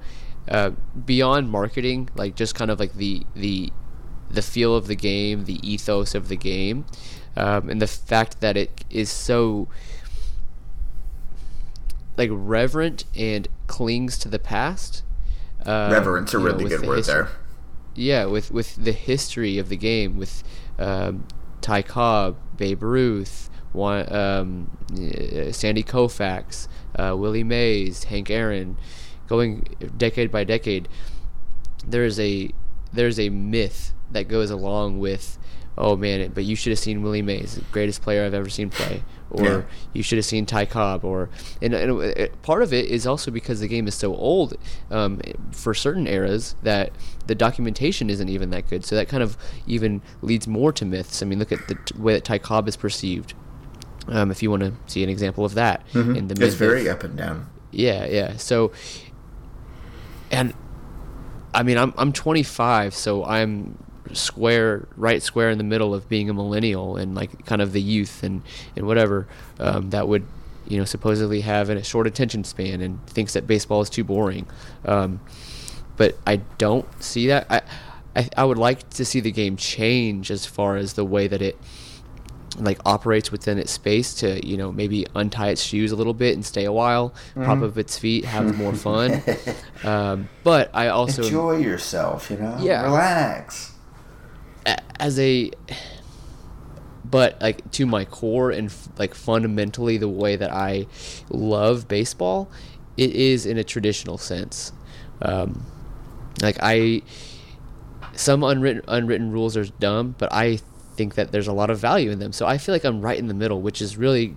uh, 0.48 0.70
beyond 1.04 1.50
marketing, 1.50 2.08
like 2.14 2.34
just 2.36 2.54
kind 2.54 2.70
of 2.70 2.78
like 2.78 2.94
the 2.94 3.24
the 3.34 3.72
the 4.30 4.42
feel 4.42 4.74
of 4.74 4.86
the 4.86 4.96
game, 4.96 5.44
the 5.44 5.58
ethos 5.68 6.14
of 6.14 6.28
the 6.28 6.36
game, 6.36 6.84
um, 7.36 7.68
and 7.68 7.80
the 7.80 7.86
fact 7.86 8.40
that 8.40 8.56
it 8.56 8.84
is 8.90 9.10
so 9.10 9.68
like 12.16 12.30
reverent 12.32 13.04
and 13.14 13.48
clings 13.66 14.18
to 14.18 14.28
the 14.28 14.38
past. 14.38 15.02
Um, 15.64 15.92
Reverence 15.92 16.32
a 16.32 16.38
you 16.38 16.44
know, 16.44 16.50
really 16.50 16.68
good 16.68 16.80
the 16.82 16.86
word 16.86 16.96
history- 16.98 17.14
there. 17.14 17.28
yeah, 17.94 18.24
with 18.26 18.50
with 18.50 18.76
the 18.76 18.92
history 18.92 19.58
of 19.58 19.68
the 19.68 19.76
game, 19.76 20.16
with 20.16 20.42
um, 20.78 21.26
Ty 21.60 21.82
Cobb, 21.82 22.36
Babe 22.56 22.82
Ruth, 22.82 23.45
one, 23.76 24.12
um, 24.12 24.76
uh, 24.92 25.52
Sandy 25.52 25.84
Koufax, 25.84 26.66
uh, 26.98 27.14
Willie 27.16 27.44
Mays, 27.44 28.04
Hank 28.04 28.30
Aaron, 28.30 28.76
going 29.28 29.64
decade 29.96 30.32
by 30.32 30.42
decade. 30.44 30.88
There 31.86 32.04
is 32.04 32.18
a 32.18 32.50
there's 32.92 33.20
a 33.20 33.28
myth 33.28 33.92
that 34.10 34.28
goes 34.28 34.50
along 34.50 34.98
with, 34.98 35.38
oh 35.76 35.96
man, 35.96 36.30
but 36.34 36.44
you 36.44 36.56
should 36.56 36.70
have 36.70 36.78
seen 36.78 37.02
Willie 37.02 37.22
Mays, 37.22 37.56
the 37.56 37.60
greatest 37.72 38.00
player 38.02 38.24
I've 38.24 38.32
ever 38.34 38.48
seen 38.48 38.70
play, 38.70 39.02
or 39.30 39.44
Yeah. 39.44 39.62
you 39.92 40.02
should 40.02 40.16
have 40.18 40.24
seen 40.24 40.46
Ty 40.46 40.66
Cobb, 40.66 41.04
or 41.04 41.28
and, 41.60 41.74
and 41.74 42.42
part 42.42 42.62
of 42.62 42.72
it 42.72 42.86
is 42.86 43.06
also 43.06 43.30
because 43.30 43.60
the 43.60 43.68
game 43.68 43.86
is 43.86 43.94
so 43.94 44.14
old 44.16 44.54
um, 44.90 45.20
for 45.52 45.74
certain 45.74 46.06
eras 46.06 46.54
that 46.62 46.92
the 47.26 47.34
documentation 47.34 48.08
isn't 48.08 48.28
even 48.28 48.50
that 48.50 48.68
good. 48.70 48.84
So 48.84 48.94
that 48.96 49.08
kind 49.08 49.22
of 49.22 49.36
even 49.66 50.00
leads 50.22 50.46
more 50.48 50.72
to 50.72 50.84
myths. 50.84 51.22
I 51.22 51.26
mean, 51.26 51.38
look 51.38 51.52
at 51.52 51.66
the 51.68 51.74
t- 51.74 51.98
way 51.98 52.14
that 52.14 52.24
Ty 52.24 52.38
Cobb 52.38 52.68
is 52.68 52.76
perceived. 52.76 53.34
Um, 54.08 54.30
if 54.30 54.42
you 54.42 54.50
want 54.50 54.62
to 54.62 54.72
see 54.86 55.02
an 55.02 55.08
example 55.08 55.44
of 55.44 55.54
that 55.54 55.82
in 55.94 56.28
the 56.28 56.34
Mm-hmm. 56.34 56.42
It's 56.42 56.54
very 56.54 56.88
up 56.88 57.02
and 57.02 57.16
down. 57.16 57.48
yeah, 57.72 58.06
yeah. 58.06 58.36
So, 58.36 58.72
and 60.30 60.54
I 61.54 61.62
mean, 61.62 61.78
I'm 61.78 61.92
I'm 61.96 62.12
25, 62.12 62.94
so 62.94 63.24
I'm 63.24 63.78
square, 64.12 64.86
right 64.96 65.22
square 65.22 65.50
in 65.50 65.58
the 65.58 65.64
middle 65.64 65.94
of 65.94 66.08
being 66.08 66.30
a 66.30 66.34
millennial 66.34 66.96
and 66.96 67.14
like 67.14 67.44
kind 67.46 67.60
of 67.60 67.72
the 67.72 67.82
youth 67.82 68.22
and 68.22 68.42
and 68.76 68.86
whatever 68.86 69.26
um, 69.58 69.90
that 69.90 70.06
would 70.06 70.24
you 70.68 70.78
know 70.78 70.84
supposedly 70.84 71.40
have 71.40 71.70
a 71.70 71.82
short 71.82 72.06
attention 72.06 72.44
span 72.44 72.80
and 72.80 73.04
thinks 73.06 73.32
that 73.32 73.46
baseball 73.46 73.80
is 73.80 73.90
too 73.90 74.04
boring. 74.04 74.46
Um, 74.84 75.20
but 75.96 76.16
I 76.26 76.36
don't 76.58 76.86
see 77.02 77.26
that. 77.28 77.46
I, 77.50 77.62
I 78.14 78.28
I 78.36 78.44
would 78.44 78.58
like 78.58 78.88
to 78.90 79.04
see 79.04 79.20
the 79.20 79.32
game 79.32 79.56
change 79.56 80.30
as 80.30 80.46
far 80.46 80.76
as 80.76 80.92
the 80.92 81.04
way 81.04 81.26
that 81.26 81.42
it 81.42 81.58
like 82.58 82.78
operates 82.84 83.30
within 83.30 83.58
its 83.58 83.70
space 83.70 84.14
to 84.14 84.44
you 84.46 84.56
know 84.56 84.72
maybe 84.72 85.06
untie 85.14 85.48
its 85.48 85.62
shoes 85.62 85.92
a 85.92 85.96
little 85.96 86.14
bit 86.14 86.34
and 86.34 86.44
stay 86.44 86.64
a 86.64 86.72
while, 86.72 87.14
prop 87.34 87.62
up 87.62 87.76
its 87.76 87.98
feet, 87.98 88.24
have 88.24 88.56
more 88.56 88.72
fun. 88.86 89.22
um, 89.84 90.28
but 90.44 90.70
I 90.74 90.88
also 90.88 91.22
Enjoy 91.22 91.56
yourself, 91.56 92.30
you 92.30 92.36
know. 92.38 92.56
Yeah. 92.60 92.82
Relax. 92.84 93.72
as 94.98 95.18
a 95.18 95.50
but 97.04 97.40
like 97.40 97.70
to 97.72 97.86
my 97.86 98.04
core 98.04 98.50
and 98.50 98.72
like 98.98 99.14
fundamentally 99.14 99.96
the 99.96 100.08
way 100.08 100.36
that 100.36 100.52
I 100.52 100.86
love 101.30 101.86
baseball, 101.88 102.50
it 102.96 103.10
is 103.10 103.46
in 103.46 103.58
a 103.58 103.64
traditional 103.64 104.18
sense. 104.18 104.72
Um, 105.22 105.64
like 106.42 106.56
I, 106.60 107.02
some 108.14 108.42
unwritten 108.42 108.82
unwritten 108.88 109.30
rules 109.30 109.56
are 109.56 109.64
dumb, 109.64 110.14
but 110.18 110.32
I 110.32 110.58
think 110.96 111.14
that 111.14 111.32
there's 111.32 111.48
a 111.48 111.52
lot 111.52 111.70
of 111.70 111.78
value 111.78 112.10
in 112.10 112.18
them. 112.18 112.32
So 112.32 112.46
I 112.46 112.58
feel 112.58 112.74
like 112.74 112.84
I'm 112.84 113.00
right 113.00 113.18
in 113.18 113.28
the 113.28 113.34
middle, 113.34 113.60
which 113.60 113.80
is 113.80 113.96
really. 113.96 114.36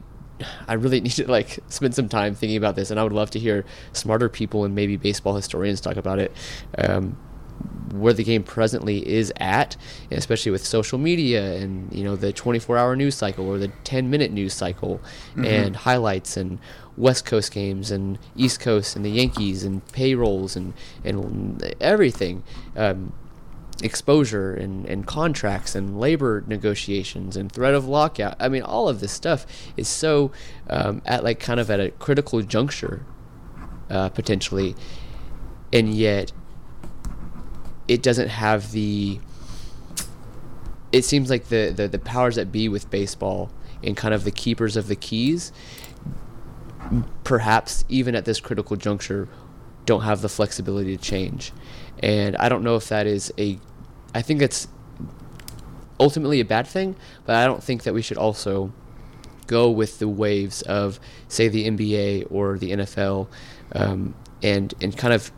I 0.70 0.76
really 0.76 1.02
need 1.02 1.12
to 1.14 1.30
like 1.30 1.60
spend 1.68 1.94
some 1.94 2.08
time 2.08 2.34
thinking 2.34 2.56
about 2.56 2.76
this, 2.76 2.92
and 2.92 3.00
I 3.00 3.04
would 3.04 3.12
love 3.12 3.30
to 3.32 3.40
hear 3.40 3.66
smarter 3.92 4.30
people 4.30 4.64
and 4.64 4.74
maybe 4.74 4.96
baseball 4.96 5.36
historians 5.36 5.82
talk 5.82 5.98
about 5.98 6.20
it. 6.20 6.32
Um, 6.78 7.18
where 7.92 8.14
the 8.14 8.24
game 8.24 8.44
presently 8.44 9.06
is 9.08 9.34
at, 9.38 9.76
especially 10.12 10.52
with 10.52 10.66
social 10.66 10.98
media 10.98 11.56
and 11.56 11.92
you 11.92 12.04
know 12.04 12.16
the 12.16 12.32
24-hour 12.32 12.96
news 12.96 13.16
cycle 13.16 13.48
or 13.50 13.58
the 13.58 13.70
10-minute 13.84 14.32
news 14.32 14.54
cycle, 14.54 15.02
and 15.36 15.76
highlights 15.76 16.38
and 16.38 16.60
West 16.98 17.26
Coast 17.26 17.52
games 17.52 17.92
and 17.92 18.20
East 18.36 18.60
Coast 18.60 18.96
and 18.96 19.04
the 19.06 19.10
Yankees 19.10 19.64
and 19.64 19.86
payrolls 19.92 20.56
and 20.56 20.74
and 21.04 21.76
everything. 21.80 22.44
Um, 22.76 23.14
exposure 23.82 24.54
and, 24.54 24.86
and 24.86 25.08
contracts 25.08 25.76
and 25.76 26.00
labor 26.00 26.44
negotiations 26.48 27.38
and 27.38 27.52
threat 27.52 27.74
of 27.74 27.88
lockout. 27.88 28.36
I 28.40 28.50
mean, 28.50 28.64
all 28.64 28.90
of 28.90 29.00
this 29.00 29.12
stuff 29.12 29.46
is 29.78 29.88
so 29.88 30.32
um, 30.70 31.02
at 31.06 31.24
like 31.24 31.40
kind 31.40 31.60
of 31.60 31.70
at 31.70 31.80
a 31.80 31.92
critical 31.92 32.42
juncture, 32.42 33.06
uh, 33.90 34.10
potentially, 34.10 34.76
and 35.72 35.94
yet 35.94 36.32
it 37.88 38.04
doesn't 38.04 38.30
have 38.30 38.72
the. 38.72 39.20
It 40.92 41.06
seems 41.06 41.30
like 41.30 41.50
the, 41.50 41.72
the, 41.76 41.88
the 41.88 42.00
powers 42.00 42.36
that 42.36 42.52
be 42.52 42.68
with 42.68 42.90
baseball 42.90 43.52
and 43.84 43.96
kind 43.96 44.14
of 44.14 44.24
the 44.24 44.32
keepers 44.32 44.76
of 44.76 44.88
the 44.88 44.96
keys, 44.96 45.52
perhaps 47.24 47.86
even 47.90 48.16
at 48.16 48.26
this 48.26 48.40
critical 48.40 48.76
juncture, 48.76 49.30
don't 49.86 50.02
have 50.02 50.22
the 50.22 50.30
flexibility 50.30 50.98
to 50.98 51.02
change. 51.02 51.52
And 52.02 52.36
I 52.38 52.50
don't 52.50 52.64
know 52.64 52.76
if 52.76 52.90
that 52.90 53.08
is 53.08 53.34
a. 53.38 53.60
I 54.14 54.22
think 54.22 54.40
that's 54.40 54.68
ultimately 56.00 56.40
a 56.40 56.46
bad 56.46 56.68
thing, 56.68 56.96
but 57.26 57.36
I 57.36 57.46
don't 57.46 57.64
think 57.64 57.84
that 57.84 57.94
we 57.94 58.02
should 58.02 58.18
also 58.18 58.72
go 59.48 59.70
with 59.70 60.00
the 60.00 60.08
waves 60.08 60.62
of, 60.64 61.00
say, 61.28 61.48
the 61.48 61.68
NBA 61.70 62.28
or 62.32 62.58
the 62.58 62.72
NFL, 62.72 63.28
um, 63.74 64.16
and 64.42 64.74
and 64.82 64.98
kind 64.98 65.14
of 65.14 65.32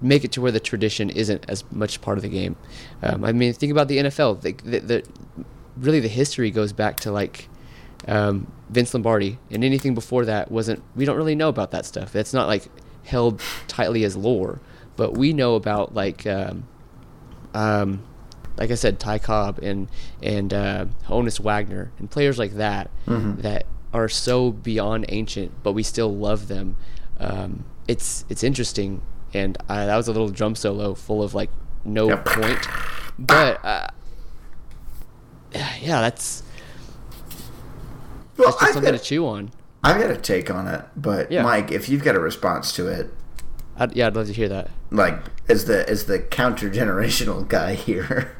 make 0.00 0.24
it 0.24 0.32
to 0.32 0.40
where 0.40 0.52
the 0.52 0.60
tradition 0.60 1.08
isn't 1.08 1.44
as 1.48 1.64
much 1.70 2.00
part 2.00 2.18
of 2.18 2.22
the 2.22 2.28
game. 2.28 2.56
Um, 3.02 3.24
I 3.24 3.32
mean, 3.32 3.52
think 3.54 3.72
about 3.72 3.88
the 3.88 3.98
NFL. 3.98 4.42
The, 4.42 4.52
the, 4.52 4.78
the 4.80 5.04
really 5.76 6.00
the 6.00 6.08
history 6.08 6.50
goes 6.50 6.72
back 6.72 6.98
to 7.00 7.10
like 7.12 7.48
um, 8.06 8.50
Vince 8.68 8.92
Lombardi, 8.92 9.38
and 9.50 9.64
anything 9.64 9.94
before 9.94 10.24
that 10.26 10.50
wasn't. 10.50 10.82
We 10.94 11.04
don't 11.04 11.16
really 11.16 11.34
know 11.34 11.48
about 11.48 11.70
that 11.70 11.86
stuff. 11.86 12.12
That's 12.12 12.34
not 12.34 12.48
like 12.48 12.68
held 13.04 13.40
tightly 13.68 14.04
as 14.04 14.16
lore, 14.16 14.60
but 14.96 15.16
we 15.16 15.32
know 15.32 15.54
about 15.54 15.94
like. 15.94 16.26
Um, 16.26 16.66
um, 17.54 18.02
like 18.58 18.70
I 18.70 18.74
said, 18.74 19.00
Ty 19.00 19.18
Cobb 19.18 19.58
and 19.62 19.88
and 20.22 20.52
uh, 20.52 20.86
Honus 21.06 21.40
Wagner 21.40 21.90
and 21.98 22.10
players 22.10 22.38
like 22.38 22.52
that 22.54 22.90
that 23.06 23.66
are 23.92 24.08
so 24.08 24.50
beyond 24.50 25.06
ancient, 25.08 25.52
but 25.62 25.72
we 25.72 25.82
still 25.82 26.14
love 26.14 26.48
them. 26.48 26.76
Um, 27.18 27.64
it's 27.88 28.24
it's 28.28 28.42
interesting, 28.44 29.00
and 29.32 29.56
uh, 29.68 29.86
that 29.86 29.96
was 29.96 30.08
a 30.08 30.12
little 30.12 30.28
drum 30.30 30.54
solo 30.54 30.94
full 30.94 31.22
of 31.22 31.34
like 31.34 31.50
no 31.84 32.08
Yep. 32.08 32.24
point, 32.26 32.66
but 33.18 33.64
uh, 33.64 33.86
yeah, 35.54 36.00
that's 36.00 36.42
Well, 38.36 38.48
that's 38.48 38.56
just 38.56 38.62
I've 38.68 38.72
something 38.74 38.92
got, 38.92 38.98
to 38.98 39.04
chew 39.04 39.26
on. 39.26 39.50
I've 39.82 40.00
got 40.00 40.10
a 40.10 40.16
take 40.16 40.50
on 40.50 40.66
it, 40.66 40.82
but 40.96 41.30
Yeah. 41.30 41.42
Mike, 41.42 41.70
if 41.70 41.88
you've 41.88 42.02
got 42.02 42.14
a 42.16 42.20
response 42.20 42.72
to 42.76 42.86
it, 42.88 43.12
I'd, 43.76 43.94
yeah, 43.96 44.06
I'd 44.06 44.14
love 44.16 44.26
to 44.28 44.32
hear 44.32 44.48
that. 44.48 44.70
like 44.90 45.18
as 45.48 45.64
the 45.66 45.88
as 45.88 46.04
the 46.06 46.18
counter 46.20 46.70
generational 46.70 47.46
guy 47.56 47.74
here, 47.74 48.36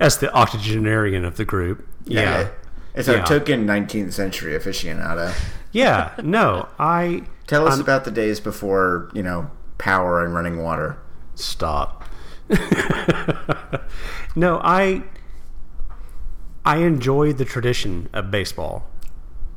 As 0.00 0.18
the 0.18 0.32
octogenarian 0.34 1.24
of 1.24 1.36
the 1.36 1.44
group. 1.44 1.86
Yeah. 2.04 2.48
as 2.94 3.08
our 3.08 3.16
Yeah. 3.16 3.24
token 3.24 3.66
19th 3.66 4.12
century 4.12 4.52
aficionado, 4.52 5.32
Yeah. 5.72 6.12
No, 6.22 6.68
I. 6.78 7.22
tell 7.46 7.66
us 7.66 7.72
I'm- 7.74 7.80
about 7.80 8.04
the 8.04 8.10
days 8.10 8.40
before 8.40 9.10
you 9.14 9.22
know 9.22 9.50
power 9.78 10.24
and 10.24 10.34
running 10.34 10.62
water. 10.62 10.98
Stop. 11.34 12.04
no, 14.36 14.60
I 14.62 15.02
I 16.64 16.78
enjoy 16.78 17.32
the 17.32 17.44
tradition 17.44 18.08
of 18.12 18.30
baseball, 18.30 18.86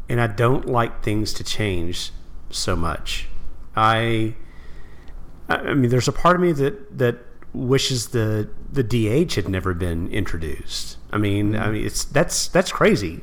and 0.09 0.19
I 0.21 0.27
don't 0.27 0.65
like 0.65 1.03
things 1.03 1.33
to 1.33 1.43
change 1.43 2.11
so 2.49 2.75
much. 2.75 3.27
I 3.75 4.35
I 5.49 5.73
mean, 5.73 5.89
there's 5.89 6.07
a 6.07 6.13
part 6.13 6.35
of 6.35 6.41
me 6.41 6.51
that 6.53 6.97
that 6.97 7.17
wishes 7.53 8.09
the 8.09 8.49
the 8.71 8.83
DH 8.83 9.35
had 9.35 9.49
never 9.49 9.73
been 9.73 10.09
introduced. 10.09 10.97
I 11.11 11.17
mean, 11.17 11.55
I 11.55 11.71
mean, 11.71 11.85
it's 11.85 12.03
that's 12.03 12.47
that's 12.47 12.71
crazy 12.71 13.21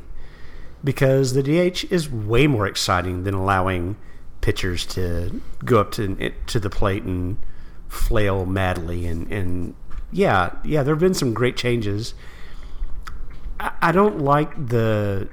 because 0.83 1.35
the 1.35 1.43
DH 1.43 1.85
is 1.91 2.11
way 2.11 2.47
more 2.47 2.67
exciting 2.67 3.25
than 3.25 3.35
allowing 3.35 3.97
pitchers 4.41 4.85
to 4.85 5.41
go 5.65 5.81
up 5.81 5.93
to 5.93 6.33
to 6.47 6.61
the 6.61 6.71
plate 6.71 7.03
and 7.03 7.39
flail 7.89 8.45
madly 8.45 9.07
and 9.07 9.31
and 9.33 9.75
yeah 10.11 10.51
yeah 10.65 10.83
there 10.83 10.95
have 10.95 11.01
been 11.01 11.15
some 11.15 11.33
great 11.33 11.57
changes. 11.57 12.15
I, 13.61 13.73
I 13.83 13.93
don't 13.93 14.19
like 14.19 14.69
the 14.69 15.29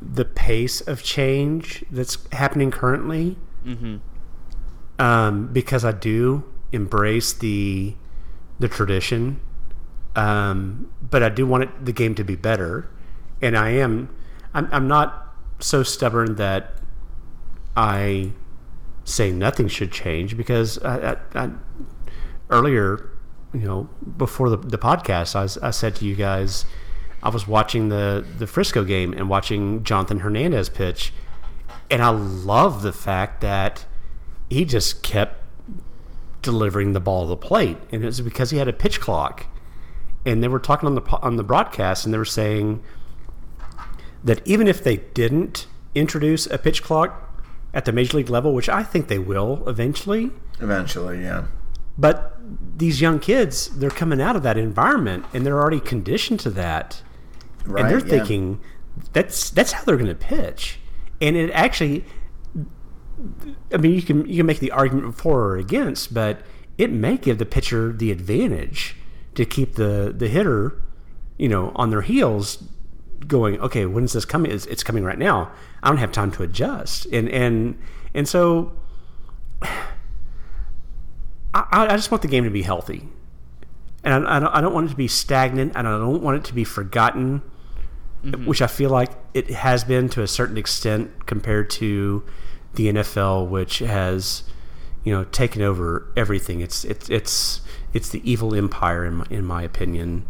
the 0.00 0.24
pace 0.24 0.80
of 0.80 1.02
change 1.02 1.84
that's 1.90 2.18
happening 2.32 2.70
currently. 2.70 3.36
Mm-hmm. 3.64 3.96
Um, 4.98 5.52
because 5.52 5.84
I 5.84 5.92
do 5.92 6.44
embrace 6.72 7.32
the 7.32 7.94
the 8.58 8.68
tradition, 8.68 9.40
um, 10.16 10.90
but 11.00 11.22
I 11.22 11.28
do 11.28 11.46
want 11.46 11.64
it, 11.64 11.84
the 11.84 11.92
game 11.92 12.14
to 12.16 12.24
be 12.24 12.34
better, 12.34 12.90
and 13.40 13.56
I 13.56 13.70
am. 13.70 14.14
I'm, 14.54 14.68
I'm 14.72 14.88
not 14.88 15.34
so 15.60 15.82
stubborn 15.82 16.36
that 16.36 16.72
I 17.76 18.32
say 19.04 19.30
nothing 19.30 19.68
should 19.68 19.92
change 19.92 20.36
because 20.36 20.78
I, 20.78 21.12
I, 21.12 21.16
I, 21.34 21.50
earlier, 22.50 23.10
you 23.52 23.60
know, 23.60 23.88
before 24.16 24.50
the, 24.50 24.56
the 24.56 24.78
podcast, 24.78 25.36
I, 25.36 25.42
was, 25.42 25.58
I 25.58 25.70
said 25.70 25.94
to 25.96 26.04
you 26.04 26.14
guys, 26.14 26.64
I 27.22 27.30
was 27.30 27.46
watching 27.48 27.88
the 27.88 28.24
the 28.38 28.46
Frisco 28.46 28.84
game 28.84 29.12
and 29.12 29.28
watching 29.28 29.82
Jonathan 29.82 30.20
Hernandez 30.20 30.68
pitch, 30.68 31.12
and 31.90 32.02
I 32.02 32.10
love 32.10 32.82
the 32.82 32.92
fact 32.92 33.40
that 33.40 33.86
he 34.50 34.64
just 34.64 35.02
kept 35.02 35.36
delivering 36.42 36.92
the 36.92 37.00
ball 37.00 37.22
to 37.24 37.28
the 37.28 37.36
plate, 37.36 37.76
and 37.92 38.02
it 38.02 38.06
was 38.06 38.20
because 38.20 38.50
he 38.50 38.58
had 38.58 38.68
a 38.68 38.72
pitch 38.72 39.00
clock. 39.00 39.46
And 40.26 40.42
they 40.42 40.48
were 40.48 40.58
talking 40.58 40.86
on 40.86 40.94
the 40.94 41.02
on 41.22 41.36
the 41.36 41.42
broadcast, 41.44 42.04
and 42.04 42.12
they 42.12 42.18
were 42.18 42.24
saying 42.24 42.82
that 44.24 44.46
even 44.46 44.66
if 44.66 44.82
they 44.82 44.96
didn't 44.96 45.66
introduce 45.94 46.46
a 46.46 46.58
pitch 46.58 46.82
clock 46.82 47.24
at 47.72 47.84
the 47.84 47.92
major 47.92 48.16
league 48.18 48.28
level, 48.30 48.52
which 48.54 48.68
I 48.68 48.82
think 48.82 49.08
they 49.08 49.18
will 49.18 49.62
eventually, 49.68 50.30
Eventually, 50.60 51.22
yeah. 51.22 51.44
but 51.96 52.36
these 52.76 53.00
young 53.00 53.20
kids, 53.20 53.68
they're 53.78 53.90
coming 53.90 54.20
out 54.20 54.36
of 54.36 54.42
that 54.42 54.56
environment 54.58 55.24
and 55.32 55.44
they're 55.46 55.58
already 55.60 55.80
conditioned 55.80 56.40
to 56.40 56.50
that, 56.50 57.02
Right. 57.64 57.82
and 57.84 57.90
they're 57.90 58.06
yeah. 58.06 58.18
thinking 58.18 58.60
that's 59.12 59.50
that's 59.50 59.72
how 59.72 59.84
they're 59.84 59.96
going 59.96 60.08
to 60.08 60.14
pitch, 60.14 60.80
and 61.20 61.36
it 61.36 61.50
actually. 61.52 62.04
I 63.72 63.76
mean, 63.76 63.94
you 63.94 64.02
can 64.02 64.26
you 64.26 64.38
can 64.38 64.46
make 64.46 64.60
the 64.60 64.70
argument 64.70 65.14
for 65.16 65.40
or 65.48 65.56
against, 65.56 66.14
but 66.14 66.40
it 66.76 66.90
may 66.90 67.16
give 67.16 67.38
the 67.38 67.46
pitcher 67.46 67.92
the 67.92 68.10
advantage 68.10 68.96
to 69.34 69.44
keep 69.44 69.74
the 69.74 70.14
the 70.16 70.28
hitter, 70.28 70.80
you 71.36 71.48
know, 71.48 71.72
on 71.74 71.90
their 71.90 72.02
heels, 72.02 72.62
going. 73.26 73.60
Okay, 73.60 73.86
when's 73.86 74.12
this 74.12 74.24
coming? 74.24 74.52
It's, 74.52 74.66
it's 74.66 74.82
coming 74.82 75.04
right 75.04 75.18
now. 75.18 75.50
I 75.82 75.88
don't 75.88 75.98
have 75.98 76.12
time 76.12 76.30
to 76.32 76.42
adjust, 76.42 77.06
and 77.06 77.28
and 77.28 77.78
and 78.14 78.28
so 78.28 78.72
I, 81.54 81.86
I 81.86 81.96
just 81.96 82.10
want 82.10 82.22
the 82.22 82.28
game 82.28 82.44
to 82.44 82.50
be 82.50 82.62
healthy, 82.62 83.08
and 84.04 84.26
I, 84.26 84.36
I, 84.36 84.40
don't, 84.40 84.54
I 84.54 84.60
don't 84.60 84.74
want 84.74 84.86
it 84.86 84.90
to 84.90 84.96
be 84.96 85.08
stagnant, 85.08 85.72
and 85.74 85.88
I 85.88 85.98
don't 85.98 86.22
want 86.22 86.36
it 86.36 86.44
to 86.44 86.54
be 86.54 86.64
forgotten, 86.64 87.42
mm-hmm. 88.24 88.46
which 88.46 88.62
I 88.62 88.66
feel 88.66 88.90
like 88.90 89.10
it 89.34 89.50
has 89.50 89.84
been 89.84 90.08
to 90.10 90.22
a 90.22 90.28
certain 90.28 90.56
extent 90.56 91.26
compared 91.26 91.70
to 91.70 92.24
the 92.78 92.86
NFL, 92.86 93.48
which 93.48 93.80
has 93.80 94.44
you 95.04 95.12
know 95.12 95.24
taken 95.24 95.60
over 95.60 96.10
everything. 96.16 96.60
It's 96.60 96.84
it's 96.84 97.10
it's 97.10 97.60
it's 97.92 98.08
the 98.08 98.22
evil 98.30 98.54
empire 98.54 99.04
in 99.04 99.16
my, 99.16 99.26
in 99.28 99.44
my 99.44 99.62
opinion, 99.62 100.26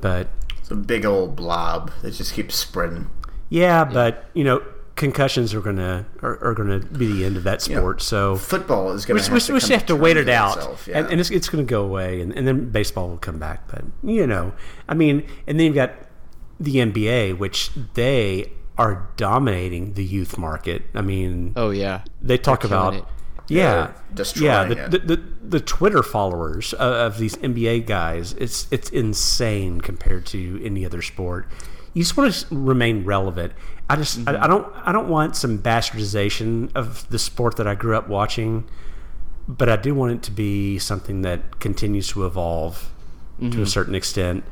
but 0.00 0.28
It's 0.58 0.70
a 0.70 0.76
big 0.76 1.04
old 1.04 1.36
blob 1.36 1.90
that 2.00 2.12
just 2.12 2.32
keeps 2.32 2.54
spreading. 2.54 3.10
yeah, 3.50 3.84
but 3.84 4.30
you 4.32 4.44
know 4.44 4.62
concussions 4.94 5.54
are 5.54 5.60
gonna 5.60 6.06
are, 6.22 6.38
are 6.44 6.54
gonna 6.54 6.78
be 6.78 7.10
the 7.12 7.24
end 7.24 7.36
of 7.36 7.42
that 7.42 7.60
sport. 7.62 8.00
so 8.00 8.36
Football 8.36 8.92
is 8.92 9.04
gonna. 9.04 9.18
we, 9.18 9.22
have 9.22 9.42
to 9.42 9.52
we 9.52 9.60
come 9.60 9.70
have 9.70 9.86
to 9.86 9.96
wait 9.96 10.16
it 10.16 10.28
out, 10.28 10.58
itself, 10.58 10.86
yeah. 10.88 10.98
and, 10.98 11.10
and 11.10 11.20
it's, 11.20 11.30
it's 11.30 11.48
going 11.48 11.64
to 11.66 11.68
go 11.68 11.82
away, 11.82 12.20
and, 12.20 12.32
and 12.32 12.46
then 12.46 12.70
baseball 12.70 13.08
will 13.08 13.18
come 13.18 13.38
back. 13.38 13.66
But 13.68 13.84
you 14.04 14.26
know, 14.26 14.52
I 14.88 14.94
mean, 14.94 15.26
and 15.46 15.58
then 15.58 15.66
you've 15.66 15.74
got 15.74 15.92
the 16.60 16.76
NBA, 16.76 17.38
which 17.38 17.70
they 17.94 18.52
are 18.78 19.08
dominating 19.16 19.94
the 19.94 20.04
youth 20.04 20.38
market. 20.38 20.82
I 20.94 21.02
mean, 21.02 21.52
Oh 21.56 21.70
yeah. 21.70 22.02
they 22.20 22.38
talk 22.38 22.62
They're 22.62 22.68
about 22.70 22.94
it. 22.94 23.04
yeah, 23.48 23.92
destroying 24.14 24.46
yeah, 24.46 24.64
the, 24.64 24.84
it. 24.84 24.90
the, 24.90 24.98
the 25.16 25.22
the 25.44 25.60
Twitter 25.60 26.02
followers 26.02 26.72
of, 26.74 26.92
of 27.12 27.18
these 27.18 27.36
NBA 27.36 27.86
guys, 27.86 28.32
it's 28.34 28.66
it's 28.70 28.88
insane 28.90 29.80
compared 29.80 30.24
to 30.26 30.60
any 30.64 30.86
other 30.86 31.02
sport. 31.02 31.46
You 31.94 32.02
just 32.02 32.16
want 32.16 32.32
to 32.32 32.46
remain 32.54 33.04
relevant. 33.04 33.52
I 33.90 33.96
just 33.96 34.20
Mm-hmm. 34.20 34.28
I, 34.36 34.44
I 34.44 34.46
don't 34.46 34.66
I 34.88 34.92
don't 34.92 35.08
want 35.08 35.36
some 35.36 35.58
bastardization 35.58 36.70
of 36.74 37.06
the 37.10 37.18
sport 37.18 37.56
that 37.56 37.66
I 37.66 37.74
grew 37.74 37.94
up 37.96 38.08
watching, 38.08 38.64
but 39.46 39.68
I 39.68 39.76
do 39.76 39.94
want 39.94 40.12
it 40.12 40.22
to 40.22 40.30
be 40.30 40.78
something 40.78 41.20
that 41.22 41.60
continues 41.60 42.08
to 42.08 42.24
evolve 42.24 42.88
to 43.40 43.44
Mm-hmm. 43.48 43.62
a 43.62 43.66
certain 43.66 43.94
extent. 43.94 44.44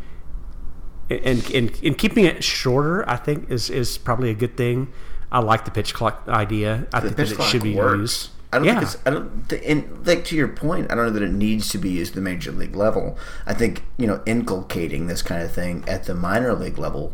And, 1.10 1.50
and 1.52 1.80
and 1.82 1.98
keeping 1.98 2.24
it 2.24 2.44
shorter, 2.44 3.08
I 3.08 3.16
think, 3.16 3.50
is, 3.50 3.68
is 3.68 3.98
probably 3.98 4.30
a 4.30 4.34
good 4.34 4.56
thing. 4.56 4.92
I 5.32 5.40
like 5.40 5.64
the 5.64 5.70
pitch 5.70 5.92
clock 5.92 6.24
idea. 6.28 6.86
I 6.92 7.00
think 7.00 7.16
that 7.16 7.30
it 7.30 7.42
should 7.42 7.62
be 7.62 7.74
works. 7.74 7.98
used. 7.98 8.30
I 8.52 8.58
don't 8.58 8.66
yeah. 8.66 8.72
think 8.74 8.82
it's. 8.82 8.96
I 9.06 9.10
don't. 9.10 9.48
th- 9.48 9.62
And 9.66 10.06
like 10.06 10.24
to 10.26 10.36
your 10.36 10.48
point, 10.48 10.90
I 10.90 10.94
don't 10.94 11.06
know 11.06 11.10
that 11.12 11.22
it 11.22 11.32
needs 11.32 11.68
to 11.70 11.78
be 11.78 11.90
used 11.90 12.12
at 12.12 12.14
the 12.16 12.20
major 12.20 12.50
league 12.52 12.74
level. 12.74 13.18
I 13.46 13.54
think 13.54 13.84
you 13.96 14.06
know 14.06 14.22
inculcating 14.26 15.06
this 15.06 15.22
kind 15.22 15.42
of 15.42 15.52
thing 15.52 15.84
at 15.88 16.04
the 16.04 16.14
minor 16.14 16.54
league 16.54 16.78
level 16.78 17.12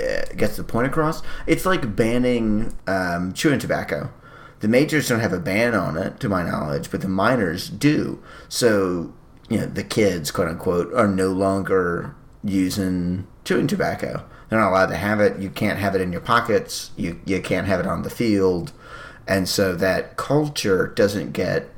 uh, 0.00 0.22
gets 0.36 0.56
the 0.56 0.64
point 0.64 0.86
across. 0.86 1.22
It's 1.46 1.64
like 1.66 1.94
banning 1.96 2.76
um, 2.86 3.32
chewing 3.32 3.58
tobacco. 3.58 4.12
The 4.60 4.68
majors 4.68 5.08
don't 5.08 5.20
have 5.20 5.32
a 5.32 5.38
ban 5.38 5.74
on 5.76 5.96
it, 5.96 6.18
to 6.20 6.28
my 6.28 6.42
knowledge, 6.42 6.90
but 6.90 7.00
the 7.00 7.08
minors 7.08 7.68
do. 7.68 8.20
So 8.48 9.12
you 9.48 9.58
know 9.58 9.66
the 9.66 9.84
kids, 9.84 10.32
quote 10.32 10.48
unquote, 10.48 10.92
are 10.92 11.06
no 11.06 11.28
longer 11.28 12.16
using 12.44 13.26
chewing 13.44 13.66
tobacco. 13.66 14.24
They're 14.48 14.58
not 14.58 14.70
allowed 14.70 14.86
to 14.86 14.96
have 14.96 15.20
it. 15.20 15.38
You 15.38 15.50
can't 15.50 15.78
have 15.78 15.94
it 15.94 16.00
in 16.00 16.12
your 16.12 16.20
pockets. 16.20 16.90
You 16.96 17.20
you 17.24 17.40
can't 17.40 17.66
have 17.66 17.80
it 17.80 17.86
on 17.86 18.02
the 18.02 18.10
field, 18.10 18.72
and 19.26 19.48
so 19.48 19.74
that 19.74 20.16
culture 20.16 20.86
doesn't 20.86 21.32
get 21.32 21.68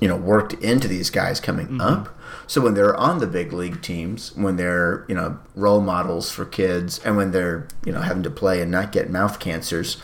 you 0.00 0.08
know 0.08 0.16
worked 0.16 0.52
into 0.54 0.88
these 0.88 1.10
guys 1.10 1.40
coming 1.40 1.80
up. 1.80 2.16
So 2.46 2.60
when 2.60 2.74
they're 2.74 2.96
on 2.96 3.18
the 3.18 3.26
big 3.26 3.52
league 3.52 3.82
teams, 3.82 4.34
when 4.36 4.56
they're 4.56 5.04
you 5.08 5.14
know 5.14 5.38
role 5.54 5.80
models 5.80 6.30
for 6.30 6.44
kids, 6.44 7.00
and 7.00 7.16
when 7.16 7.32
they're 7.32 7.66
you 7.84 7.92
know 7.92 8.02
having 8.02 8.22
to 8.22 8.30
play 8.30 8.60
and 8.60 8.70
not 8.70 8.92
get 8.92 9.10
mouth 9.10 9.40
cancers, 9.40 9.96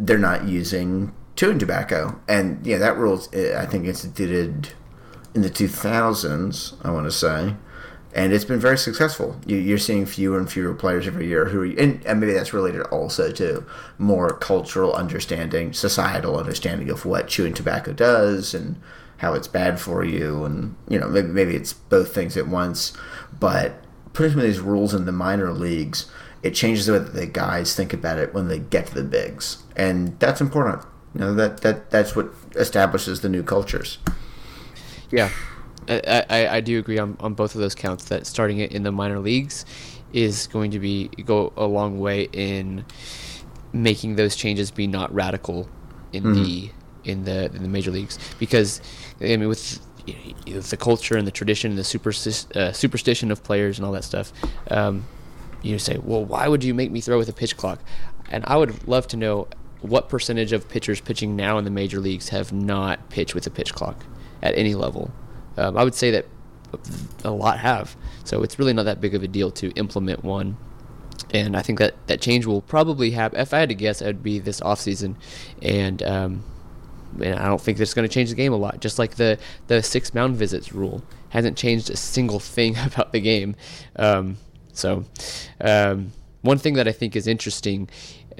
they're 0.00 0.18
not 0.18 0.48
using 0.48 1.12
chewing 1.36 1.58
tobacco. 1.58 2.18
And 2.26 2.64
yeah, 2.66 2.78
that 2.78 2.96
rule's 2.96 3.32
uh, 3.34 3.58
I 3.60 3.66
think 3.66 3.86
instituted 3.86 4.70
in 5.34 5.42
the 5.42 5.50
2000s. 5.50 6.74
I 6.82 6.90
want 6.90 7.06
to 7.06 7.12
say. 7.12 7.54
And 8.14 8.32
it's 8.32 8.44
been 8.44 8.58
very 8.58 8.78
successful. 8.78 9.38
You, 9.46 9.58
you're 9.58 9.78
seeing 9.78 10.06
fewer 10.06 10.38
and 10.38 10.50
fewer 10.50 10.74
players 10.74 11.06
every 11.06 11.28
year 11.28 11.46
who, 11.46 11.62
are, 11.62 11.80
and, 11.80 12.04
and 12.06 12.20
maybe 12.20 12.32
that's 12.32 12.54
related 12.54 12.82
also 12.86 13.30
to 13.32 13.64
more 13.98 14.30
cultural 14.30 14.94
understanding, 14.94 15.72
societal 15.72 16.38
understanding 16.38 16.88
of 16.90 17.04
what 17.04 17.28
chewing 17.28 17.52
tobacco 17.52 17.92
does 17.92 18.54
and 18.54 18.80
how 19.18 19.34
it's 19.34 19.48
bad 19.48 19.78
for 19.78 20.04
you, 20.04 20.44
and 20.44 20.74
you 20.88 20.98
know 20.98 21.08
maybe 21.08 21.28
maybe 21.28 21.56
it's 21.56 21.72
both 21.72 22.14
things 22.14 22.36
at 22.36 22.48
once. 22.48 22.92
But 23.38 23.82
putting 24.12 24.32
some 24.32 24.40
of 24.40 24.46
these 24.46 24.60
rules 24.60 24.94
in 24.94 25.04
the 25.04 25.12
minor 25.12 25.52
leagues, 25.52 26.10
it 26.42 26.54
changes 26.54 26.86
the 26.86 26.92
way 26.94 26.98
that 27.00 27.14
the 27.14 27.26
guys 27.26 27.74
think 27.74 27.92
about 27.92 28.18
it 28.18 28.32
when 28.32 28.48
they 28.48 28.58
get 28.58 28.86
to 28.86 28.94
the 28.94 29.04
bigs, 29.04 29.62
and 29.76 30.18
that's 30.18 30.40
important. 30.40 30.84
You 31.14 31.20
know 31.20 31.34
that 31.34 31.60
that 31.62 31.90
that's 31.90 32.16
what 32.16 32.30
establishes 32.54 33.20
the 33.20 33.28
new 33.28 33.42
cultures. 33.42 33.98
Yeah, 35.10 35.30
I, 35.88 36.24
I, 36.28 36.48
I 36.56 36.60
do 36.60 36.78
agree 36.78 36.98
on, 36.98 37.16
on 37.20 37.34
both 37.34 37.54
of 37.54 37.60
those 37.60 37.74
counts 37.74 38.04
that 38.06 38.26
starting 38.26 38.58
it 38.58 38.72
in 38.72 38.82
the 38.82 38.92
minor 38.92 39.18
leagues 39.18 39.64
is 40.12 40.46
going 40.46 40.70
to 40.72 40.78
be 40.78 41.08
go 41.24 41.52
a 41.56 41.66
long 41.66 41.98
way 41.98 42.28
in 42.32 42.84
making 43.72 44.16
those 44.16 44.36
changes 44.36 44.70
be 44.70 44.86
not 44.86 45.12
radical 45.14 45.68
in 46.12 46.32
the 46.34 46.70
in 47.04 47.24
the 47.24 47.46
in 47.54 47.62
the 47.62 47.68
major 47.68 47.90
leagues. 47.90 48.18
Because 48.38 48.80
I 49.20 49.36
mean 49.36 49.48
with 49.48 49.80
you 50.06 50.54
know, 50.54 50.60
the 50.60 50.76
culture 50.76 51.16
and 51.16 51.26
the 51.26 51.30
tradition 51.30 51.70
and 51.70 51.78
the 51.78 51.82
supersti- 51.82 52.56
uh, 52.56 52.72
superstition 52.72 53.30
of 53.30 53.42
players 53.44 53.78
and 53.78 53.84
all 53.84 53.92
that 53.92 54.04
stuff 54.04 54.32
um, 54.70 55.04
you 55.60 55.78
say 55.78 55.98
well 55.98 56.24
why 56.24 56.48
would 56.48 56.64
you 56.64 56.72
make 56.72 56.90
me 56.90 57.00
throw 57.00 57.18
with 57.18 57.28
a 57.28 57.32
pitch 57.32 57.56
clock? 57.56 57.80
And 58.30 58.44
I 58.46 58.56
would 58.56 58.86
love 58.88 59.06
to 59.08 59.16
know 59.16 59.48
what 59.80 60.08
percentage 60.08 60.52
of 60.52 60.68
pitchers 60.68 61.00
pitching 61.00 61.36
now 61.36 61.58
in 61.58 61.64
the 61.64 61.70
major 61.70 62.00
leagues 62.00 62.30
have 62.30 62.52
not 62.52 63.10
pitched 63.10 63.34
with 63.34 63.46
a 63.46 63.50
pitch 63.50 63.74
clock 63.74 64.04
at 64.42 64.56
any 64.56 64.74
level? 64.74 65.10
Um, 65.58 65.76
I 65.76 65.84
would 65.84 65.94
say 65.94 66.10
that 66.12 66.26
a 67.24 67.30
lot 67.30 67.58
have. 67.58 67.96
So 68.24 68.42
it's 68.42 68.58
really 68.58 68.72
not 68.72 68.84
that 68.84 69.00
big 69.00 69.14
of 69.14 69.22
a 69.22 69.28
deal 69.28 69.50
to 69.52 69.70
implement 69.72 70.24
one. 70.24 70.56
And 71.30 71.56
I 71.56 71.62
think 71.62 71.78
that 71.78 71.94
that 72.06 72.20
change 72.20 72.46
will 72.46 72.62
probably 72.62 73.10
happen. 73.10 73.40
If 73.40 73.52
I 73.52 73.58
had 73.58 73.68
to 73.68 73.74
guess, 73.74 74.00
it 74.00 74.06
would 74.06 74.22
be 74.22 74.38
this 74.38 74.62
off 74.62 74.80
season, 74.80 75.16
and 75.60 76.02
um, 76.02 76.44
and 77.22 77.38
I 77.38 77.46
don't 77.48 77.60
think 77.60 77.78
it's 77.80 77.92
going 77.92 78.08
to 78.08 78.12
change 78.12 78.30
the 78.30 78.34
game 78.34 78.52
a 78.52 78.56
lot. 78.56 78.80
Just 78.80 78.98
like 78.98 79.16
the 79.16 79.38
the 79.66 79.82
six 79.82 80.14
mound 80.14 80.36
visits 80.36 80.72
rule 80.72 81.02
hasn't 81.30 81.58
changed 81.58 81.90
a 81.90 81.96
single 81.96 82.38
thing 82.38 82.76
about 82.86 83.12
the 83.12 83.20
game. 83.20 83.56
Um, 83.96 84.38
so, 84.72 85.04
um, 85.60 86.12
one 86.40 86.58
thing 86.58 86.74
that 86.74 86.88
I 86.88 86.92
think 86.92 87.14
is 87.16 87.26
interesting, 87.26 87.90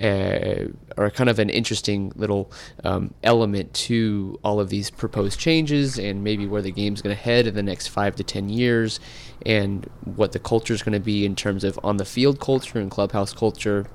uh, 0.00 0.68
or 0.96 1.10
kind 1.10 1.30
of 1.30 1.38
an 1.38 1.50
interesting 1.50 2.12
little 2.16 2.50
um, 2.84 3.14
element 3.22 3.72
to 3.74 4.38
all 4.42 4.60
of 4.60 4.68
these 4.68 4.90
proposed 4.90 5.38
changes, 5.38 5.98
and 5.98 6.22
maybe 6.24 6.46
where 6.46 6.62
the 6.62 6.72
game's 6.72 7.02
going 7.02 7.14
to 7.14 7.22
head 7.22 7.46
in 7.46 7.54
the 7.54 7.62
next 7.62 7.88
five 7.88 8.16
to 8.16 8.24
ten 8.24 8.48
years, 8.48 9.00
and 9.44 9.88
what 10.04 10.32
the 10.32 10.38
culture 10.38 10.74
is 10.74 10.82
going 10.82 10.92
to 10.92 11.00
be 11.00 11.24
in 11.24 11.36
terms 11.36 11.64
of 11.64 11.78
on 11.82 11.96
the 11.96 12.04
field 12.04 12.40
culture 12.40 12.78
and 12.78 12.90
clubhouse 12.90 13.32
culture 13.32 13.86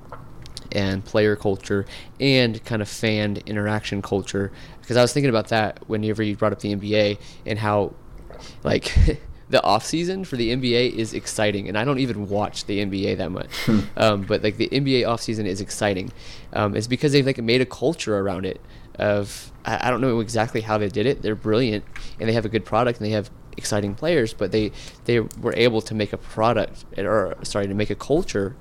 and 0.72 1.04
player 1.04 1.36
culture 1.36 1.86
and 2.18 2.64
kind 2.64 2.82
of 2.82 2.88
fan 2.88 3.38
interaction 3.46 4.02
culture. 4.02 4.52
Because 4.80 4.96
I 4.96 5.02
was 5.02 5.12
thinking 5.12 5.30
about 5.30 5.48
that 5.48 5.88
whenever 5.88 6.22
you 6.22 6.36
brought 6.36 6.52
up 6.52 6.60
the 6.60 6.74
NBA 6.74 7.18
and 7.46 7.58
how 7.58 7.94
like 8.62 8.92
the 9.54 9.62
off 9.62 9.86
season 9.86 10.24
for 10.24 10.34
the 10.36 10.54
NBA 10.54 10.94
is 10.94 11.14
exciting, 11.14 11.68
and 11.68 11.78
I 11.78 11.84
don't 11.84 12.00
even 12.00 12.28
watch 12.28 12.64
the 12.66 12.84
NBA 12.84 13.16
that 13.18 13.30
much. 13.30 13.50
Hmm. 13.64 13.80
um, 13.96 14.22
but 14.22 14.42
like 14.42 14.58
the 14.58 14.68
NBA 14.68 15.08
off 15.08 15.22
season 15.22 15.46
is 15.46 15.60
exciting. 15.60 16.12
Um, 16.52 16.76
it's 16.76 16.86
because 16.86 17.12
they've 17.12 17.24
like 17.24 17.38
made 17.38 17.62
a 17.62 17.66
culture 17.66 18.18
around 18.18 18.44
it. 18.44 18.60
Of 18.96 19.52
I, 19.64 19.88
I 19.88 19.90
don't 19.90 20.00
know 20.00 20.20
exactly 20.20 20.60
how 20.60 20.76
they 20.76 20.88
did 20.88 21.06
it. 21.06 21.22
They're 21.22 21.34
brilliant, 21.34 21.84
and 22.20 22.28
they 22.28 22.34
have 22.34 22.44
a 22.44 22.48
good 22.48 22.64
product, 22.64 22.98
and 22.98 23.06
they 23.06 23.12
have 23.12 23.30
exciting 23.56 23.94
players. 23.94 24.34
But 24.34 24.52
they 24.52 24.72
they 25.06 25.20
were 25.20 25.54
able 25.56 25.80
to 25.82 25.94
make 25.94 26.12
a 26.12 26.18
product, 26.18 26.84
or 26.98 27.36
sorry, 27.42 27.68
to 27.68 27.74
make 27.74 27.90
a 27.90 27.94
culture 27.94 28.54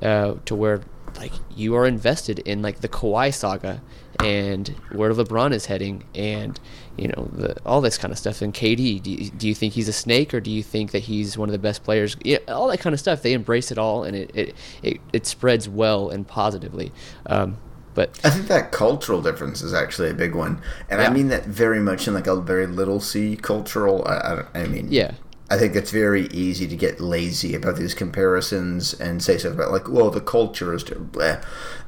uh, 0.00 0.36
to 0.46 0.54
where 0.54 0.80
like 1.16 1.32
you 1.54 1.74
are 1.74 1.86
invested 1.86 2.38
in 2.40 2.62
like 2.62 2.80
the 2.80 2.88
Kawhi 2.88 3.32
saga 3.34 3.82
and 4.20 4.68
where 4.92 5.12
LeBron 5.12 5.52
is 5.52 5.66
heading 5.66 6.04
and 6.14 6.58
you 6.96 7.08
know 7.08 7.28
the, 7.32 7.56
all 7.64 7.80
this 7.80 7.98
kind 7.98 8.12
of 8.12 8.18
stuff. 8.18 8.42
And 8.42 8.52
KD 8.52 9.02
do 9.02 9.10
you, 9.10 9.30
do 9.30 9.48
you 9.48 9.54
think 9.54 9.74
he's 9.74 9.88
a 9.88 9.92
snake 9.92 10.32
or 10.34 10.40
do 10.40 10.50
you 10.50 10.62
think 10.62 10.92
that 10.92 11.00
he's 11.00 11.36
one 11.36 11.48
of 11.48 11.52
the 11.52 11.58
best 11.58 11.82
players? 11.82 12.16
Yeah, 12.22 12.38
all 12.48 12.68
that 12.68 12.80
kind 12.80 12.92
of 12.94 13.00
stuff. 13.00 13.22
They 13.22 13.32
embrace 13.32 13.70
it 13.70 13.78
all 13.78 14.04
and 14.04 14.16
it 14.16 14.30
it, 14.34 14.56
it, 14.82 15.00
it 15.12 15.26
spreads 15.26 15.68
well 15.68 16.08
and 16.10 16.26
positively. 16.26 16.92
Um, 17.26 17.58
but 17.94 18.18
I 18.24 18.30
think 18.30 18.48
that 18.48 18.72
cultural 18.72 19.22
difference 19.22 19.62
is 19.62 19.72
actually 19.72 20.10
a 20.10 20.14
big 20.14 20.34
one, 20.34 20.60
and 20.90 21.00
I 21.00 21.10
mean 21.10 21.28
that 21.28 21.44
very 21.44 21.78
much 21.78 22.08
in 22.08 22.14
like 22.14 22.26
a 22.26 22.40
very 22.40 22.66
little 22.66 23.00
c 23.00 23.36
cultural. 23.36 24.04
I, 24.06 24.14
I, 24.54 24.62
I 24.62 24.66
mean, 24.66 24.88
yeah. 24.90 25.12
I 25.48 25.58
think 25.58 25.76
it's 25.76 25.92
very 25.92 26.26
easy 26.28 26.66
to 26.66 26.74
get 26.74 27.00
lazy 27.00 27.54
about 27.54 27.76
these 27.76 27.94
comparisons 27.94 28.94
and 28.94 29.22
say 29.22 29.38
stuff 29.38 29.52
about 29.52 29.70
like, 29.70 29.88
well, 29.88 30.10
the 30.10 30.20
culture 30.20 30.74
is 30.74 30.82
different. 30.82 31.12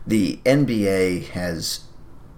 The 0.07 0.37
NBA 0.45 1.29
has 1.31 1.81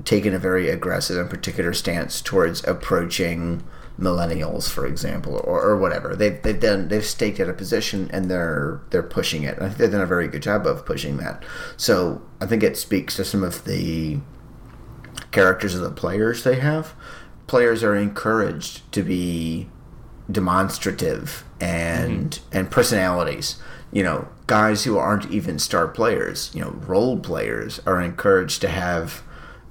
taken 0.05 0.34
a 0.34 0.38
very 0.38 0.68
aggressive 0.68 1.18
and 1.18 1.30
particular 1.30 1.72
stance 1.72 2.20
towards 2.20 2.64
approaching 2.64 3.62
millennials, 3.99 4.70
for 4.70 4.86
example, 4.86 5.34
or, 5.44 5.61
or 5.61 5.76
whatever. 5.76 6.14
They've 6.14 6.40
they've 6.42 6.59
done 6.59 6.88
they've 6.88 7.05
staked 7.05 7.40
out 7.40 7.49
a 7.49 7.53
position 7.53 8.09
and 8.12 8.30
they're 8.30 8.80
they're 8.90 9.03
pushing 9.03 9.42
it. 9.42 9.57
And 9.57 9.66
I 9.66 9.68
think 9.68 9.78
they've 9.78 9.90
done 9.90 10.01
a 10.01 10.07
very 10.07 10.28
good 10.28 10.42
job 10.42 10.66
of 10.66 10.86
pushing 10.86 11.16
that. 11.18 11.44
So 11.76 12.22
I 12.40 12.46
think 12.46 12.62
it 12.62 12.76
speaks 12.76 13.16
to 13.16 13.24
some 13.24 13.42
of 13.42 13.64
the 13.64 14.18
characters 15.30 15.74
of 15.74 15.82
the 15.82 15.90
players 15.90 16.44
they 16.44 16.57
have. 16.57 16.94
Players 17.46 17.82
are 17.82 17.96
encouraged 17.96 18.90
to 18.92 19.03
be 19.03 19.68
demonstrative 20.30 21.44
and 21.61 22.30
mm-hmm. 22.30 22.57
and 22.57 22.70
personalities. 22.70 23.61
You 23.90 24.03
know, 24.03 24.28
guys 24.46 24.84
who 24.84 24.99
aren't 24.99 25.30
even 25.30 25.59
star 25.59 25.88
players, 25.88 26.51
you 26.55 26.61
know, 26.61 26.70
role 26.86 27.18
players 27.18 27.80
are 27.86 28.01
encouraged 28.01 28.61
to 28.61 28.68
have 28.68 29.22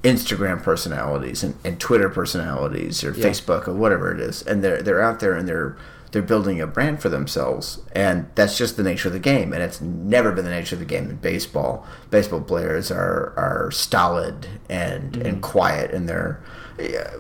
Instagram 0.04 0.62
personalities 0.62 1.44
and, 1.44 1.56
and 1.64 1.80
Twitter 1.80 2.10
personalities 2.10 3.04
or 3.04 3.12
Yeah. 3.12 3.26
Facebook 3.28 3.68
or 3.68 3.74
whatever 3.74 4.14
it 4.14 4.20
is. 4.20 4.42
And 4.44 4.64
they're 4.64 4.82
they're 4.82 5.02
out 5.02 5.20
there 5.20 5.34
and 5.34 5.48
they're 5.48 5.76
they're 6.12 6.22
building 6.22 6.62
a 6.62 6.68
brand 6.68 7.02
for 7.02 7.10
themselves. 7.10 7.80
And 7.94 8.28
that's 8.36 8.58
just 8.58 8.78
the 8.78 8.84
nature 8.84 9.10
of 9.10 9.14
the 9.14 9.20
game. 9.20 9.52
And 9.52 9.62
it's 9.62 9.82
never 9.82 10.32
been 10.32 10.46
the 10.46 10.52
nature 10.52 10.76
of 10.76 10.80
the 10.80 10.86
game. 10.86 11.10
In 11.10 11.18
baseball 11.18 11.86
baseball 12.10 12.42
players 12.42 12.92
are 12.92 13.34
are 13.38 13.72
stolid 13.72 14.48
and 14.70 15.16
and 15.16 15.26
mm-hmm. 15.26 15.40
quiet 15.42 15.92
and 15.92 16.08
they're 16.08 16.42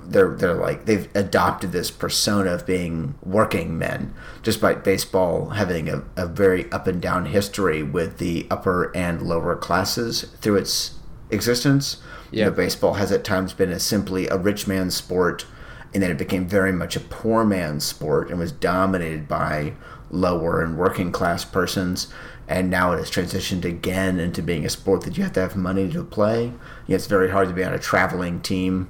they're 0.04 0.36
they're 0.36 0.54
like 0.54 0.86
they've 0.86 1.10
adopted 1.16 1.72
this 1.72 1.90
persona 1.90 2.52
of 2.52 2.66
being 2.66 3.16
working 3.24 3.78
men 3.78 4.14
despite 4.44 4.84
baseball 4.84 5.50
having 5.50 5.90
a, 5.90 6.04
a 6.16 6.28
very 6.28 6.72
up 6.72 6.86
and 6.86 7.02
down 7.02 7.26
history 7.26 7.82
with 7.82 8.20
the 8.20 8.46
upper 8.52 8.96
and 8.96 9.22
lower 9.24 9.56
classes 9.56 10.22
through 10.42 10.56
its 10.56 10.96
existence 11.32 11.98
you 12.32 12.40
Yeah. 12.40 12.46
know, 12.46 12.52
baseball 12.52 12.96
has 12.96 13.12
at 13.12 13.24
times 13.24 13.54
been 13.54 13.72
a 13.72 13.80
simply 13.80 14.28
a 14.28 14.38
rich 14.38 14.68
man's 14.68 14.96
sport 14.96 15.46
and 15.94 16.04
then 16.04 16.12
it 16.12 16.18
became 16.18 16.48
very 16.48 16.72
much 16.72 16.96
a 16.96 17.00
poor 17.00 17.44
man's 17.44 17.84
sport 17.86 18.30
and 18.30 18.40
was 18.40 18.52
dominated 18.52 19.28
by 19.28 19.74
lower 20.12 20.62
and 20.62 20.78
working 20.78 21.12
class 21.12 21.46
persons. 21.46 22.08
And 22.48 22.70
now 22.70 22.94
it 22.94 22.98
has 22.98 23.12
transitioned 23.12 23.66
again 23.66 24.20
into 24.20 24.42
being 24.42 24.66
a 24.66 24.70
sport 24.70 25.02
that 25.02 25.18
you 25.18 25.24
have 25.24 25.34
to 25.34 25.42
have 25.42 25.56
money 25.56 25.90
to 25.92 26.04
play. 26.04 26.46
You 26.46 26.52
know, 26.90 26.96
it's 26.96 27.08
very 27.08 27.30
hard 27.30 27.48
to 27.50 27.54
be 27.54 27.64
on 27.64 27.74
a 27.74 27.80
traveling 27.80 28.42
team. 28.42 28.90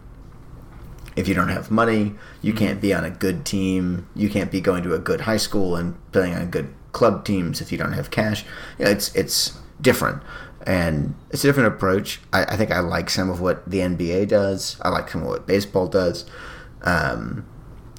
If 1.16 1.28
you 1.28 1.34
don't 1.34 1.50
have 1.50 1.72
money 1.72 2.14
you 2.42 2.54
mm-hmm. 2.54 2.60
can't 2.60 2.82
be 2.82 2.94
on 2.94 3.04
a 3.04 3.10
good 3.10 3.46
team. 3.46 4.08
You 4.16 4.30
can't 4.30 4.52
be 4.52 4.62
going 4.62 4.84
to 4.84 4.94
a 4.94 5.00
good 5.00 5.22
high 5.22 5.38
school 5.38 5.76
and 5.76 5.96
playing 6.12 6.36
on 6.36 6.50
good 6.52 6.74
club 6.92 7.26
teams 7.26 7.62
if 7.62 7.72
you 7.72 7.78
don't 7.78 7.94
have 7.94 8.12
cash. 8.12 8.46
You 8.78 8.86
know, 8.86 8.92
it's 8.92 9.14
it's 9.16 9.58
different 9.82 10.22
and 10.68 11.16
it's 11.32 11.46
a 11.46 11.48
different 11.48 11.74
approach. 11.74 12.20
I, 12.34 12.44
I 12.44 12.58
think 12.58 12.72
i 12.72 12.80
like 12.82 13.10
some 13.10 13.30
of 13.30 13.40
what 13.40 13.68
the 13.68 13.80
nba 13.80 14.28
does. 14.28 14.80
I 14.82 14.90
like 14.90 15.10
some 15.10 15.24
of 15.24 15.30
what 15.30 15.48
baseball 15.48 15.88
does. 15.88 16.26
Um, 16.84 17.48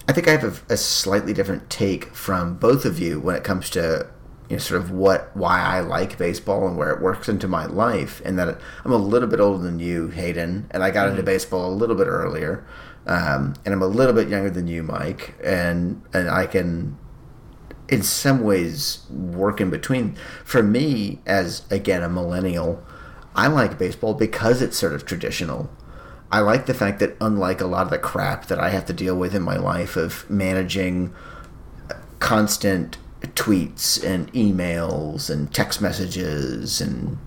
I 0.06 0.12
think 0.12 0.28
I 0.28 0.32
have 0.32 0.44
a, 0.44 0.74
a 0.74 0.76
slightly 0.76 1.32
different 1.32 1.70
take 1.70 2.14
from 2.14 2.56
both 2.56 2.84
of 2.84 2.98
you 3.00 3.18
when 3.18 3.34
it 3.36 3.42
comes 3.42 3.70
to 3.70 4.06
you 4.50 4.56
know, 4.56 4.58
sort 4.58 4.82
of 4.82 4.90
what 4.90 5.34
why 5.34 5.60
I 5.60 5.80
like 5.80 6.18
baseball 6.18 6.68
and 6.68 6.76
where 6.76 6.90
it 6.90 7.00
works 7.00 7.28
into 7.28 7.48
my 7.48 7.64
life, 7.64 8.20
and 8.24 8.38
that 8.38 8.60
I'm 8.84 8.92
a 8.92 8.96
little 8.96 9.28
bit 9.28 9.40
older 9.40 9.62
than 9.62 9.78
you, 9.80 10.08
Hayden, 10.08 10.68
and 10.70 10.82
I 10.82 10.90
got 10.90 11.08
into 11.08 11.22
baseball 11.22 11.70
a 11.70 11.74
little 11.74 11.96
bit 11.96 12.06
earlier, 12.06 12.66
um, 13.06 13.54
and 13.64 13.74
I'm 13.74 13.82
a 13.82 13.86
little 13.86 14.14
bit 14.14 14.28
younger 14.28 14.50
than 14.50 14.66
you, 14.66 14.82
Mike, 14.82 15.34
and 15.42 16.02
and 16.14 16.30
I 16.30 16.46
can 16.46 16.98
in 17.88 18.02
some 18.02 18.42
ways 18.42 18.98
work 19.10 19.60
in 19.60 19.70
between. 19.70 20.16
For 20.44 20.62
me, 20.62 21.20
as 21.26 21.62
again 21.70 22.02
a 22.02 22.08
millennial, 22.08 22.82
I 23.34 23.46
like 23.48 23.78
baseball 23.78 24.14
because 24.14 24.60
it's 24.62 24.76
sort 24.78 24.92
of 24.92 25.04
traditional. 25.06 25.70
I 26.30 26.40
like 26.40 26.66
the 26.66 26.74
fact 26.74 26.98
that 27.00 27.16
unlike 27.20 27.60
a 27.62 27.66
lot 27.66 27.84
of 27.84 27.90
the 27.90 27.98
crap 27.98 28.46
that 28.46 28.58
I 28.60 28.68
have 28.70 28.84
to 28.86 28.92
deal 28.92 29.16
with 29.16 29.34
in 29.34 29.42
my 29.42 29.56
life 29.56 29.96
of 29.96 30.28
managing 30.28 31.14
constant 32.18 32.98
tweets 33.22 34.02
and 34.04 34.30
emails 34.32 35.30
and 35.30 35.52
text 35.54 35.80
messages 35.80 36.80
and 36.80 37.18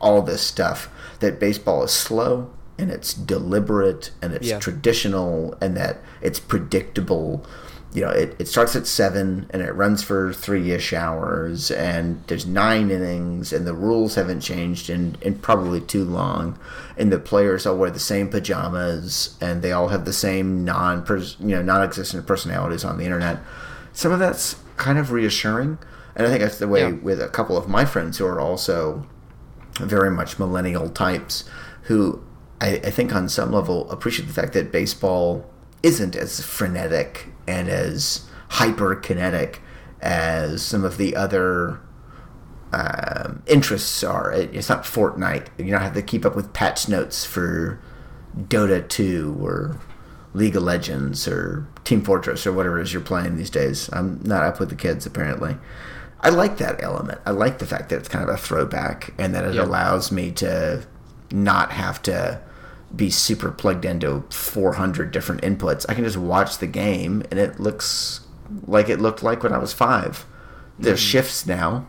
all 0.00 0.20
this 0.22 0.42
stuff 0.42 0.90
that 1.20 1.40
baseball 1.40 1.84
is 1.84 1.90
slow 1.92 2.50
and 2.78 2.90
it's 2.90 3.14
deliberate 3.14 4.10
and 4.20 4.32
it's 4.34 4.48
Yeah. 4.48 4.58
traditional 4.58 5.56
and 5.60 5.76
that 5.76 5.98
it's 6.20 6.40
predictable 6.40 7.46
you 7.94 8.02
know 8.02 8.10
it, 8.10 8.34
it 8.40 8.48
starts 8.48 8.74
at 8.74 8.86
seven 8.88 9.46
and 9.50 9.62
it 9.62 9.70
runs 9.72 10.02
for 10.02 10.32
three-ish 10.32 10.92
hours 10.92 11.70
and 11.70 12.22
there's 12.26 12.44
nine 12.44 12.90
innings 12.90 13.52
and 13.52 13.66
the 13.66 13.72
rules 13.72 14.16
haven't 14.16 14.40
changed 14.40 14.90
in, 14.90 15.16
in 15.22 15.36
probably 15.38 15.80
too 15.80 16.04
long. 16.04 16.58
And 16.98 17.12
the 17.12 17.20
players 17.20 17.66
all 17.66 17.76
wear 17.76 17.90
the 17.90 18.00
same 18.00 18.28
pajamas 18.28 19.36
and 19.40 19.62
they 19.62 19.70
all 19.70 19.88
have 19.88 20.04
the 20.04 20.12
same 20.12 20.64
non 20.64 21.06
you 21.40 21.54
know 21.54 21.62
non-existent 21.62 22.26
personalities 22.26 22.84
on 22.84 22.98
the 22.98 23.04
internet. 23.04 23.38
Some 23.92 24.10
of 24.10 24.18
that's 24.18 24.56
kind 24.76 24.98
of 24.98 25.12
reassuring. 25.12 25.78
And 26.16 26.26
i 26.26 26.30
think 26.30 26.42
that's 26.42 26.58
the 26.58 26.68
way 26.68 26.80
Yeah. 26.80 26.90
with 26.90 27.20
a 27.22 27.28
couple 27.28 27.56
of 27.56 27.68
my 27.68 27.84
friends 27.84 28.18
who 28.18 28.26
are 28.26 28.40
also 28.40 29.06
very 29.80 30.10
much 30.10 30.38
millennial 30.38 30.88
types 30.88 31.44
who 31.82 32.22
I, 32.60 32.76
I 32.76 32.90
think 32.90 33.14
on 33.14 33.28
some 33.28 33.52
level 33.52 33.88
appreciate 33.90 34.26
the 34.26 34.32
fact 34.34 34.52
that 34.54 34.70
baseball 34.72 35.44
isn't 35.82 36.16
as 36.16 36.40
frenetic 36.40 37.28
and 37.46 37.68
as 37.68 38.26
hyperkinetic 38.50 39.56
as 40.00 40.62
some 40.62 40.84
of 40.84 40.96
the 40.96 41.16
other 41.16 41.80
um, 42.72 43.42
interests 43.46 44.02
are. 44.02 44.32
It, 44.32 44.54
it's 44.54 44.68
not 44.68 44.84
Fortnite. 44.84 45.46
You 45.58 45.70
don't 45.70 45.80
have 45.80 45.94
to 45.94 46.02
keep 46.02 46.24
up 46.24 46.34
with 46.36 46.52
patch 46.52 46.88
notes 46.88 47.24
for 47.24 47.80
Dota 48.36 48.86
2 48.88 49.38
or 49.40 49.78
League 50.32 50.56
of 50.56 50.62
Legends 50.64 51.28
or 51.28 51.66
Team 51.84 52.02
Fortress 52.02 52.46
or 52.46 52.52
whatever 52.52 52.80
it 52.80 52.82
is 52.84 52.92
you're 52.92 53.02
playing 53.02 53.36
these 53.36 53.50
days. 53.50 53.88
I'm 53.92 54.20
not 54.24 54.42
up 54.42 54.58
with 54.58 54.70
the 54.70 54.74
kids 54.74 55.06
apparently. 55.06 55.56
I 56.20 56.30
like 56.30 56.56
that 56.58 56.82
element. 56.82 57.20
I 57.26 57.30
like 57.30 57.58
the 57.58 57.66
fact 57.66 57.90
that 57.90 57.96
it's 57.96 58.08
kind 58.08 58.28
of 58.28 58.34
a 58.34 58.38
throwback 58.38 59.14
and 59.18 59.34
that 59.34 59.44
it 59.44 59.54
Yeah. 59.54 59.64
allows 59.64 60.10
me 60.10 60.32
to 60.32 60.84
not 61.30 61.70
have 61.72 62.02
to 62.02 62.40
be 62.94 63.10
super 63.10 63.50
plugged 63.50 63.84
into 63.84 64.24
400 64.30 65.10
different 65.10 65.42
inputs. 65.42 65.84
I 65.88 65.94
can 65.94 66.04
just 66.04 66.16
watch 66.16 66.58
the 66.58 66.66
game 66.66 67.22
and 67.30 67.40
it 67.40 67.58
looks 67.58 68.20
like 68.66 68.88
it 68.88 69.00
looked 69.00 69.22
like 69.22 69.42
when 69.42 69.52
I 69.52 69.58
was 69.58 69.72
five. 69.72 70.26
There's 70.78 70.98
Mm-hmm. 71.00 71.06
shifts 71.08 71.46
now, 71.46 71.86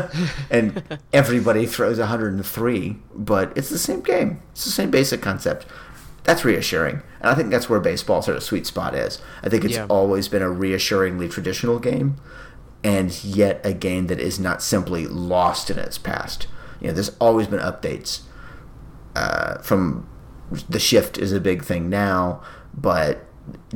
and 0.50 0.82
everybody 1.12 1.66
throws 1.66 1.98
103, 2.00 2.96
but 3.14 3.52
it's 3.56 3.70
the 3.70 3.78
same 3.78 4.00
game. 4.00 4.40
It's 4.50 4.64
the 4.64 4.72
same 4.72 4.90
basic 4.90 5.22
concept. 5.22 5.66
That's 6.24 6.44
reassuring, 6.44 7.02
and 7.20 7.30
I 7.30 7.34
think 7.36 7.50
that's 7.50 7.68
where 7.70 7.78
baseball 7.78 8.22
sort 8.22 8.36
of 8.36 8.42
sweet 8.42 8.66
spot 8.66 8.92
is. 8.94 9.20
I 9.44 9.48
think 9.48 9.64
it's 9.64 9.74
Yeah. 9.76 9.86
always 9.88 10.26
been 10.26 10.42
a 10.42 10.50
reassuringly 10.50 11.28
traditional 11.28 11.78
game, 11.78 12.16
and 12.82 13.22
yet 13.22 13.60
a 13.62 13.72
game 13.72 14.08
that 14.08 14.18
is 14.18 14.40
not 14.40 14.62
simply 14.62 15.06
lost 15.06 15.70
in 15.70 15.78
its 15.78 15.96
past. 15.98 16.48
You 16.80 16.88
know, 16.88 16.94
there's 16.94 17.12
always 17.20 17.46
been 17.46 17.60
updates. 17.60 18.22
Uh, 19.14 19.58
from 19.58 20.08
the 20.68 20.78
shift 20.78 21.18
is 21.18 21.32
a 21.32 21.40
big 21.40 21.64
thing 21.64 21.88
now, 21.88 22.42
but 22.74 23.24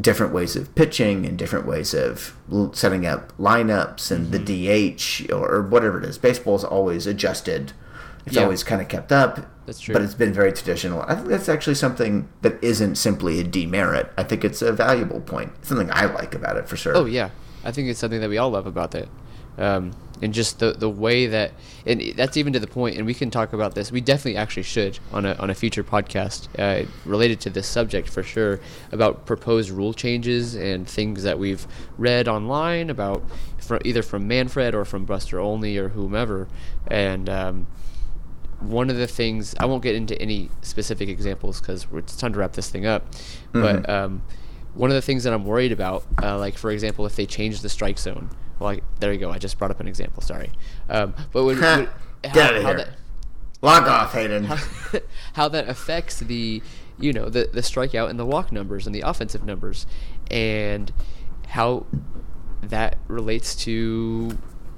different 0.01 0.33
ways 0.33 0.57
of 0.57 0.75
pitching 0.75 1.27
and 1.27 1.37
different 1.39 1.67
ways 1.67 1.93
of 1.95 2.35
setting 2.73 3.05
up 3.07 3.37
lineups 3.39 4.11
and 4.11 4.33
the 4.33 4.39
DH 4.39 5.31
or, 5.33 5.47
or 5.57 5.63
whatever 5.63 5.99
it 5.99 6.05
is. 6.07 6.17
Baseball's 6.19 6.65
always 6.65 7.07
adjusted. 7.07 7.73
It's 8.27 8.37
Yeah. 8.37 8.45
always 8.45 8.63
kind 8.65 8.81
of 8.81 8.89
kept 8.89 9.13
up. 9.13 9.41
That's 9.67 9.81
true. 9.81 9.93
But 9.93 10.03
it's 10.03 10.15
been 10.15 10.33
very 10.33 10.53
traditional. 10.53 11.03
I 11.03 11.15
think 11.15 11.29
that's 11.29 11.49
actually 11.49 11.75
something 11.75 12.29
that 12.41 12.63
isn't 12.63 12.97
simply 12.97 13.41
a 13.41 13.45
demerit. 13.45 14.11
I 14.17 14.23
think 14.23 14.45
it's 14.45 14.63
a 14.63 14.73
valuable 14.73 15.21
point. 15.21 15.53
It's 15.59 15.69
something 15.69 15.91
I 15.93 16.07
like 16.07 16.35
about 16.35 16.57
it 16.57 16.67
for 16.69 16.77
sure. 16.77 16.97
Oh 16.97 17.05
yeah, 17.05 17.31
I 17.65 17.71
think 17.71 17.89
it's 17.89 17.99
something 18.01 18.21
that 18.21 18.31
we 18.31 18.39
all 18.39 18.51
love 18.51 18.67
about 18.67 18.95
it. 18.95 19.09
um, 19.59 19.91
and 20.23 20.35
just 20.35 20.59
the 20.59 20.73
the 20.73 20.89
way 20.91 21.27
that, 21.27 21.53
and 21.87 22.01
that's 22.17 22.37
even 22.37 22.53
to 22.53 22.61
the 22.61 22.67
point. 22.67 22.97
And 22.97 23.07
we 23.07 23.15
can 23.15 23.31
talk 23.31 23.53
about 23.53 23.75
this. 23.75 23.93
We 23.93 24.01
definitely 24.01 24.37
actually 24.37 24.65
should 24.65 24.99
on 25.13 25.25
a 25.25 25.35
on 25.35 25.51
a 25.51 25.55
future 25.55 25.85
podcast 25.85 26.49
uh, 26.59 26.87
related 27.05 27.41
to 27.41 27.51
this 27.51 27.67
subject 27.67 28.09
for 28.09 28.23
sure 28.23 28.61
about 28.93 29.27
proposed 29.27 29.71
rule 29.71 29.93
changes 29.93 30.55
and 30.55 30.89
things 30.89 31.23
that 31.23 31.39
we've 31.39 31.67
read 31.97 32.29
online 32.29 32.91
about, 32.91 33.23
fr 33.59 33.77
either 33.85 34.03
from 34.03 34.27
Manfred 34.27 34.75
or 34.75 34.85
from 34.85 35.05
Buster 35.05 35.39
Olney 35.39 35.77
or 35.77 35.91
whomever, 35.91 36.49
and. 36.87 37.29
Um, 37.29 37.67
one 38.61 38.91
of 38.91 38.97
the 38.97 39.07
things 39.07 39.55
I 39.61 39.67
won't 39.67 39.85
get 39.85 39.95
into 39.95 40.21
any 40.21 40.51
specific 40.63 41.09
examples 41.09 41.61
because 41.61 41.87
it's 41.93 42.17
time 42.17 42.33
to 42.33 42.41
wrap 42.41 42.55
this 42.55 42.69
thing 42.69 42.87
up. 42.87 43.07
But 43.53 43.89
um, 43.89 44.23
one 44.75 44.91
of 44.91 44.95
the 44.95 45.03
things 45.03 45.25
that 45.25 45.33
I'm 45.33 45.45
worried 45.45 45.73
about, 45.73 46.05
uh, 46.23 46.39
like 46.39 46.57
for 46.59 46.71
example, 46.71 47.07
if 47.07 47.17
they 47.17 47.27
change 47.27 47.61
the 47.61 47.69
strike 47.69 47.99
zone, 47.99 48.31
like 48.61 48.83
there 49.01 49.13
you 49.13 49.19
go, 49.19 49.31
I 49.31 49.39
just 49.39 49.59
brought 49.59 49.71
up 49.71 49.81
an 49.81 49.89
example. 49.89 50.23
Sorry, 50.23 50.51
um, 50.89 51.15
but 51.33 51.45
when, 51.45 51.57
Ha, 51.59 51.77
when- 51.77 51.89
get 52.35 52.55
outta 52.55 52.61
here. 52.63 52.95
Log 53.61 53.89
off, 53.89 54.13
Hayden. 54.13 54.45
how, 54.45 54.57
how 55.35 55.49
that 55.49 55.69
affects 55.69 56.21
the 56.21 56.63
you 56.99 57.13
know 57.13 57.29
the 57.29 57.49
the 57.53 57.61
strikeout 57.61 58.09
and 58.11 58.19
the 58.19 58.25
walk 58.27 58.53
numbers 58.53 58.87
and 58.87 58.95
the 58.95 59.01
offensive 59.03 59.45
numbers 59.45 59.87
and 60.31 60.93
how 61.49 61.87
that 62.63 62.99
relates 63.09 63.55
to 63.55 64.37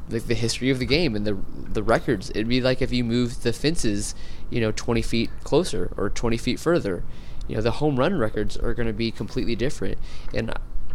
like 0.08 0.26
the 0.26 0.34
history 0.34 0.70
of 0.70 0.78
the 0.78 0.86
game 0.86 1.14
and 1.14 1.26
the 1.26 1.36
the 1.72 1.82
records 1.82 2.30
it'd 2.30 2.48
be 2.48 2.60
like 2.60 2.82
if 2.82 2.92
you 2.92 3.04
moved 3.04 3.42
the 3.42 3.52
fences 3.52 4.14
you 4.50 4.60
know 4.60 4.72
20 4.72 5.02
feet 5.02 5.30
closer 5.44 5.92
or 5.96 6.10
20 6.10 6.36
feet 6.36 6.58
further 6.60 7.04
you 7.48 7.54
know 7.54 7.62
the 7.62 7.70
home 7.72 7.96
run 7.96 8.18
records 8.18 8.56
are 8.56 8.74
going 8.74 8.88
to 8.88 8.92
be 8.92 9.10
completely 9.10 9.54
different 9.56 9.96
and 10.34 10.52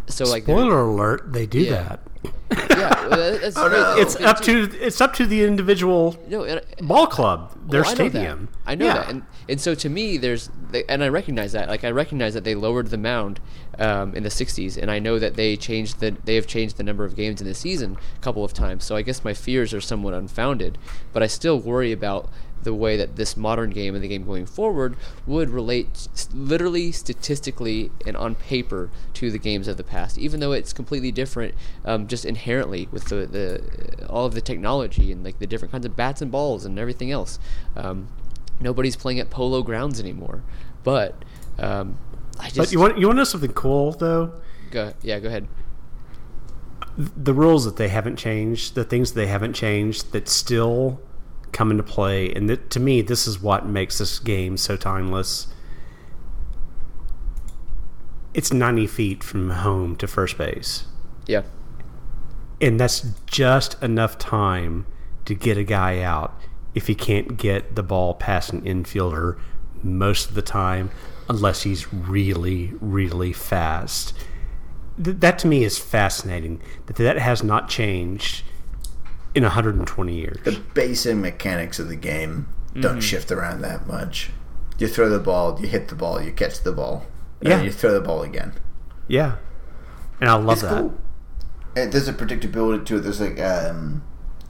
so 0.08 0.24
like 0.24 0.44
there- 0.44 0.54
Spoiler 0.56 0.82
alert: 0.82 1.32
They 1.32 1.46
do 1.46 1.60
Yeah. 1.60 1.70
that. 1.82 2.00
Yeah 2.50 3.08
that's 3.08 3.56
Oh, 3.56 3.68
no. 3.68 3.96
It's 3.98 4.16
Okay, 4.16 4.24
up 4.24 4.40
too. 4.40 4.66
to 4.68 4.80
it's 4.86 5.00
up 5.00 5.14
to 5.14 5.26
the 5.26 5.42
individual 5.44 6.16
no 6.28 6.44
and- 6.44 6.62
ball 6.82 7.06
club, 7.06 7.52
their 7.70 7.82
Well, 7.82 7.90
I 7.90 7.94
know 7.94 8.08
stadium. 8.08 8.48
That. 8.64 8.70
I 8.70 8.74
know 8.74 8.84
Yeah. 8.86 8.94
that, 8.94 9.08
and 9.10 9.22
and 9.48 9.60
so 9.60 9.74
to 9.74 9.88
me, 9.88 10.16
there's 10.16 10.50
and 10.88 11.02
I 11.04 11.08
recognize 11.08 11.52
that. 11.52 11.68
Like 11.68 11.84
I 11.84 11.90
recognize 11.90 12.34
that 12.34 12.44
they 12.44 12.54
lowered 12.54 12.88
the 12.88 12.98
mound 12.98 13.40
um, 13.78 14.14
in 14.14 14.22
the 14.24 14.28
'60s, 14.28 14.76
and 14.76 14.90
I 14.90 14.98
know 14.98 15.18
that 15.18 15.34
they 15.34 15.56
changed 15.56 16.00
the 16.00 16.16
they 16.24 16.34
have 16.34 16.46
changed 16.46 16.76
the 16.76 16.82
number 16.82 17.04
of 17.04 17.14
games 17.16 17.40
in 17.40 17.46
the 17.46 17.54
season 17.54 17.96
a 18.16 18.20
couple 18.20 18.44
of 18.44 18.52
times. 18.52 18.84
So 18.84 18.96
I 18.96 19.02
guess 19.02 19.22
my 19.24 19.34
fears 19.34 19.72
are 19.72 19.80
somewhat 19.80 20.14
unfounded, 20.14 20.78
but 21.12 21.22
I 21.22 21.26
still 21.28 21.58
worry 21.60 21.92
about 21.92 22.28
the 22.62 22.74
way 22.74 22.96
that 22.96 23.16
this 23.16 23.36
modern 23.36 23.70
game 23.70 23.94
and 23.94 24.02
the 24.02 24.08
game 24.08 24.24
going 24.24 24.46
forward 24.46 24.96
would 25.26 25.50
relate 25.50 26.08
literally 26.34 26.90
statistically 26.90 27.90
and 28.06 28.16
on 28.16 28.34
paper 28.34 28.90
to 29.14 29.30
the 29.30 29.38
games 29.38 29.68
of 29.68 29.76
the 29.76 29.84
past 29.84 30.18
even 30.18 30.40
though 30.40 30.52
it's 30.52 30.72
completely 30.72 31.12
different 31.12 31.54
um, 31.84 32.06
just 32.06 32.24
inherently 32.24 32.88
with 32.90 33.04
the, 33.04 33.26
the 33.26 34.06
all 34.08 34.26
of 34.26 34.34
the 34.34 34.40
technology 34.40 35.12
and 35.12 35.24
like 35.24 35.38
the 35.38 35.46
different 35.46 35.70
kinds 35.70 35.86
of 35.86 35.94
bats 35.94 36.20
and 36.20 36.32
balls 36.32 36.64
and 36.64 36.78
everything 36.78 37.10
else 37.10 37.38
um, 37.76 38.08
nobody's 38.60 38.96
playing 38.96 39.20
at 39.20 39.30
polo 39.30 39.62
grounds 39.62 40.00
anymore 40.00 40.42
but 40.82 41.14
um, 41.58 41.96
I 42.38 42.46
just 42.46 42.56
But 42.56 42.72
you 42.72 42.78
want 42.80 42.98
you 42.98 43.06
want 43.06 43.16
to 43.16 43.20
know 43.20 43.24
something 43.24 43.52
cool 43.52 43.92
though? 43.92 44.32
go, 44.70 44.92
yeah 45.02 45.20
go 45.20 45.28
ahead 45.28 45.46
The 46.96 47.34
rules 47.34 47.64
that 47.66 47.76
they 47.76 47.88
haven't 47.88 48.16
changed, 48.16 48.74
the 48.74 48.84
things 48.84 49.12
they 49.12 49.26
haven't 49.26 49.52
changed 49.52 50.12
that 50.12 50.28
still 50.28 51.00
come 51.52 51.70
into 51.70 51.82
play, 51.82 52.32
and 52.32 52.48
that, 52.50 52.70
to 52.70 52.80
me, 52.80 53.00
this 53.02 53.26
is 53.26 53.40
what 53.40 53.66
makes 53.66 53.98
this 53.98 54.18
game 54.18 54.56
so 54.56 54.76
timeless. 54.76 55.48
It's 58.34 58.52
ninety 58.52 58.86
feet 58.86 59.24
from 59.24 59.50
home 59.50 59.96
to 59.96 60.06
first 60.06 60.36
base. 60.38 60.84
yeah 61.26 61.42
and 62.58 62.80
that's 62.80 63.00
just 63.26 63.82
enough 63.82 64.16
time 64.16 64.86
to 65.26 65.34
get 65.34 65.58
a 65.58 65.64
guy 65.64 66.00
out 66.00 66.34
if 66.74 66.86
he 66.86 66.94
can't 66.94 67.36
get 67.36 67.74
the 67.76 67.82
ball 67.82 68.14
past 68.14 68.50
an 68.52 68.62
infielder 68.62 69.38
most 69.82 70.30
of 70.30 70.34
the 70.34 70.40
time 70.42 70.90
unless 71.28 71.62
he's 71.64 71.92
really 71.92 72.72
really 72.80 73.32
fast 73.32 74.14
Th- 75.02 75.16
that 75.18 75.38
to 75.40 75.46
me 75.46 75.64
is 75.64 75.76
fascinating 75.78 76.62
that 76.86 76.96
that 76.96 77.18
has 77.18 77.42
not 77.42 77.68
changed 77.68 78.42
in 79.36 79.42
120 79.44 80.14
years 80.14 80.38
the 80.44 80.60
basic 80.74 81.16
mechanics 81.16 81.78
of 81.78 81.88
the 81.88 81.96
game 81.96 82.48
Mm-hmm. 82.70 82.80
don't 82.82 83.00
shift 83.00 83.32
around 83.32 83.62
that 83.62 83.86
much. 83.86 84.28
You 84.78 84.86
throw 84.86 85.08
the 85.08 85.18
ball, 85.18 85.58
you 85.58 85.66
hit 85.66 85.88
the 85.88 85.94
ball, 85.94 86.20
you 86.20 86.30
catch 86.32 86.60
the 86.62 86.72
ball, 86.72 87.06
and 87.40 87.48
Yeah. 87.48 87.56
then 87.56 87.64
you 87.64 87.70
throw 87.72 87.94
the 87.94 88.02
ball 88.02 88.22
again. 88.22 88.52
yeah 89.08 89.36
and 90.20 90.28
i 90.28 90.34
love 90.34 90.58
It's 90.58 90.62
that 90.62 90.80
cool. 90.80 90.94
And 91.74 91.90
there's 91.92 92.06
a 92.08 92.12
predictability 92.12 92.84
to 92.86 92.96
it. 92.96 93.00
There's 93.00 93.20
like 93.20 93.40
um, 93.40 94.02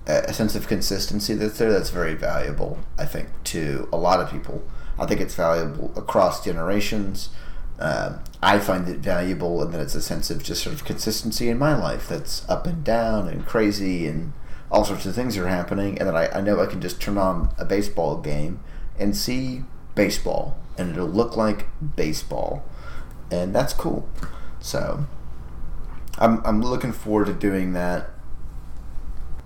a 0.09 0.25
a 0.29 0.33
sense 0.33 0.55
of 0.57 0.67
consistency 0.67 1.35
that's 1.35 1.59
there 1.59 1.71
that's 1.73 1.91
very 1.91 2.15
valuable. 2.15 2.79
I 2.99 3.05
think 3.05 3.29
to 3.55 3.89
a 3.93 3.97
lot 3.97 4.19
of 4.21 4.29
people. 4.31 4.63
I 4.99 5.07
think 5.07 5.21
it's 5.21 5.35
valuable 5.35 5.93
across 5.97 6.45
generations. 6.45 7.31
Um, 7.79 8.21
I 8.43 8.59
find 8.59 8.89
it 8.89 8.99
valuable, 8.99 9.63
and 9.63 9.73
that 9.75 9.81
it's 9.81 9.95
a 9.95 10.03
sense 10.03 10.31
of 10.31 10.43
just 10.43 10.63
sort 10.65 10.75
of 10.75 10.85
consistency 10.85 11.49
in 11.49 11.59
my 11.59 11.77
life 11.77 12.09
that's 12.09 12.49
up 12.49 12.67
and 12.67 12.83
down 12.83 13.29
and 13.29 13.45
crazy 13.47 14.07
and 14.09 14.33
all 14.71 14.85
sorts 14.85 15.07
of 15.07 15.15
things 15.15 15.37
are 15.37 15.49
happening, 15.49 15.99
and 15.99 16.09
that 16.09 16.17
I, 16.17 16.39
I 16.39 16.41
know 16.41 16.61
I 16.61 16.67
can 16.67 16.81
just 16.81 17.01
turn 17.01 17.19
on 17.19 17.55
a 17.59 17.65
baseball 17.65 18.19
game 18.19 18.61
and 18.99 19.17
see 19.17 19.63
baseball, 19.95 20.59
and 20.77 20.91
it'll 20.91 21.07
look 21.09 21.37
like 21.37 21.67
baseball, 21.97 22.65
and 23.31 23.55
that's 23.55 23.73
cool. 23.73 24.09
So 24.61 25.07
I'm, 26.19 26.45
I'm 26.45 26.63
looking 26.63 26.93
forward 26.93 27.27
to 27.27 27.33
doing 27.33 27.73
that 27.75 28.11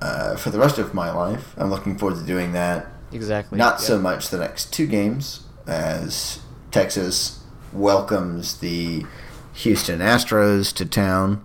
uh, 0.01 0.37
for 0.37 0.51
the 0.51 0.59
rest 0.59 0.79
of 0.79 0.95
my 0.95 1.11
life. 1.11 1.55
I'm 1.57 1.71
looking 1.71 1.99
forward 1.99 2.19
to 2.19 2.25
doing 2.25 2.53
that 2.53 2.87
exactly 3.13 3.59
not 3.59 3.81
yeah. 3.81 3.87
so 3.87 3.99
much 3.99 4.29
the 4.29 4.39
next 4.39 4.73
two 4.73 4.87
games 4.87 5.45
as 5.67 6.41
Texas 6.71 7.41
welcomes 7.73 8.59
the 8.59 9.05
Houston 9.55 10.01
Astros 10.01 10.73
to 10.75 10.87
town. 10.87 11.45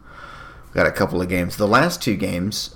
We've 0.65 0.75
got 0.75 0.87
a 0.87 0.91
couple 0.91 1.21
of 1.21 1.29
games. 1.29 1.57
The 1.57 1.67
last 1.67 2.01
two 2.01 2.15
games 2.15 2.75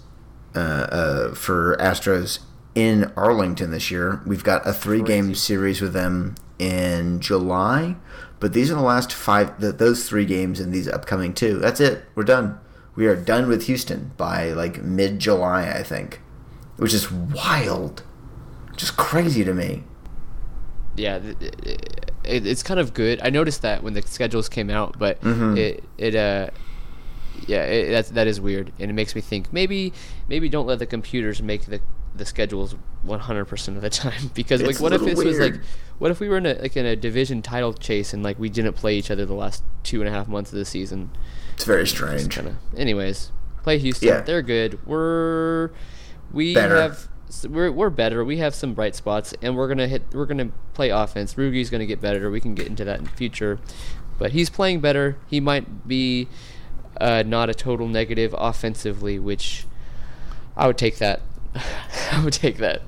uh, 0.55 0.59
uh, 0.59 1.33
for 1.35 1.75
Astros 1.79 2.39
in 2.75 3.11
Arlington 3.15 3.71
this 3.71 3.89
year, 3.91 4.21
we've 4.25 4.43
got 4.43 4.65
a 4.67 4.73
three 4.73 5.01
game 5.01 5.35
series 5.35 5.81
with 5.81 5.93
them 5.93 6.35
in 6.57 7.19
July. 7.19 7.95
But 8.39 8.53
these 8.53 8.71
are 8.71 8.75
the 8.75 8.81
last 8.81 9.11
five, 9.11 9.59
the, 9.59 9.71
those 9.73 10.07
three 10.07 10.25
games 10.25 10.59
and 10.59 10.73
these 10.73 10.87
upcoming 10.87 11.33
two. 11.33 11.57
That's 11.59 11.79
it. 11.81 12.05
We're 12.15 12.23
done. 12.23 12.59
We 12.95 13.05
are 13.07 13.15
done 13.15 13.47
with 13.47 13.63
Houston 13.67 14.11
by 14.17 14.51
like 14.51 14.81
mid 14.81 15.19
July, 15.19 15.69
I 15.69 15.83
think, 15.83 16.21
which 16.77 16.93
is 16.93 17.11
wild 17.11 18.03
just 18.77 18.95
crazy 18.95 19.43
to 19.43 19.53
me. 19.53 19.83
yeah, 20.95 21.17
it, 21.17 21.55
it, 22.23 22.47
it's 22.47 22.63
kind 22.63 22.79
of 22.79 22.93
good. 22.93 23.19
I 23.23 23.29
noticed 23.29 23.61
that 23.61 23.83
when 23.83 23.93
the 23.93 24.01
schedules 24.03 24.47
came 24.47 24.69
out, 24.69 24.97
but 24.97 25.19
Mhm. 25.21 25.57
it 25.57 25.83
it 25.97 26.15
uh 26.15 26.49
yeah, 27.47 27.63
it, 27.63 27.91
that's 27.91 28.09
that 28.11 28.27
is 28.27 28.39
weird, 28.41 28.71
and 28.79 28.89
it 28.89 28.93
makes 28.93 29.15
me 29.15 29.21
think 29.21 29.51
maybe 29.53 29.93
maybe 30.27 30.49
don't 30.49 30.65
let 30.67 30.79
the 30.79 30.85
computers 30.85 31.41
make 31.41 31.65
the 31.65 31.81
the 32.15 32.25
schedules 32.25 32.75
100% 33.05 33.67
of 33.75 33.81
the 33.81 33.89
time 33.89 34.31
because 34.33 34.61
like 34.61 34.71
It's 34.71 34.79
a 34.79 34.83
what 34.83 34.93
if 34.93 35.01
this 35.01 35.23
was 35.23 35.39
like 35.39 35.61
what 35.99 36.11
if 36.11 36.19
we 36.19 36.27
were 36.27 36.37
in 36.37 36.45
a 36.47 36.53
like 36.55 36.75
in 36.75 36.85
a 36.85 36.95
division 36.95 37.41
title 37.41 37.71
chase 37.73 38.13
and 38.13 38.23
like 38.23 38.37
we 38.39 38.49
didn't 38.49 38.73
play 38.73 38.97
each 38.97 39.11
other 39.11 39.25
the 39.25 39.33
last 39.35 39.63
two 39.83 40.01
and 40.01 40.09
a 40.09 40.11
half 40.11 40.27
months 40.27 40.51
of 40.51 40.57
the 40.57 40.65
season 40.65 41.11
It's 41.53 41.63
very 41.65 41.87
strange. 41.87 42.35
kind 42.35 42.47
of 42.47 42.55
anyways 42.75 43.31
play 43.63 43.77
Houston 43.77 44.07
Yeah. 44.09 44.21
they're 44.21 44.41
good 44.41 44.85
we're 44.87 45.69
we 46.33 46.55
Better. 46.55 46.81
have 46.81 47.07
we're 47.47 47.71
we're 47.71 47.91
better. 47.91 48.25
We 48.25 48.37
have 48.37 48.55
some 48.55 48.73
bright 48.73 48.95
spots, 48.95 49.35
and 49.43 49.55
we're 49.55 49.67
gonna 49.67 49.87
hit. 49.87 50.01
We're 50.13 50.25
gonna 50.25 50.49
play 50.73 50.89
offense. 50.89 51.35
Rugi's 51.35 51.69
gonna 51.69 51.85
get 51.85 52.01
better. 52.01 52.31
We 52.31 52.41
can 52.41 52.55
get 52.55 52.65
into 52.65 52.83
that 52.85 52.97
in 52.97 53.03
the 53.03 53.11
future, 53.11 53.59
but 54.17 54.31
he's 54.31 54.49
playing 54.49 54.79
better. 54.81 55.15
He 55.27 55.39
might 55.39 55.87
be 55.87 56.27
uh, 56.99 57.23
not 57.25 57.49
a 57.49 57.53
total 57.53 57.87
negative 57.87 58.35
offensively, 58.37 59.19
which 59.19 59.65
I 60.55 60.67
would 60.67 60.77
take 60.77 60.97
that. 60.97 61.21
I 62.11 62.21
would 62.23 62.33
take 62.33 62.57
that. 62.57 62.81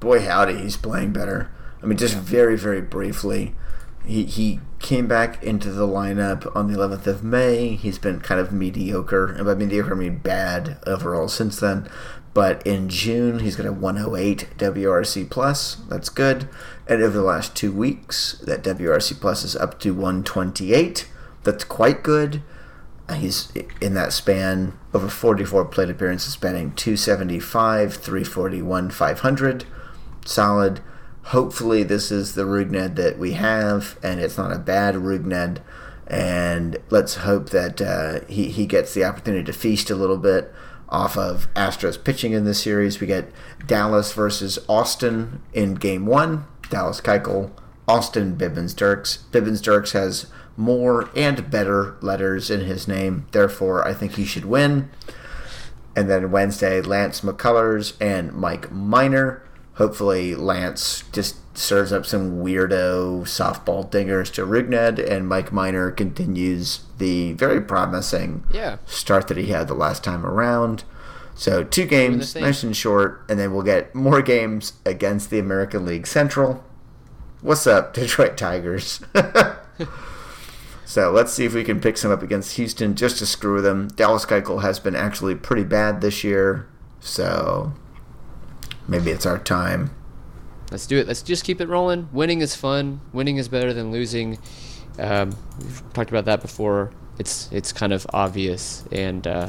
Boy, 0.00 0.20
howdy, 0.20 0.58
he's 0.58 0.76
playing 0.76 1.12
better. 1.12 1.50
I 1.82 1.86
mean, 1.86 1.98
just 1.98 2.14
very, 2.14 2.56
very 2.56 2.80
briefly, 2.80 3.54
he 4.04 4.24
he 4.24 4.60
came 4.78 5.06
back 5.06 5.42
into 5.42 5.70
the 5.70 5.86
lineup 5.86 6.54
on 6.56 6.70
the 6.70 6.76
11th 6.76 7.06
of 7.06 7.24
May. 7.24 7.76
He's 7.76 7.98
been 7.98 8.20
kind 8.20 8.40
of 8.40 8.52
mediocre, 8.52 9.26
and 9.26 9.46
by 9.46 9.54
mediocre 9.54 9.92
I 9.92 9.96
mean 9.96 10.18
bad 10.18 10.78
overall 10.86 11.28
since 11.28 11.60
then. 11.60 11.88
But 12.34 12.66
in 12.66 12.88
June, 12.88 13.40
he's 13.40 13.56
got 13.56 13.66
a 13.66 13.72
108 13.72 14.48
WRC 14.56 15.28
plus. 15.28 15.76
That's 15.88 16.08
good. 16.08 16.48
And 16.88 17.02
over 17.02 17.18
the 17.18 17.22
last 17.22 17.54
two 17.54 17.72
weeks, 17.72 18.38
that 18.44 18.62
WRC 18.62 19.20
plus 19.20 19.44
is 19.44 19.54
up 19.54 19.78
to 19.80 19.92
128. 19.92 21.08
That's 21.44 21.64
quite 21.64 22.02
good. 22.02 22.42
He's 23.14 23.52
in 23.80 23.94
that 23.94 24.12
span 24.12 24.78
over 24.94 25.08
44 25.08 25.64
plate 25.66 25.90
appearances, 25.90 26.32
spanning 26.32 26.72
275, 26.72 27.94
341, 27.94 28.90
500. 28.90 29.64
Solid. 30.24 30.80
Hopefully, 31.26 31.82
this 31.82 32.10
is 32.10 32.34
the 32.34 32.42
Rougned 32.42 32.96
that 32.96 33.18
we 33.18 33.32
have, 33.32 33.98
and 34.02 34.20
it's 34.20 34.36
not 34.36 34.52
a 34.52 34.58
bad 34.58 34.96
Rougned. 34.96 35.58
And 36.06 36.78
let's 36.90 37.16
hope 37.16 37.50
that 37.50 37.80
uh, 37.80 38.26
he, 38.26 38.48
he 38.48 38.66
gets 38.66 38.92
the 38.92 39.04
opportunity 39.04 39.44
to 39.44 39.52
feast 39.52 39.90
a 39.90 39.94
little 39.94 40.18
bit 40.18 40.52
off 40.88 41.16
of 41.16 41.52
Astros 41.54 42.02
pitching 42.02 42.32
in 42.32 42.44
this 42.44 42.62
series. 42.62 43.00
We 43.00 43.06
get 43.06 43.32
Dallas 43.66 44.12
versus 44.12 44.58
Austin 44.68 45.40
in 45.52 45.74
game 45.74 46.06
one. 46.06 46.44
Dallas 46.68 47.00
Keuchel, 47.00 47.50
Austin 47.86 48.36
Bibens-Dirkx. 48.36 49.18
Bibbins 49.30 49.62
Dirks 49.62 49.92
has 49.92 50.26
more 50.56 51.08
and 51.16 51.50
better 51.50 51.96
letters 52.00 52.50
in 52.50 52.60
his 52.60 52.86
name. 52.88 53.26
Therefore, 53.32 53.86
I 53.86 53.94
think 53.94 54.14
he 54.16 54.24
should 54.24 54.44
win. 54.44 54.90
And 55.94 56.08
then 56.08 56.30
Wednesday, 56.30 56.80
Lance 56.80 57.20
McCullers 57.20 57.94
and 58.00 58.32
Mike 58.32 58.70
Minor. 58.72 59.42
Hopefully, 59.74 60.34
Lance 60.34 61.04
just 61.12 61.36
serves 61.56 61.92
up 61.92 62.06
some 62.06 62.42
weirdo 62.42 63.22
softball 63.22 63.90
dingers 63.90 64.32
to 64.34 64.46
Rougned, 64.46 64.98
and 64.98 65.28
Mike 65.28 65.52
Minor 65.52 65.90
continues 65.90 66.80
the 66.98 67.32
very 67.34 67.60
promising 67.60 68.44
Yeah. 68.50 68.76
start 68.86 69.28
that 69.28 69.36
he 69.36 69.46
had 69.46 69.68
the 69.68 69.74
last 69.74 70.02
time 70.04 70.24
around. 70.24 70.84
So, 71.34 71.64
two 71.64 71.86
games, 71.86 72.34
nice 72.34 72.62
and 72.62 72.76
short, 72.76 73.22
and 73.28 73.38
then 73.38 73.52
we'll 73.54 73.62
get 73.62 73.94
more 73.94 74.20
games 74.22 74.74
against 74.86 75.30
the 75.30 75.38
American 75.38 75.84
League 75.86 76.06
Central. 76.06 76.62
What's 77.40 77.66
up, 77.66 77.92
Detroit 77.94 78.36
Tigers? 78.36 79.00
so 80.92 81.10
let's 81.10 81.32
see 81.32 81.46
if 81.46 81.54
we 81.54 81.64
can 81.64 81.80
pick 81.80 81.96
some 81.96 82.10
up 82.10 82.22
against 82.22 82.56
Houston 82.56 82.94
just 82.94 83.16
to 83.16 83.24
screw 83.24 83.62
them. 83.62 83.88
Dallas 83.96 84.26
Keuchel 84.26 84.60
has 84.60 84.78
been 84.78 84.94
actually 84.94 85.34
pretty 85.34 85.64
bad 85.64 86.02
this 86.02 86.22
year, 86.22 86.68
so 87.00 87.72
maybe 88.86 89.10
it's 89.10 89.24
our 89.24 89.38
time. 89.38 89.90
Let's 90.70 90.86
do 90.86 90.98
it. 90.98 91.08
Let's 91.08 91.22
just 91.22 91.44
keep 91.44 91.62
it 91.62 91.68
rolling. 91.70 92.10
Winning 92.12 92.42
is 92.42 92.54
fun. 92.54 93.00
Winning 93.14 93.38
is 93.38 93.48
better 93.48 93.72
than 93.72 93.90
losing. 93.90 94.38
Um, 94.98 95.34
we've 95.62 95.82
talked 95.94 96.10
about 96.10 96.26
that 96.26 96.42
before. 96.42 96.92
It's 97.18 97.50
it's 97.50 97.72
kind 97.72 97.94
of 97.94 98.06
obvious, 98.12 98.84
and 98.92 99.26
uh, 99.26 99.46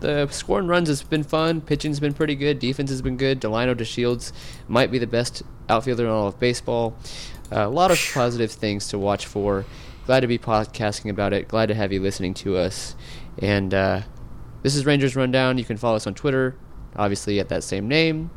the 0.00 0.28
scoring 0.30 0.66
runs 0.66 0.88
has 0.88 1.02
been 1.02 1.24
fun. 1.24 1.62
Pitching's 1.62 1.98
been 1.98 2.12
pretty 2.12 2.34
good. 2.34 2.58
Defense 2.58 2.90
has 2.90 3.00
been 3.00 3.16
good. 3.16 3.40
Delino 3.40 3.74
DeShields 3.74 4.32
might 4.68 4.90
be 4.90 4.98
the 4.98 5.06
best 5.06 5.44
outfielder 5.70 6.04
in 6.04 6.10
all 6.10 6.28
of 6.28 6.38
baseball. 6.38 6.94
Uh, 7.50 7.60
a 7.60 7.70
lot 7.70 7.90
of 7.90 7.98
positive 8.12 8.52
things 8.52 8.88
to 8.88 8.98
watch 8.98 9.24
for. 9.24 9.64
Glad 10.06 10.20
to 10.20 10.26
be 10.26 10.38
podcasting 10.38 11.08
about 11.08 11.32
it. 11.32 11.48
Glad 11.48 11.66
to 11.66 11.74
have 11.74 11.90
you 11.90 11.98
listening 11.98 12.34
to 12.34 12.58
us. 12.58 12.94
And 13.38 13.72
uh, 13.72 14.02
this 14.62 14.76
is 14.76 14.84
Rangers 14.84 15.16
Rundown. 15.16 15.56
You 15.56 15.64
can 15.64 15.78
follow 15.78 15.96
us 15.96 16.06
on 16.06 16.12
Twitter, 16.12 16.58
obviously 16.94 17.40
at 17.40 17.48
that 17.48 17.64
same 17.64 17.88
name. 17.88 18.30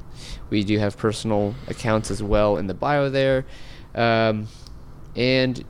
We 0.49 0.63
do 0.63 0.79
have 0.79 0.97
personal 0.97 1.55
accounts 1.67 2.09
as 2.09 2.23
well 2.23 2.55
in 2.55 2.67
the 2.67 2.73
bio 2.73 3.09
there. 3.09 3.45
Um, 3.93 4.47
and 5.13 5.61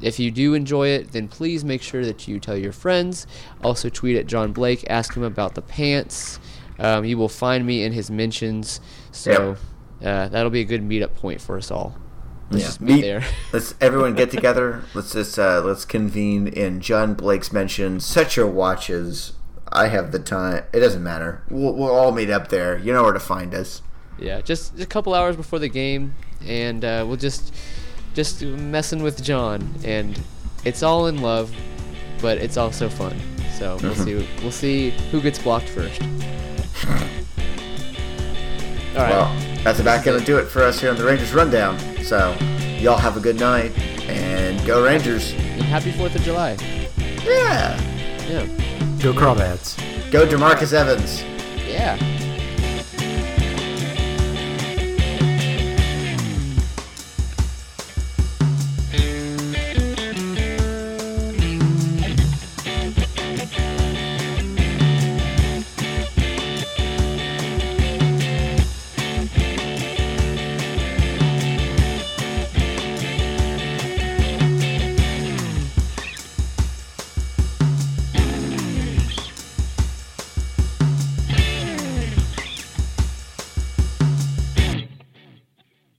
if 0.00 0.20
you 0.20 0.30
do 0.30 0.54
enjoy 0.54 0.88
it, 0.88 1.10
then 1.10 1.26
please 1.26 1.64
make 1.64 1.82
sure 1.82 2.04
that 2.04 2.28
you 2.28 2.38
tell 2.38 2.56
your 2.56 2.72
friends. 2.72 3.26
Also, 3.60 3.88
tweet 3.88 4.16
at 4.16 4.26
John 4.26 4.52
Blake, 4.52 4.84
ask 4.88 5.16
him 5.16 5.24
about 5.24 5.56
the 5.56 5.62
pants. 5.62 6.38
Um, 6.78 7.04
you 7.04 7.18
will 7.18 7.28
find 7.28 7.66
me 7.66 7.82
in 7.82 7.92
his 7.92 8.08
mentions. 8.08 8.80
So 9.10 9.56
uh, 10.00 10.28
that'll 10.28 10.50
be 10.50 10.60
a 10.60 10.64
good 10.64 10.82
meetup 10.82 11.16
point 11.16 11.40
for 11.40 11.56
us 11.56 11.72
all. 11.72 11.96
Let's 12.50 12.64
just 12.64 12.80
meet 12.80 13.00
there. 13.00 13.24
let's 13.52 13.74
everyone 13.80 14.14
get 14.14 14.30
together. 14.30 14.84
Let's 14.94 15.12
just 15.12 15.38
uh, 15.38 15.60
let's 15.64 15.84
convene 15.84 16.46
in 16.46 16.80
John 16.80 17.14
Blake's 17.14 17.52
mention. 17.52 18.00
Set 18.00 18.36
your 18.36 18.46
watches. 18.46 19.32
I 19.72 19.88
have 19.88 20.12
the 20.12 20.18
time. 20.18 20.64
It 20.72 20.80
doesn't 20.80 21.02
matter. 21.02 21.42
We'll, 21.50 21.72
we'll 21.74 21.94
all 21.94 22.12
meet 22.12 22.30
up 22.30 22.48
there. 22.48 22.78
You 22.78 22.92
know 22.92 23.02
where 23.02 23.12
to 23.12 23.20
find 23.20 23.54
us. 23.54 23.82
Yeah, 24.18 24.40
just 24.40 24.78
a 24.78 24.86
couple 24.86 25.14
hours 25.14 25.36
before 25.36 25.58
the 25.58 25.68
game, 25.68 26.14
and 26.46 26.84
uh, 26.84 27.04
we'll 27.06 27.16
just 27.16 27.52
just 28.14 28.42
messing 28.42 29.02
with 29.02 29.22
John, 29.22 29.74
and 29.84 30.20
it's 30.64 30.82
all 30.82 31.06
in 31.08 31.20
love, 31.20 31.52
but 32.22 32.38
it's 32.38 32.56
also 32.56 32.88
fun. 32.88 33.18
So 33.58 33.78
we'll 33.82 33.94
see. 33.94 34.28
We'll 34.42 34.52
see 34.52 34.90
who 35.10 35.20
gets 35.20 35.38
blocked 35.38 35.68
first. 35.68 36.00
All 38.96 39.02
right. 39.02 39.10
Well, 39.10 39.64
that's 39.64 39.80
about 39.80 40.04
going 40.04 40.18
to 40.18 40.24
do 40.24 40.38
it 40.38 40.44
for 40.46 40.62
us 40.62 40.80
here 40.80 40.90
on 40.90 40.96
the 40.96 41.04
Rangers 41.04 41.32
Rundown. 41.34 41.78
So, 42.02 42.36
y'all 42.78 42.96
have 42.98 43.16
a 43.16 43.20
good 43.20 43.38
night 43.40 43.76
and 44.08 44.64
go 44.66 44.84
Rangers. 44.84 45.32
and 45.32 45.62
happy 45.62 45.90
Fourth 45.92 46.14
of 46.14 46.22
July. 46.22 46.56
Yeah. 47.24 47.80
Yeah. 48.28 48.46
Go 49.02 49.12
Crawdads. 49.12 49.76
Go 50.10 50.26
Demarcus 50.26 50.72
Evans. 50.72 51.22
Yeah. 51.66 51.96